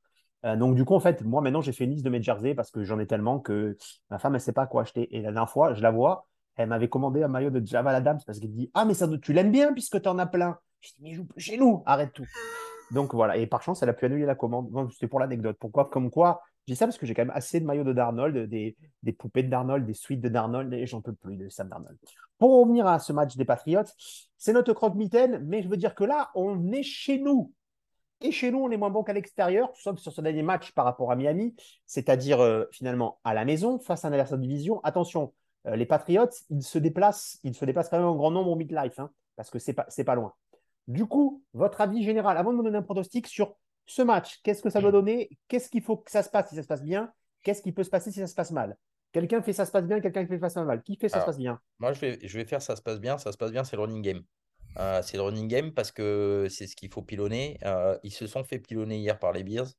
Euh, 0.46 0.56
donc, 0.56 0.76
du 0.76 0.84
coup, 0.86 0.96
en 0.96 1.00
fait, 1.00 1.22
moi, 1.24 1.42
maintenant, 1.42 1.62
j'ai 1.62 1.72
fait 1.72 1.86
une 1.86 1.92
liste 1.92 2.06
de 2.06 2.10
mes 2.10 2.22
jerseys 2.22 2.54
parce 2.56 2.72
que 2.72 2.84
j'en 2.84 3.00
ai 3.00 3.08
tellement 3.08 3.40
que 3.40 3.78
ma 4.10 4.20
femme, 4.20 4.36
elle 4.36 4.42
sait 4.42 4.54
pas 4.54 4.68
quoi 4.68 4.82
acheter. 4.82 5.16
Et 5.16 5.22
la 5.22 5.32
dernière 5.32 5.50
fois, 5.50 5.74
je 5.74 5.82
la 5.82 5.92
vois, 5.92 6.28
elle 6.56 6.70
m'avait 6.70 6.90
commandé 6.90 7.24
un 7.24 7.28
maillot 7.28 7.50
de 7.50 7.66
Jamal 7.66 7.96
Adams 7.96 8.20
parce 8.26 8.40
qu'elle 8.40 8.54
dit 8.54 8.70
Ah, 8.74 8.86
mais 8.86 8.94
ça, 8.94 9.08
tu 9.22 9.34
l'aimes 9.34 9.52
bien 9.52 9.74
puisque 9.74 10.02
tu 10.02 10.10
en 10.10 10.18
as 10.20 10.28
plein. 10.28 10.58
Je 10.82 10.90
dis 10.90 11.04
Mais 11.04 11.14
joue 11.14 11.28
chez 11.38 11.58
nous, 11.58 11.84
arrête 11.86 12.14
tout. 12.14 12.26
Donc 12.92 13.14
voilà, 13.14 13.38
et 13.38 13.48
par 13.48 13.62
chance, 13.62 13.84
elle 13.84 13.90
a 13.90 13.94
pu 13.94 14.06
annuler 14.06 14.26
la 14.26 14.36
commande. 14.36 14.70
C'était 14.94 15.08
pour 15.08 15.20
l'anecdote. 15.20 15.58
Pourquoi? 15.60 15.90
Comme 15.90 16.10
quoi, 16.10 16.42
je 16.68 16.74
dis 16.74 16.78
ça 16.78 16.86
parce 16.86 16.98
que 16.98 17.06
j'ai 17.06 17.14
quand 17.14 17.24
même 17.24 17.36
assez 17.36 17.60
de 17.60 17.66
maillots 17.66 17.84
de 17.84 17.94
Darnold, 17.94 18.50
des, 18.50 18.76
poupées 19.18 19.44
de 19.44 19.50
Darnold, 19.50 19.86
des 19.86 19.94
suites 19.94 20.22
de 20.22 20.30
Darnold, 20.30 20.74
et 20.74 20.86
j'en 20.86 21.02
peux 21.02 21.14
plus 21.14 21.38
de 21.38 21.50
Sam 21.50 21.70
Darnold. 21.70 21.98
Pour 22.38 22.60
revenir 22.60 22.88
à 22.88 23.00
ce 23.00 23.14
match 23.14 23.36
des 23.36 23.46
Patriots, 23.46 23.84
c'est 24.38 24.54
notre 24.54 24.74
croque-mitaine, 24.74 25.44
mais 25.46 25.64
je 25.64 25.70
veux 25.70 25.78
dire 25.78 25.96
que 25.96 26.04
là, 26.04 26.30
on 26.36 26.72
est 26.72 26.84
chez 26.84 27.20
nous. 27.20 27.54
Et 28.22 28.32
chez 28.32 28.52
nous, 28.52 28.60
on 28.60 28.72
est 28.72 28.78
moins 28.78 28.90
bon 28.90 29.04
qu'à 29.04 29.14
l'extérieur, 29.14 29.70
sauf 29.76 30.00
sur 30.00 30.12
ce 30.12 30.22
dernier 30.22 30.42
match 30.42 30.74
par 30.74 30.86
rapport 30.86 31.12
à 31.12 31.16
Miami, 31.16 31.56
c'est-à-dire 31.86 32.42
euh, 32.42 32.66
finalement 32.72 33.20
à 33.24 33.34
la 33.34 33.46
maison, 33.46 33.80
face 33.80 34.06
à 34.06 34.08
un 34.08 34.12
adversaire 34.12 34.38
de 34.38 34.44
division. 34.44 34.82
Attention, 34.84 35.34
euh, 35.68 35.76
les 35.76 35.86
Patriots, 35.86 36.30
ils 36.50 36.64
se 36.64 36.80
déplacent, 36.80 37.40
ils 37.44 37.54
se 37.54 37.64
déplacent 37.64 37.90
quand 37.90 38.00
même 38.00 38.08
en 38.08 38.16
grand 38.16 38.32
nombre 38.32 38.52
au 38.52 38.56
midlife, 38.56 39.00
hein, 39.00 39.12
parce 39.36 39.50
que 39.50 39.60
c'est 39.60 39.74
pas 39.74 40.16
loin. 40.16 40.34
Du 40.88 41.06
coup, 41.06 41.44
votre 41.54 41.82
avis 41.82 42.04
général, 42.04 42.38
avant 42.38 42.54
de 42.54 42.58
me 42.58 42.64
donner 42.64 42.78
un 42.78 42.84
pronostic 42.84 43.28
sur 43.28 43.56
ce 43.86 44.02
match, 44.02 44.40
qu'est-ce 44.44 44.62
que 44.62 44.70
ça 44.70 44.82
doit 44.82 44.92
donner? 44.92 45.30
Qu'est-ce 45.48 45.70
qu'il 45.70 45.82
faut 45.82 45.98
que 45.98 46.12
ça 46.12 46.24
se 46.24 46.30
passe 46.30 46.50
si 46.50 46.56
ça 46.56 46.64
se 46.64 46.68
passe 46.68 46.84
bien? 46.84 47.12
Qu'est-ce 47.44 47.62
qui 47.62 47.72
peut 47.72 47.84
se 47.84 47.90
passer 47.90 48.12
si 48.12 48.20
ça 48.20 48.28
se 48.28 48.36
passe 48.36 48.52
mal? 48.52 48.78
Quelqu'un 49.12 49.42
fait 49.42 49.54
ça 49.54 49.66
se 49.66 49.72
passe 49.72 49.86
bien, 49.86 50.00
quelqu'un 50.00 50.26
fait 50.28 50.40
ça 50.40 50.50
se 50.50 50.56
passe 50.56 50.66
mal. 50.66 50.84
Qui 50.84 50.98
fait 50.98 51.10
ça 51.10 51.22
se 51.22 51.26
passe 51.26 51.38
bien? 51.38 51.60
Moi, 51.80 51.94
je 51.94 52.02
vais, 52.02 52.20
je 52.22 52.38
vais 52.38 52.46
faire 52.46 52.62
ça 52.62 52.76
se 52.76 52.82
passe 52.82 53.00
bien. 53.00 53.18
Ça 53.18 53.32
se 53.32 53.38
passe 53.38 53.52
bien, 53.52 53.64
c'est 53.64 53.76
le 53.76 53.82
running 53.82 54.02
game. 54.02 54.24
Euh, 54.80 55.02
c'est 55.02 55.18
le 55.18 55.24
running 55.24 55.48
game 55.48 55.74
parce 55.74 55.92
que 55.92 56.48
c'est 56.50 56.68
ce 56.68 56.76
qu'il 56.76 56.92
faut 56.92 57.02
pilonner. 57.02 57.58
Euh, 57.64 57.98
ils 58.04 58.12
se 58.12 58.28
sont 58.28 58.44
fait 58.44 58.60
pilonner 58.60 58.98
hier 58.98 59.18
par 59.18 59.32
les 59.32 59.44
Bears 59.44 59.70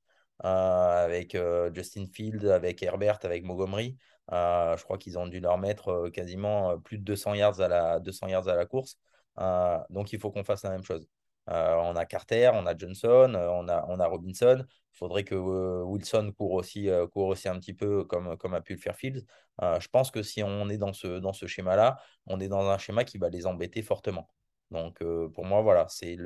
euh, 0.44 1.04
avec 1.04 1.36
Justin 1.74 2.06
Field, 2.12 2.44
avec 2.46 2.82
Herbert, 2.82 3.18
avec 3.22 3.44
Montgomery. 3.44 3.96
Je 4.30 4.82
crois 4.82 4.98
qu'ils 4.98 5.18
ont 5.18 5.26
dû 5.26 5.40
leur 5.40 5.58
mettre 5.58 6.08
quasiment 6.08 6.78
plus 6.80 6.98
de 6.98 7.04
200 7.04 7.34
yards 7.34 7.60
à 7.60 7.68
la, 7.68 8.00
200 8.00 8.28
yards 8.28 8.48
à 8.48 8.56
la 8.56 8.66
course. 8.66 8.98
Euh, 9.38 9.78
donc, 9.90 10.12
il 10.12 10.18
faut 10.18 10.30
qu'on 10.30 10.44
fasse 10.44 10.64
la 10.64 10.70
même 10.70 10.84
chose. 10.84 11.08
Euh, 11.48 11.76
on 11.76 11.96
a 11.96 12.04
Carter, 12.04 12.50
on 12.52 12.66
a 12.66 12.76
Johnson, 12.76 13.32
euh, 13.34 13.48
on 13.48 13.68
a, 13.68 13.86
on 13.88 13.98
a 14.00 14.06
Robinson. 14.06 14.64
Il 14.68 14.98
faudrait 14.98 15.24
que 15.24 15.34
Wilson 15.34 16.32
court 16.36 16.52
aussi, 16.52 16.90
euh, 16.90 17.06
aussi 17.14 17.48
un 17.48 17.58
petit 17.58 17.72
peu 17.72 18.04
comme, 18.04 18.36
comme 18.36 18.52
a 18.52 18.60
pu 18.60 18.74
le 18.74 18.80
faire 18.80 18.96
Fields. 18.96 19.24
Je 19.60 19.88
pense 19.88 20.10
que 20.10 20.22
si 20.22 20.42
on 20.42 20.68
est 20.68 20.76
dans 20.76 20.92
ce, 20.92 21.18
dans 21.18 21.32
ce 21.32 21.46
schéma-là, 21.46 21.96
on 22.26 22.38
est 22.38 22.48
dans 22.48 22.68
un 22.68 22.78
schéma 22.78 23.04
qui 23.04 23.18
va 23.18 23.28
les 23.28 23.46
embêter 23.46 23.82
fortement. 23.82 24.28
Donc, 24.70 25.02
pour 25.34 25.44
moi, 25.44 25.62
voilà, 25.62 25.86
c'est 25.88 26.16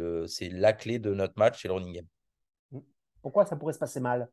la 0.51 0.73
clé 0.73 0.99
de 0.99 1.15
notre 1.15 1.35
match, 1.37 1.63
c'est 1.63 1.69
le 1.69 1.75
running 1.75 1.95
game. 1.95 2.83
Pourquoi 3.23 3.47
ça 3.47 3.57
pourrait 3.57 3.73
se 3.75 3.79
passer 3.79 4.01
mal? 4.01 4.29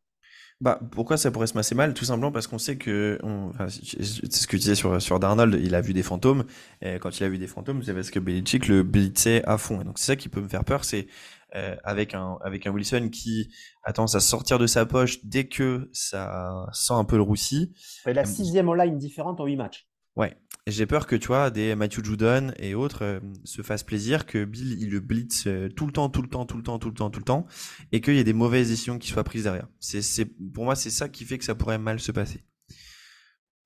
Bah, 0.61 0.79
pourquoi 0.91 1.15
ça 1.17 1.31
pourrait 1.31 1.47
se 1.47 1.53
passer 1.53 1.73
mal? 1.73 1.93
Tout 1.93 2.03
simplement 2.05 2.31
parce 2.33 2.47
qu'on 2.47 2.57
sait 2.57 2.77
que, 2.77 3.17
on- 3.23 3.49
enfin, 3.49 3.67
c'est 3.69 4.03
ce 4.03 4.45
que 4.47 4.51
tu 4.51 4.57
disais 4.57 4.75
sur, 4.75 5.01
sur 5.01 5.19
Darnold, 5.19 5.57
il 5.63 5.73
a 5.73 5.81
vu 5.81 5.93
des 5.93 6.03
fantômes. 6.03 6.43
Et 6.81 6.99
quand 6.99 7.17
il 7.19 7.23
a 7.23 7.29
vu 7.29 7.37
des 7.37 7.47
fantômes, 7.47 7.81
c'est 7.83 7.93
parce 7.93 8.11
que 8.11 8.19
Belichick 8.19 8.67
le 8.67 8.83
blitzait 8.83 9.41
à 9.45 9.57
fond. 9.57 9.79
Et 9.81 9.83
donc 9.85 9.99
c'est 9.99 10.05
ça 10.07 10.15
qui 10.17 10.27
peut 10.29 10.41
me 10.41 10.49
faire 10.49 10.65
peur, 10.65 10.83
c'est 10.83 11.07
euh, 11.55 11.75
avec 11.83 12.13
un 12.13 12.37
avec 12.43 12.67
un 12.67 12.71
Wilson 12.71 13.09
qui 13.11 13.49
a 13.83 13.93
tendance 13.93 14.15
à 14.15 14.19
sortir 14.19 14.59
de 14.59 14.67
sa 14.67 14.85
poche 14.85 15.19
dès 15.23 15.47
que 15.47 15.89
ça 15.93 16.67
sent 16.73 16.93
un 16.93 17.05
peu 17.05 17.15
le 17.15 17.23
roussi. 17.23 17.71
C'est 17.75 18.13
la 18.13 18.21
Euh, 18.21 18.25
sixième 18.25 18.73
line 18.75 18.97
différente 18.97 19.39
en 19.39 19.45
huit 19.45 19.55
matchs. 19.55 19.88
Ouais. 20.19 20.35
J'ai 20.67 20.85
peur 20.85 21.07
que 21.07 21.15
tu 21.15 21.27
vois 21.27 21.49
des 21.49 21.75
Matthew 21.75 22.03
Judon 22.03 22.51
et 22.57 22.75
autres 22.75 23.03
euh, 23.03 23.19
se 23.45 23.61
fassent 23.61 23.83
plaisir, 23.83 24.25
que 24.25 24.43
Bill 24.43 24.79
il 24.81 24.89
le 24.89 24.99
blitz 24.99 25.47
euh, 25.47 25.69
tout 25.69 25.85
le 25.85 25.93
temps, 25.93 26.09
tout 26.09 26.21
le 26.21 26.27
temps, 26.27 26.45
tout 26.45 26.57
le 26.57 26.63
temps, 26.63 26.77
tout 26.77 26.89
le 26.89 26.93
temps, 26.93 27.09
tout 27.09 27.19
le 27.19 27.25
temps, 27.25 27.45
et 27.93 28.01
qu'il 28.01 28.15
y 28.15 28.19
ait 28.19 28.25
des 28.25 28.33
mauvaises 28.33 28.67
décisions 28.67 28.99
qui 28.99 29.07
soient 29.07 29.23
prises 29.23 29.45
derrière. 29.45 29.67
C'est 29.79 30.01
c'est 30.01 30.25
pour 30.25 30.65
moi 30.65 30.75
c'est 30.75 30.89
ça 30.89 31.07
qui 31.07 31.23
fait 31.23 31.37
que 31.37 31.45
ça 31.45 31.55
pourrait 31.55 31.77
mal 31.77 32.01
se 32.01 32.11
passer. 32.11 32.43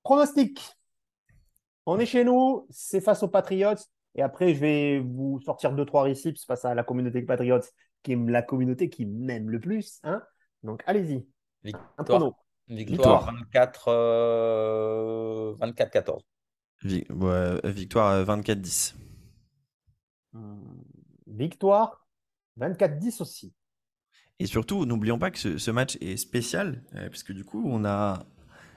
Pronostic. 0.03 0.61
On 1.87 1.99
est 1.99 2.05
chez 2.05 2.23
nous, 2.23 2.67
c'est 2.69 3.01
face 3.01 3.23
aux 3.23 3.27
Patriots. 3.27 3.75
Et 4.15 4.21
après, 4.21 4.53
je 4.53 4.59
vais 4.59 4.99
vous 4.99 5.41
sortir 5.41 5.73
deux, 5.73 5.85
trois 5.85 6.03
récits 6.03 6.35
face 6.45 6.65
à 6.65 6.75
la 6.75 6.83
communauté 6.83 7.19
des 7.21 7.25
Patriots, 7.25 7.61
qui 8.03 8.13
est 8.13 8.15
la 8.27 8.43
communauté 8.43 8.89
qui 8.89 9.07
m'aime 9.07 9.49
le 9.49 9.59
plus. 9.59 9.99
Hein 10.03 10.21
Donc, 10.61 10.83
allez-y. 10.85 11.15
Un 11.15 11.23
Victoire, 11.63 11.95
prono. 12.05 12.35
victoire 12.67 13.25
24, 13.25 13.85
euh, 13.87 15.55
24-14. 15.55 16.21
Vi- 16.83 17.05
ouais, 17.09 17.59
victoire 17.71 18.11
euh, 18.11 18.23
24-10. 18.25 18.95
Hum, 20.33 20.83
Victoire. 21.27 22.05
24-10 22.57 23.21
aussi. 23.21 23.53
Et 24.39 24.45
surtout, 24.45 24.85
n'oublions 24.85 25.17
pas 25.17 25.31
que 25.31 25.39
ce, 25.39 25.57
ce 25.57 25.71
match 25.71 25.97
est 26.01 26.17
spécial, 26.17 26.83
euh, 26.95 27.09
puisque 27.09 27.31
du 27.31 27.43
coup, 27.43 27.63
on 27.65 27.85
a, 27.85 28.25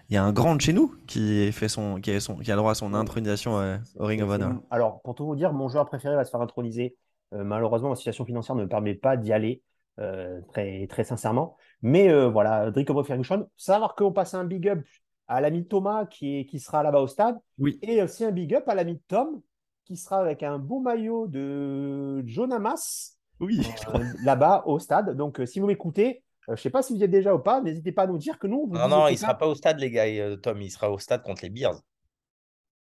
il 0.09 0.15
y 0.15 0.17
a 0.17 0.25
un 0.25 0.33
grand 0.33 0.55
de 0.55 0.61
chez 0.61 0.73
nous 0.73 0.95
qui, 1.07 1.51
fait 1.53 1.69
son, 1.69 2.01
qui, 2.01 2.11
a 2.13 2.21
son, 2.21 2.37
qui 2.37 2.51
a 2.51 2.55
le 2.55 2.61
droit 2.61 2.73
à 2.73 2.75
son 2.75 2.95
intronisation 2.95 3.59
euh, 3.59 3.77
au 3.99 4.07
Ring 4.07 4.23
of 4.23 4.31
Honor. 4.31 4.55
Alors, 4.71 5.03
pour 5.03 5.15
tout 5.15 5.27
vous 5.27 5.37
dire, 5.37 5.53
mon 5.53 5.69
joueur 5.69 5.87
préféré 5.87 6.15
va 6.15 6.25
se 6.25 6.31
faire 6.31 6.41
introniser. 6.41 6.97
Euh, 7.35 7.43
malheureusement, 7.45 7.91
ma 7.91 7.97
situation 7.97 8.25
financière 8.25 8.55
ne 8.55 8.63
me 8.63 8.69
permet 8.69 8.95
pas 8.95 9.17
d'y 9.17 9.33
aller, 9.33 9.63
euh, 9.99 10.41
très, 10.49 10.87
très 10.87 11.05
sincèrement. 11.05 11.57
Mais 11.83 12.09
euh, 12.09 12.29
voilà, 12.29 12.71
of 12.75 13.07
Ferguson. 13.07 13.49
Savoir 13.57 13.95
qu'on 13.95 14.13
passe 14.13 14.35
un 14.35 14.45
big 14.45 14.69
up 14.69 14.81
à 15.29 15.41
l'ami 15.41 15.67
Thomas 15.67 16.07
qui, 16.07 16.39
est, 16.39 16.47
qui 16.47 16.61
sera 16.61 16.83
là-bas 16.83 17.01
au 17.01 17.07
stade. 17.07 17.39
Oui. 17.59 17.79
Et 17.83 18.03
aussi 18.03 18.25
un 18.25 18.33
big 18.33 18.55
up 18.55 18.69
à 18.69 18.75
l'ami 18.75 19.01
Tom 19.09 19.41
qui 19.85 19.97
sera 19.97 20.21
avec 20.21 20.43
un 20.43 20.59
beau 20.59 20.81
maillot 20.81 21.27
de 21.29 22.23
John 22.27 22.53
Hamas 22.53 23.19
Oui, 23.41 23.61
euh, 23.95 24.05
là-bas 24.25 24.65
au 24.67 24.79
stade. 24.79 25.17
Donc, 25.17 25.41
euh, 25.41 25.47
si 25.47 25.61
vous 25.61 25.67
m'écoutez, 25.67 26.25
euh, 26.49 26.55
je 26.55 26.61
ne 26.61 26.63
sais 26.63 26.71
pas 26.71 26.83
si 26.83 26.93
vous 26.93 27.01
y 27.01 27.05
êtes 27.05 27.11
déjà 27.11 27.35
ou 27.35 27.39
pas, 27.41 27.61
n'hésitez 27.61 27.93
pas 27.93 28.03
à 28.03 28.07
nous 28.07 28.19
dire 28.19 28.39
que 28.39 28.47
nous. 28.47 28.67
vous 28.69 28.75
Non, 28.75 28.85
vous 28.85 28.89
non, 28.89 29.09
il 29.09 29.19
sera 29.19 29.37
pas 29.37 29.47
au 29.47 29.55
stade, 29.55 29.81
les 29.81 29.91
gars, 29.91 30.07
euh, 30.07 30.37
Tom. 30.37 30.61
Il 30.63 30.71
sera 30.71 30.91
au 30.91 30.99
stade 30.99 31.23
contre 31.23 31.43
les 31.43 31.51
Bears. 31.51 31.81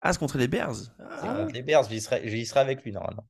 Ah, 0.01 0.13
c'est 0.13 0.19
contre 0.19 0.37
les 0.37 0.47
Bears. 0.47 0.75
Ah. 0.99 1.35
contre 1.39 1.53
les 1.53 1.63
Bears, 1.63 1.83
j'y 1.89 1.99
serai, 1.99 2.27
j'y 2.27 2.45
serai 2.45 2.59
avec 2.59 2.83
lui, 2.83 2.91
normalement. 2.91 3.25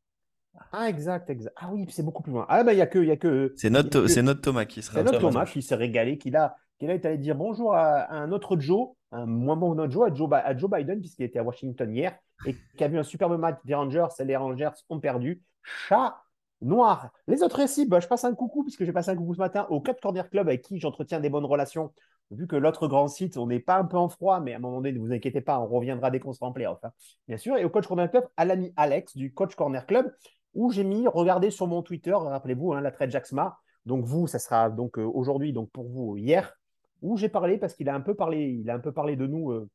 Ah, 0.71 0.89
exact, 0.89 1.29
exact. 1.29 1.53
Ah 1.57 1.69
oui, 1.71 1.85
c'est 1.89 2.03
beaucoup 2.03 2.21
plus 2.21 2.33
loin. 2.33 2.45
Ah, 2.49 2.63
ben, 2.63 2.73
il 2.73 2.75
n'y 2.75 2.81
a 2.81 2.87
que. 2.87 2.99
il 2.99 3.07
Y 3.07 3.11
a 3.11 3.17
que 3.17 3.53
C'est 3.55 3.69
notre, 3.69 3.99
notre 4.21 4.41
Thomas 4.41 4.65
qui 4.65 4.81
sera. 4.81 4.99
C'est 4.99 5.03
notre 5.05 5.19
Thomas. 5.19 5.31
Thomas 5.31 5.45
qui 5.45 5.61
s'est 5.61 5.75
régalé, 5.75 6.17
qui 6.17 6.35
a, 6.35 6.55
qui 6.79 6.85
est 6.85 7.05
allé 7.05 7.17
dire 7.17 7.35
bonjour 7.35 7.73
à, 7.75 8.11
un 8.13 8.31
autre 8.31 8.57
Joe, 8.59 8.89
un 9.11 9.25
moins 9.25 9.55
bon 9.55 9.79
autre 9.79 9.91
Joe, 9.91 10.09
à 10.09 10.13
Joe, 10.13 10.29
à 10.33 10.55
Joe 10.57 10.69
Biden, 10.69 10.99
puisqu'il 10.99 11.23
était 11.23 11.39
à 11.39 11.43
Washington 11.43 11.93
hier, 11.93 12.17
et 12.45 12.55
qui 12.77 12.83
a 12.83 12.87
vu 12.87 12.97
un 12.97 13.03
superbe 13.03 13.37
match 13.39 13.57
des 13.63 13.75
Rangers, 13.75 14.07
et 14.19 14.25
les 14.25 14.35
Rangers 14.35 14.71
ont 14.89 14.99
perdu. 14.99 15.41
Chat 15.63 16.15
noir. 16.61 17.09
Les 17.27 17.43
autres 17.43 17.57
récits, 17.57 17.85
bah, 17.85 17.99
je 17.99 18.07
passe 18.07 18.23
un 18.23 18.33
coucou, 18.33 18.63
puisque 18.63 18.83
j'ai 18.83 18.93
passé 18.93 19.11
un 19.11 19.15
coucou 19.15 19.33
ce 19.33 19.39
matin 19.39 19.67
au 19.69 19.81
Cut 19.81 19.95
Corner 20.01 20.29
Club, 20.29 20.47
avec 20.47 20.61
qui 20.61 20.79
j'entretiens 20.79 21.19
des 21.19 21.29
bonnes 21.29 21.45
relations. 21.45 21.91
Vu 22.31 22.47
que 22.47 22.55
l'autre 22.55 22.87
grand 22.87 23.07
site, 23.07 23.37
on 23.37 23.47
n'est 23.47 23.59
pas 23.59 23.77
un 23.77 23.85
peu 23.85 23.97
en 23.97 24.09
froid, 24.09 24.39
mais 24.39 24.53
à 24.53 24.57
un 24.57 24.59
moment 24.59 24.77
donné, 24.77 24.93
ne 24.93 24.99
vous 24.99 25.13
inquiétez 25.13 25.41
pas, 25.41 25.59
on 25.59 25.67
reviendra 25.67 26.09
dès 26.09 26.19
qu'on 26.19 26.33
sera 26.33 26.47
en 26.47 26.51
playoff. 26.51 26.79
hein. 26.83 26.91
Bien 27.27 27.37
sûr. 27.37 27.57
Et 27.57 27.65
au 27.65 27.69
Coach 27.69 27.87
Corner 27.87 28.09
Club, 28.09 28.25
à 28.35 28.45
l'ami 28.45 28.73
Alex 28.77 29.15
du 29.15 29.33
Coach 29.33 29.55
Corner 29.55 29.85
Club, 29.85 30.11
où 30.55 30.71
j'ai 30.71 30.83
mis, 30.83 31.07
regardez 31.07 31.51
sur 31.51 31.67
mon 31.67 31.83
Twitter, 31.83 32.13
rappelez-vous, 32.13 32.73
hein, 32.73 32.81
la 32.81 32.91
trade 32.91 33.11
Jacksma. 33.11 33.59
Donc 33.85 34.05
vous, 34.05 34.25
ça 34.25 34.39
sera 34.39 34.69
donc 34.69 34.97
euh, 34.97 35.03
aujourd'hui, 35.03 35.53
donc 35.53 35.69
pour 35.69 35.87
vous 35.87 36.17
hier, 36.17 36.57
où 37.01 37.17
j'ai 37.17 37.29
parlé 37.29 37.57
parce 37.57 37.73
qu'il 37.73 37.89
a 37.89 37.95
un 37.95 38.01
peu 38.01 38.15
parlé, 38.15 38.59
il 38.61 38.69
a 38.69 38.75
un 38.75 38.79
peu 38.79 38.91
parlé 38.91 39.15
de 39.15 39.27
nous 39.27 39.51
euh, 39.51 39.69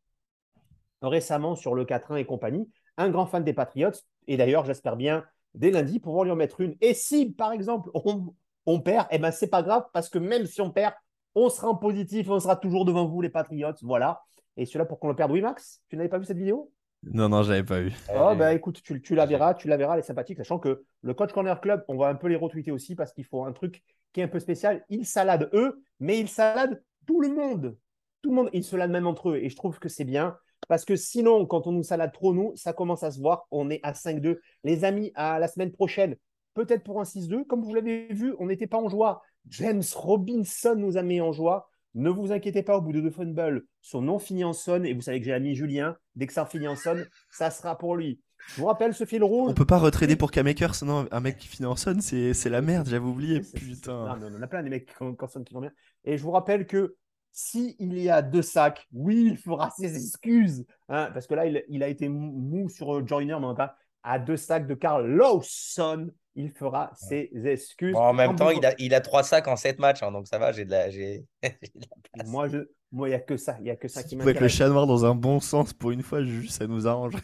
récemment 1.03 1.55
sur 1.55 1.75
le 1.75 1.85
4-1 1.85 2.17
et 2.17 2.25
compagnie. 2.25 2.69
Un 2.97 3.11
grand 3.11 3.27
fan 3.27 3.45
des 3.45 3.53
Patriots. 3.53 3.93
Et 4.27 4.37
d'ailleurs, 4.37 4.65
j'espère 4.65 4.97
bien 4.97 5.25
dès 5.55 5.71
lundi 5.71 5.99
pouvoir 5.99 6.25
lui 6.25 6.31
en 6.31 6.37
mettre 6.37 6.61
une. 6.61 6.77
Et 6.81 6.95
si, 6.95 7.31
par 7.33 7.53
exemple, 7.53 7.91
on, 7.95 8.35
on 8.67 8.81
perd, 8.81 9.07
eh 9.11 9.19
ben 9.19 9.31
c'est 9.31 9.49
pas 9.49 9.63
grave 9.63 9.85
parce 9.93 10.09
que 10.09 10.19
même 10.19 10.47
si 10.47 10.61
on 10.61 10.71
perd, 10.71 10.95
on 11.35 11.49
sera 11.49 11.69
en 11.69 11.77
positif, 11.77 12.29
on 12.29 12.41
sera 12.41 12.57
toujours 12.57 12.85
devant 12.85 13.07
vous, 13.07 13.21
les 13.21 13.31
Patriots. 13.31 13.75
Voilà. 13.83 14.23
Et 14.57 14.67
cela 14.67 14.85
pour 14.85 14.99
qu'on 14.99 15.09
le 15.09 15.17
perde. 15.17 15.31
Oui, 15.31 15.41
Max, 15.41 15.83
tu 15.89 15.97
n'avais 15.97 16.09
pas 16.09 16.19
vu 16.19 16.25
cette 16.25 16.37
vidéo? 16.37 16.73
Non, 17.03 17.29
non, 17.31 17.43
j'avais 17.43 17.65
pas 17.65 17.81
vu. 17.81 17.95
Oh, 18.15 18.35
bah 18.37 18.53
écoute, 18.53 18.83
tu, 18.83 19.01
tu 19.01 19.15
la 19.15 19.25
verras, 19.25 19.55
tu 19.55 19.69
la 19.69 19.79
verras, 19.79 19.95
elle 19.95 20.01
est 20.01 20.03
sympathique, 20.03 20.37
sachant 20.37 20.59
que 20.59 20.85
le 21.01 21.15
Coach 21.15 21.33
Corner 21.33 21.59
Club, 21.61 21.83
on 21.89 21.97
va 21.97 22.09
un 22.09 22.15
peu 22.15 22.29
les 22.29 22.37
retweeter 22.37 22.73
aussi 22.73 22.95
parce 22.95 23.13
qu'il 23.13 23.25
faut 23.25 23.45
un 23.45 23.53
truc 23.53 23.83
qui 24.13 24.21
est 24.21 24.25
un 24.25 24.29
peu 24.29 24.39
spécial. 24.39 24.85
Ils 24.91 25.07
saladent 25.07 25.49
eux, 25.55 25.83
mais 25.99 26.19
ils 26.21 26.29
saladent 26.29 26.83
tout 27.07 27.21
le 27.21 27.29
monde. 27.29 27.77
Tout 28.23 28.31
le 28.31 28.37
monde, 28.37 28.51
ils 28.53 28.65
se 28.65 28.71
saladent 28.71 28.91
même 28.91 29.07
entre 29.07 29.31
eux. 29.31 29.37
Et 29.37 29.49
je 29.49 29.57
trouve 29.57 29.79
que 29.79 29.89
c'est 29.89 30.05
bien 30.05 30.37
parce 30.69 30.85
que 30.85 30.97
sinon, 30.97 31.47
quand 31.47 31.67
on 31.67 31.73
nous 31.73 31.83
salade 31.83 32.13
trop, 32.13 32.35
nous, 32.35 32.53
ça 32.55 32.73
commence 32.73 33.03
à 33.03 33.11
se 33.11 33.21
voir. 33.21 33.47
On 33.51 33.71
est 33.71 33.81
à 33.83 33.93
5-2. 33.93 34.39
Les 34.65 34.85
amis, 34.85 35.11
à 35.15 35.39
la 35.39 35.49
semaine 35.49 35.73
prochaine, 35.73 36.17
peut-être 36.55 36.85
pour 36.85 37.01
un 37.01 37.05
6-2. 37.05 37.45
Comme 37.47 37.63
vous 37.63 37.75
l'avez 37.75 38.07
vu, 38.13 38.35
on 38.39 38.47
n'était 38.47 38.67
pas 38.67 38.79
en 38.79 38.89
joie. 38.89 39.23
James 39.49 39.83
Robinson 39.95 40.77
nous 40.77 40.97
a 40.97 41.03
mis 41.03 41.21
en 41.21 41.33
joie. 41.33 41.71
Ne 41.95 42.11
vous 42.11 42.31
inquiétez 42.31 42.63
pas, 42.63 42.77
au 42.77 42.83
bout 42.83 42.93
de 42.93 43.01
deux 43.01 43.11
fumbles, 43.11 43.65
son 43.81 44.03
nom 44.03 44.21
finit 44.21 44.45
en 44.45 44.53
son. 44.53 44.85
Et 44.85 44.93
vous 44.93 45.01
savez 45.01 45.19
que 45.19 45.27
j'ai 45.27 45.33
ami 45.33 45.57
Julien. 45.57 45.97
Dès 46.15 46.27
que 46.27 46.33
ça 46.33 46.47
finit 46.47 46.69
en 46.69 46.77
son, 46.77 47.05
ça 47.31 47.51
sera 47.51 47.77
pour 47.77 47.97
lui. 47.97 48.21
Je 48.49 48.61
vous 48.61 48.67
rappelle 48.67 48.95
ce 48.95 49.05
fil 49.05 49.23
rouge. 49.23 49.51
On 49.51 49.55
peut 49.55 49.65
pas 49.65 49.79
retrader 49.79 50.17
pour 50.17 50.31
K-Maker, 50.31 50.75
sinon 50.75 51.07
un 51.11 51.21
mec 51.21 51.39
qui 51.39 51.47
finit 51.49 51.67
en 51.67 51.77
son, 51.77 52.01
c'est 52.01 52.35
c'est 52.35 52.51
la 52.51 52.63
merde, 52.63 52.89
j'avais 52.89 53.05
oublié. 53.05 53.41
Putain. 53.41 54.07
non, 54.07 54.17
mais 54.17 54.27
on 54.35 54.39
en 54.39 54.43
a 54.43 54.47
plein 54.47 54.63
des 54.63 54.71
mecs 54.71 54.87
qui 54.87 54.95
consomment 55.17 55.45
qui 55.45 55.55
vont 55.55 55.61
bien. 55.61 55.73
Et 56.05 56.17
je 56.19 56.23
vous 56.23 56.31
rappelle 56.33 56.67
que 56.67 56.97
si 57.33 57.77
il 57.79 57.97
y 57.99 58.11
a 58.11 58.23
deux 58.23 58.43
sacs, 58.43 58.87
oui, 58.93 59.25
il 59.31 59.37
fera 59.37 59.71
ses 59.71 59.95
excuses. 59.97 60.65
hein, 60.89 61.11
parce 61.15 61.27
que 61.29 61.35
là, 61.35 61.47
il, 61.47 61.63
il 61.69 61.83
a 61.83 61.89
été 61.89 62.09
mou- 62.09 62.69
sur 62.69 62.97
euh, 62.97 63.07
Joyner, 63.07 63.37
mais 63.41 63.47
on 63.47 63.55
pas 63.55 63.77
à 64.03 64.19
deux 64.19 64.37
sacs 64.37 64.67
de 64.67 64.75
Carl 64.75 65.07
Lawson. 65.07 66.11
Il 66.37 66.51
fera 66.51 66.91
ses 66.95 67.29
excuses. 67.45 67.93
Bon, 67.93 68.01
en 68.01 68.13
même 68.13 68.35
temps, 68.37 68.51
il 68.51 68.65
a, 68.65 68.73
il 68.79 68.95
a 68.95 69.01
trois 69.01 69.23
sacs 69.25 69.47
en 69.49 69.57
sept 69.57 69.79
matchs, 69.81 70.03
hein, 70.03 70.11
donc 70.13 70.27
ça 70.29 70.39
va, 70.39 70.53
j'ai 70.53 70.65
de 70.65 70.71
la, 70.71 70.89
j'ai 70.91 71.27
j'ai 71.43 71.51
de 71.75 71.81
la 71.81 71.97
place. 72.13 72.29
Moi, 72.29 72.49
je, 72.49 72.59
moi, 72.93 73.09
il 73.09 73.11
n'y 73.11 73.17
a 73.17 73.21
que 73.21 73.37
ça. 73.37 73.57
Il 73.61 73.67
y 73.67 73.71
a 73.71 73.77
que 73.77 73.89
ça 73.89 74.03
Si 74.03 74.09
qui 74.09 74.17
tu 74.17 74.17
pouvais 74.17 74.33
être 74.33 74.41
le 74.41 74.47
m'intéresse. 74.47 74.53
chat 74.59 74.69
noir 74.69 74.87
dans 74.87 75.05
un 75.05 75.15
bon 75.15 75.39
sens 75.41 75.73
pour 75.73 75.91
une 75.91 76.03
fois, 76.03 76.25
juste 76.25 76.59
ça 76.59 76.67
nous 76.67 76.87
arrange. 76.89 77.15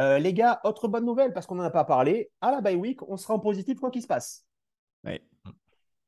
Euh, 0.00 0.18
les 0.18 0.32
gars, 0.32 0.60
autre 0.64 0.88
bonne 0.88 1.04
nouvelle, 1.04 1.34
parce 1.34 1.46
qu'on 1.46 1.56
n'en 1.56 1.62
a 1.62 1.70
pas 1.70 1.84
parlé. 1.84 2.30
À 2.40 2.50
la 2.50 2.62
bye 2.62 2.74
week, 2.74 3.06
on 3.08 3.18
sera 3.18 3.34
en 3.34 3.38
positif 3.38 3.78
quoi 3.78 3.90
qu'il 3.90 4.02
se 4.02 4.06
passe. 4.06 4.46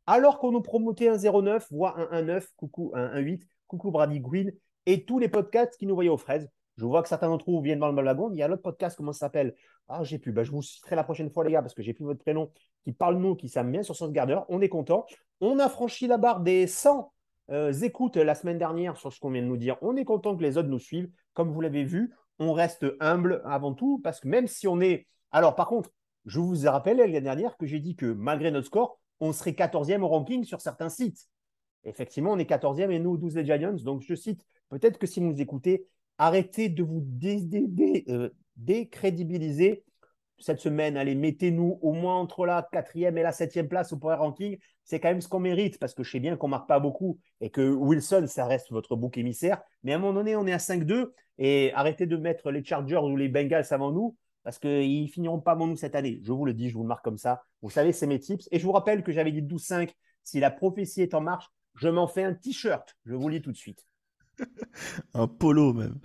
Alors 0.06 0.38
qu'on 0.38 0.50
nous 0.50 0.62
promotait 0.62 1.08
un 1.08 1.16
09, 1.16 1.68
voire 1.70 1.98
un 1.98 2.22
1-9, 2.22 2.48
coucou 2.56 2.90
un 2.94 3.20
1-8, 3.20 3.46
coucou 3.68 3.90
Brady 3.90 4.18
Green, 4.18 4.50
et 4.86 5.04
tous 5.04 5.18
les 5.18 5.28
podcasts 5.28 5.76
qui 5.76 5.86
nous 5.86 5.94
voyaient 5.94 6.10
aux 6.10 6.16
fraises. 6.16 6.48
Je 6.76 6.84
vois 6.84 7.02
que 7.02 7.08
certains 7.08 7.28
d'entre 7.28 7.48
vous 7.48 7.60
viennent 7.60 7.78
dans 7.78 7.92
le 7.92 7.94
wagon. 7.94 8.30
Il 8.32 8.38
y 8.38 8.42
a 8.42 8.48
l'autre 8.48 8.62
podcast, 8.62 8.96
comment 8.96 9.12
ça 9.12 9.20
s'appelle? 9.20 9.54
Ah, 9.88 10.02
j'ai 10.02 10.18
plus. 10.18 10.32
Bah, 10.32 10.42
je 10.42 10.50
vous 10.50 10.62
citerai 10.62 10.96
la 10.96 11.04
prochaine 11.04 11.30
fois, 11.30 11.44
les 11.44 11.52
gars, 11.52 11.60
parce 11.60 11.74
que 11.74 11.82
j'ai 11.82 11.92
plus 11.92 12.04
votre 12.04 12.20
prénom, 12.20 12.50
qui 12.82 12.92
parle 12.92 13.16
nous, 13.16 13.36
qui 13.36 13.48
s'aime 13.48 13.70
bien 13.70 13.82
sur 13.82 13.94
Sauce 13.94 14.10
Garder. 14.10 14.40
On 14.48 14.60
est 14.60 14.70
content. 14.70 15.06
On 15.40 15.58
a 15.58 15.68
franchi 15.68 16.06
la 16.06 16.16
barre 16.16 16.40
des 16.40 16.66
100 16.66 17.12
euh, 17.50 17.72
écoutes 17.72 18.16
la 18.16 18.34
semaine 18.34 18.58
dernière 18.58 18.96
sur 18.96 19.12
ce 19.12 19.20
qu'on 19.20 19.30
vient 19.30 19.42
de 19.42 19.46
nous 19.46 19.56
dire. 19.56 19.76
On 19.82 19.96
est 19.96 20.04
content 20.04 20.36
que 20.36 20.42
les 20.42 20.56
autres 20.56 20.68
nous 20.68 20.78
suivent. 20.78 21.10
Comme 21.34 21.50
vous 21.50 21.60
l'avez 21.60 21.84
vu, 21.84 22.12
on 22.38 22.52
reste 22.52 22.86
humble 23.00 23.42
avant 23.44 23.74
tout, 23.74 24.00
parce 24.02 24.20
que 24.20 24.28
même 24.28 24.46
si 24.46 24.66
on 24.66 24.80
est. 24.80 25.06
Alors, 25.30 25.54
par 25.54 25.66
contre, 25.66 25.90
je 26.26 26.38
vous 26.38 26.54
rappelle 26.64 26.98
l'année 26.98 27.20
dernière 27.20 27.56
que 27.56 27.66
j'ai 27.66 27.80
dit 27.80 27.96
que 27.96 28.06
malgré 28.06 28.50
notre 28.50 28.66
score, 28.66 29.00
on 29.20 29.32
serait 29.32 29.52
14e 29.52 30.02
au 30.02 30.08
ranking 30.08 30.44
sur 30.44 30.60
certains 30.60 30.88
sites. 30.88 31.28
Effectivement, 31.84 32.32
on 32.32 32.38
est 32.38 32.48
14e 32.48 32.90
et 32.90 32.98
nous 32.98 33.16
12 33.16 33.36
les 33.36 33.44
Giants. 33.44 33.72
Donc, 33.84 34.02
je 34.02 34.14
cite, 34.14 34.44
peut-être 34.68 34.98
que 34.98 35.06
si 35.06 35.20
vous 35.20 35.26
nous 35.26 35.40
écoutez, 35.40 35.86
arrêtez 36.18 36.68
de 36.68 36.82
vous 36.82 37.04
euh, 38.08 38.30
décrédibiliser 38.56 39.84
cette 40.42 40.60
semaine. 40.60 40.96
Allez, 40.96 41.14
mettez-nous 41.14 41.78
au 41.82 41.92
moins 41.92 42.16
entre 42.16 42.44
la 42.46 42.62
4e 42.72 43.16
et 43.16 43.22
la 43.22 43.30
7e 43.32 43.68
place 43.68 43.92
au 43.92 43.96
Power 43.98 44.16
Ranking. 44.16 44.58
C'est 44.84 45.00
quand 45.00 45.08
même 45.08 45.20
ce 45.20 45.28
qu'on 45.28 45.40
mérite 45.40 45.78
parce 45.78 45.94
que 45.94 46.02
je 46.02 46.10
sais 46.10 46.20
bien 46.20 46.36
qu'on 46.36 46.48
marque 46.48 46.68
pas 46.68 46.80
beaucoup 46.80 47.18
et 47.40 47.50
que 47.50 47.70
Wilson, 47.72 48.24
ça 48.26 48.46
reste 48.46 48.70
votre 48.70 48.96
bouc 48.96 49.16
émissaire. 49.18 49.62
Mais 49.84 49.92
à 49.92 49.96
un 49.96 49.98
moment 49.98 50.14
donné, 50.14 50.34
on 50.36 50.46
est 50.46 50.52
à 50.52 50.58
5-2 50.58 51.12
et 51.38 51.72
arrêtez 51.74 52.06
de 52.06 52.16
mettre 52.16 52.50
les 52.50 52.64
Chargers 52.64 52.96
ou 52.98 53.16
les 53.16 53.28
Bengals 53.28 53.66
avant 53.70 53.92
nous 53.92 54.16
parce 54.42 54.58
qu'ils 54.58 55.08
finiront 55.08 55.38
pas 55.40 55.52
avant 55.52 55.66
nous 55.68 55.76
cette 55.76 55.94
année. 55.94 56.20
Je 56.24 56.32
vous 56.32 56.44
le 56.44 56.52
dis, 56.52 56.68
je 56.68 56.74
vous 56.74 56.82
le 56.82 56.88
marque 56.88 57.04
comme 57.04 57.18
ça. 57.18 57.42
Vous 57.62 57.70
savez, 57.70 57.92
c'est 57.92 58.08
mes 58.08 58.18
tips. 58.18 58.48
Et 58.50 58.58
je 58.58 58.64
vous 58.64 58.72
rappelle 58.72 59.02
que 59.04 59.12
j'avais 59.12 59.30
dit 59.32 59.42
12-5. 59.42 59.90
Si 60.24 60.40
la 60.40 60.50
prophétie 60.50 61.02
est 61.02 61.14
en 61.14 61.20
marche, 61.20 61.46
je 61.76 61.88
m'en 61.88 62.08
fais 62.08 62.24
un 62.24 62.34
t-shirt. 62.34 62.96
Je 63.06 63.14
vous 63.14 63.28
le 63.28 63.36
dis 63.36 63.42
tout 63.42 63.52
de 63.52 63.56
suite. 63.56 63.86
Un 65.14 65.28
polo 65.28 65.72
même. 65.72 65.98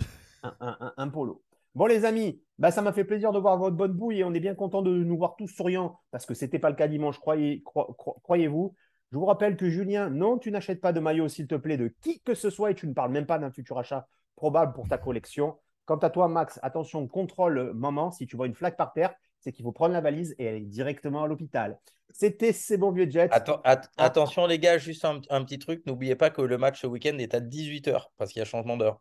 Un, 0.44 0.56
un- 0.60 0.78
un- 0.80 0.94
un 0.98 1.10
polo. 1.10 1.44
Bon, 1.76 1.86
les 1.88 2.06
amis, 2.06 2.42
bah, 2.60 2.72
ça 2.72 2.82
m'a 2.82 2.94
fait 2.94 3.04
plaisir 3.06 3.32
de 3.32 3.40
voir 3.40 3.58
votre 3.58 3.76
bonne 3.76 3.94
bouille 3.94 4.20
et 4.20 4.24
on 4.24 4.34
est 4.34 4.40
bien 4.40 4.56
content 4.56 4.82
de 4.82 4.92
nous 4.92 5.18
voir 5.18 5.36
tous 5.36 5.48
souriants 5.48 6.00
parce 6.12 6.26
que 6.26 6.34
ce 6.34 6.46
n'était 6.46 6.60
pas 6.60 6.70
le 6.70 6.76
cas 6.76 6.88
dimanche, 6.88 7.20
croyez, 7.20 7.62
cro- 7.64 7.94
cro- 7.96 8.20
croyez-vous. 8.24 8.76
Je 9.12 9.18
vous 9.18 9.26
rappelle 9.26 9.56
que 9.56 9.70
Julien, 9.70 10.10
non, 10.10 10.38
tu 10.38 10.52
n'achètes 10.52 10.82
pas 10.82 10.92
de 10.92 11.00
maillot, 11.00 11.30
s'il 11.30 11.48
te 11.48 11.56
plaît, 11.56 11.78
de 11.78 11.94
qui 12.02 12.20
que 12.22 12.34
ce 12.34 12.50
soit 12.50 12.72
et 12.72 12.76
tu 12.76 12.88
ne 12.88 12.94
parles 12.94 13.12
même 13.12 13.26
pas 13.26 13.40
d'un 13.40 13.52
futur 13.52 13.78
achat 13.80 14.08
probable 14.36 14.74
pour 14.74 14.88
ta 14.88 14.98
collection. 14.98 15.58
Quant 15.86 15.98
à 15.98 16.10
toi, 16.10 16.28
Max, 16.28 16.60
attention, 16.64 17.08
contrôle 17.08 17.72
maman. 17.74 18.12
Si 18.12 18.28
tu 18.28 18.36
vois 18.36 18.48
une 18.48 18.56
flaque 18.56 18.76
par 18.76 18.92
terre, 18.92 19.14
c'est 19.40 19.54
qu'il 19.54 19.64
faut 19.64 19.72
prendre 19.72 19.94
la 19.94 20.02
valise 20.02 20.36
et 20.40 20.48
aller 20.50 20.60
directement 20.62 21.24
à 21.24 21.28
l'hôpital. 21.28 21.80
C'était 22.12 22.52
ces 22.52 22.78
bons 22.78 22.92
vieux 22.92 23.10
Jets. 23.10 23.30
Atten- 23.32 23.62
at-. 23.64 23.90
Attention, 23.98 24.48
les 24.48 24.60
gars, 24.60 24.78
juste 24.78 25.06
un, 25.06 25.22
un 25.30 25.44
petit 25.46 25.60
truc. 25.60 25.86
N'oubliez 25.86 26.16
pas 26.16 26.30
que 26.30 26.42
le 26.42 26.58
match 26.58 26.82
ce 26.82 26.88
week-end 26.88 27.18
est 27.20 27.34
à 27.34 27.40
18h 27.40 28.12
parce 28.18 28.32
qu'il 28.34 28.40
y 28.40 28.42
a 28.42 28.46
changement 28.46 28.76
d'heure. 28.76 29.00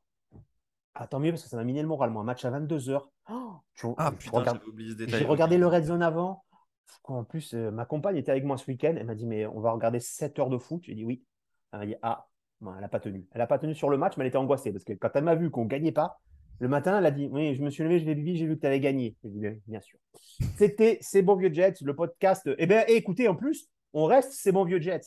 Ah, 0.94 1.06
tant 1.06 1.18
mieux 1.18 1.30
parce 1.30 1.42
que 1.42 1.48
ça 1.48 1.56
m'a 1.56 1.64
miné 1.64 1.82
le 1.82 1.88
moral. 1.88 2.10
Moi, 2.10 2.22
un 2.22 2.24
match 2.24 2.44
à 2.44 2.50
22h. 2.50 3.10
Tu, 3.74 3.86
Ah 3.96 4.12
putain, 4.12 4.60
oublié 4.66 4.94
ce 4.96 5.08
J'ai 5.08 5.24
regardé 5.24 5.58
le 5.58 5.66
Red 5.66 5.84
Zone 5.84 6.02
avant. 6.02 6.44
En 7.04 7.24
plus, 7.24 7.54
euh, 7.54 7.70
ma 7.70 7.84
compagne 7.84 8.16
était 8.16 8.30
avec 8.30 8.44
moi 8.44 8.56
ce 8.56 8.66
week-end. 8.66 8.94
Elle 8.96 9.06
m'a 9.06 9.14
dit, 9.14 9.26
mais 9.26 9.46
on 9.46 9.60
va 9.60 9.72
regarder 9.72 10.00
7 10.00 10.38
heures 10.38 10.50
de 10.50 10.58
foot. 10.58 10.82
J'ai 10.84 10.94
dit 10.94 11.04
oui. 11.04 11.24
Elle 11.72 11.80
m'a 11.80 11.86
dit, 11.86 11.94
ah, 12.02 12.26
Bon, 12.60 12.74
elle 12.74 12.80
n'a 12.80 12.88
pas 12.88 13.00
tenu. 13.00 13.26
Elle 13.32 13.38
n'a 13.38 13.46
pas 13.46 13.58
tenu 13.58 13.74
sur 13.74 13.90
le 13.90 13.98
match, 13.98 14.16
mais 14.16 14.24
elle 14.24 14.28
était 14.28 14.38
angoissée 14.38 14.72
parce 14.72 14.84
que 14.84 14.94
quand 14.94 15.10
elle 15.14 15.24
m'a 15.24 15.34
vu 15.34 15.50
qu'on 15.50 15.64
ne 15.64 15.68
gagnait 15.68 15.92
pas, 15.92 16.18
le 16.58 16.68
matin, 16.68 16.98
elle 16.98 17.04
a 17.04 17.10
dit, 17.10 17.28
oui, 17.30 17.54
je 17.54 17.62
me 17.62 17.68
suis 17.68 17.82
levé, 17.82 17.98
je 17.98 18.06
l'ai 18.06 18.14
vu, 18.14 18.34
j'ai 18.34 18.46
vu 18.46 18.56
que 18.56 18.62
tu 18.62 18.66
avais 18.66 18.80
gagné. 18.80 19.14
J'ai 19.22 19.30
dit, 19.30 19.38
bien, 19.40 19.56
bien 19.66 19.80
sûr. 19.80 19.98
C'était 20.56 20.98
Ces 21.02 21.20
bons 21.20 21.36
vieux 21.36 21.52
Jets, 21.52 21.74
le 21.82 21.94
podcast. 21.94 22.48
Eh 22.56 22.66
bien, 22.66 22.82
écoutez, 22.88 23.28
en 23.28 23.34
plus, 23.34 23.68
on 23.92 24.04
reste 24.06 24.32
Ces 24.32 24.52
bons 24.52 24.64
vieux 24.64 24.80
Jets. 24.80 25.02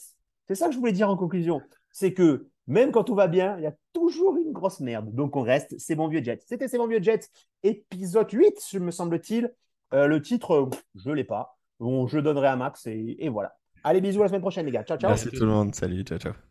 C'est 0.47 0.55
ça 0.55 0.67
que 0.67 0.73
je 0.73 0.77
voulais 0.77 0.91
dire 0.91 1.09
en 1.09 1.17
conclusion. 1.17 1.59
C'est 1.91 2.13
que 2.13 2.47
même 2.69 2.91
quand 2.91 3.03
tout 3.03 3.15
va 3.15 3.27
bien, 3.27 3.57
il 3.57 3.63
y 3.63 3.67
a 3.67 3.73
toujours 3.93 4.37
une 4.37 4.51
grosse 4.53 4.79
merde. 4.79 5.13
Donc, 5.13 5.35
on 5.35 5.41
reste 5.41 5.77
Ces 5.79 5.95
bons 5.95 6.07
vieux 6.07 6.23
Jets. 6.23 6.39
C'était 6.45 6.67
Ces 6.67 6.77
bons 6.77 6.87
vieux 6.87 7.01
Jets, 7.01 7.27
épisode 7.63 8.31
8, 8.31 8.75
me 8.79 8.91
semble-t-il. 8.91 9.51
Euh, 9.93 10.05
le 10.05 10.21
titre, 10.21 10.51
euh, 10.51 10.69
je 10.95 11.09
ne 11.09 11.15
l'ai 11.15 11.23
pas. 11.23 11.57
Bon, 11.79 12.07
je 12.07 12.19
donnerai 12.19 12.47
à 12.47 12.55
Max 12.55 12.85
et, 12.85 13.17
et 13.19 13.29
voilà. 13.29 13.55
Allez, 13.83 14.01
bisous 14.01 14.19
à 14.19 14.23
la 14.23 14.27
semaine 14.29 14.41
prochaine, 14.41 14.65
les 14.65 14.71
gars. 14.71 14.83
Ciao, 14.83 14.97
ciao. 14.97 15.09
Merci 15.09 15.29
tout 15.29 15.45
le 15.45 15.51
monde. 15.51 15.73
Salut, 15.73 16.03
ciao, 16.03 16.19
ciao. 16.19 16.48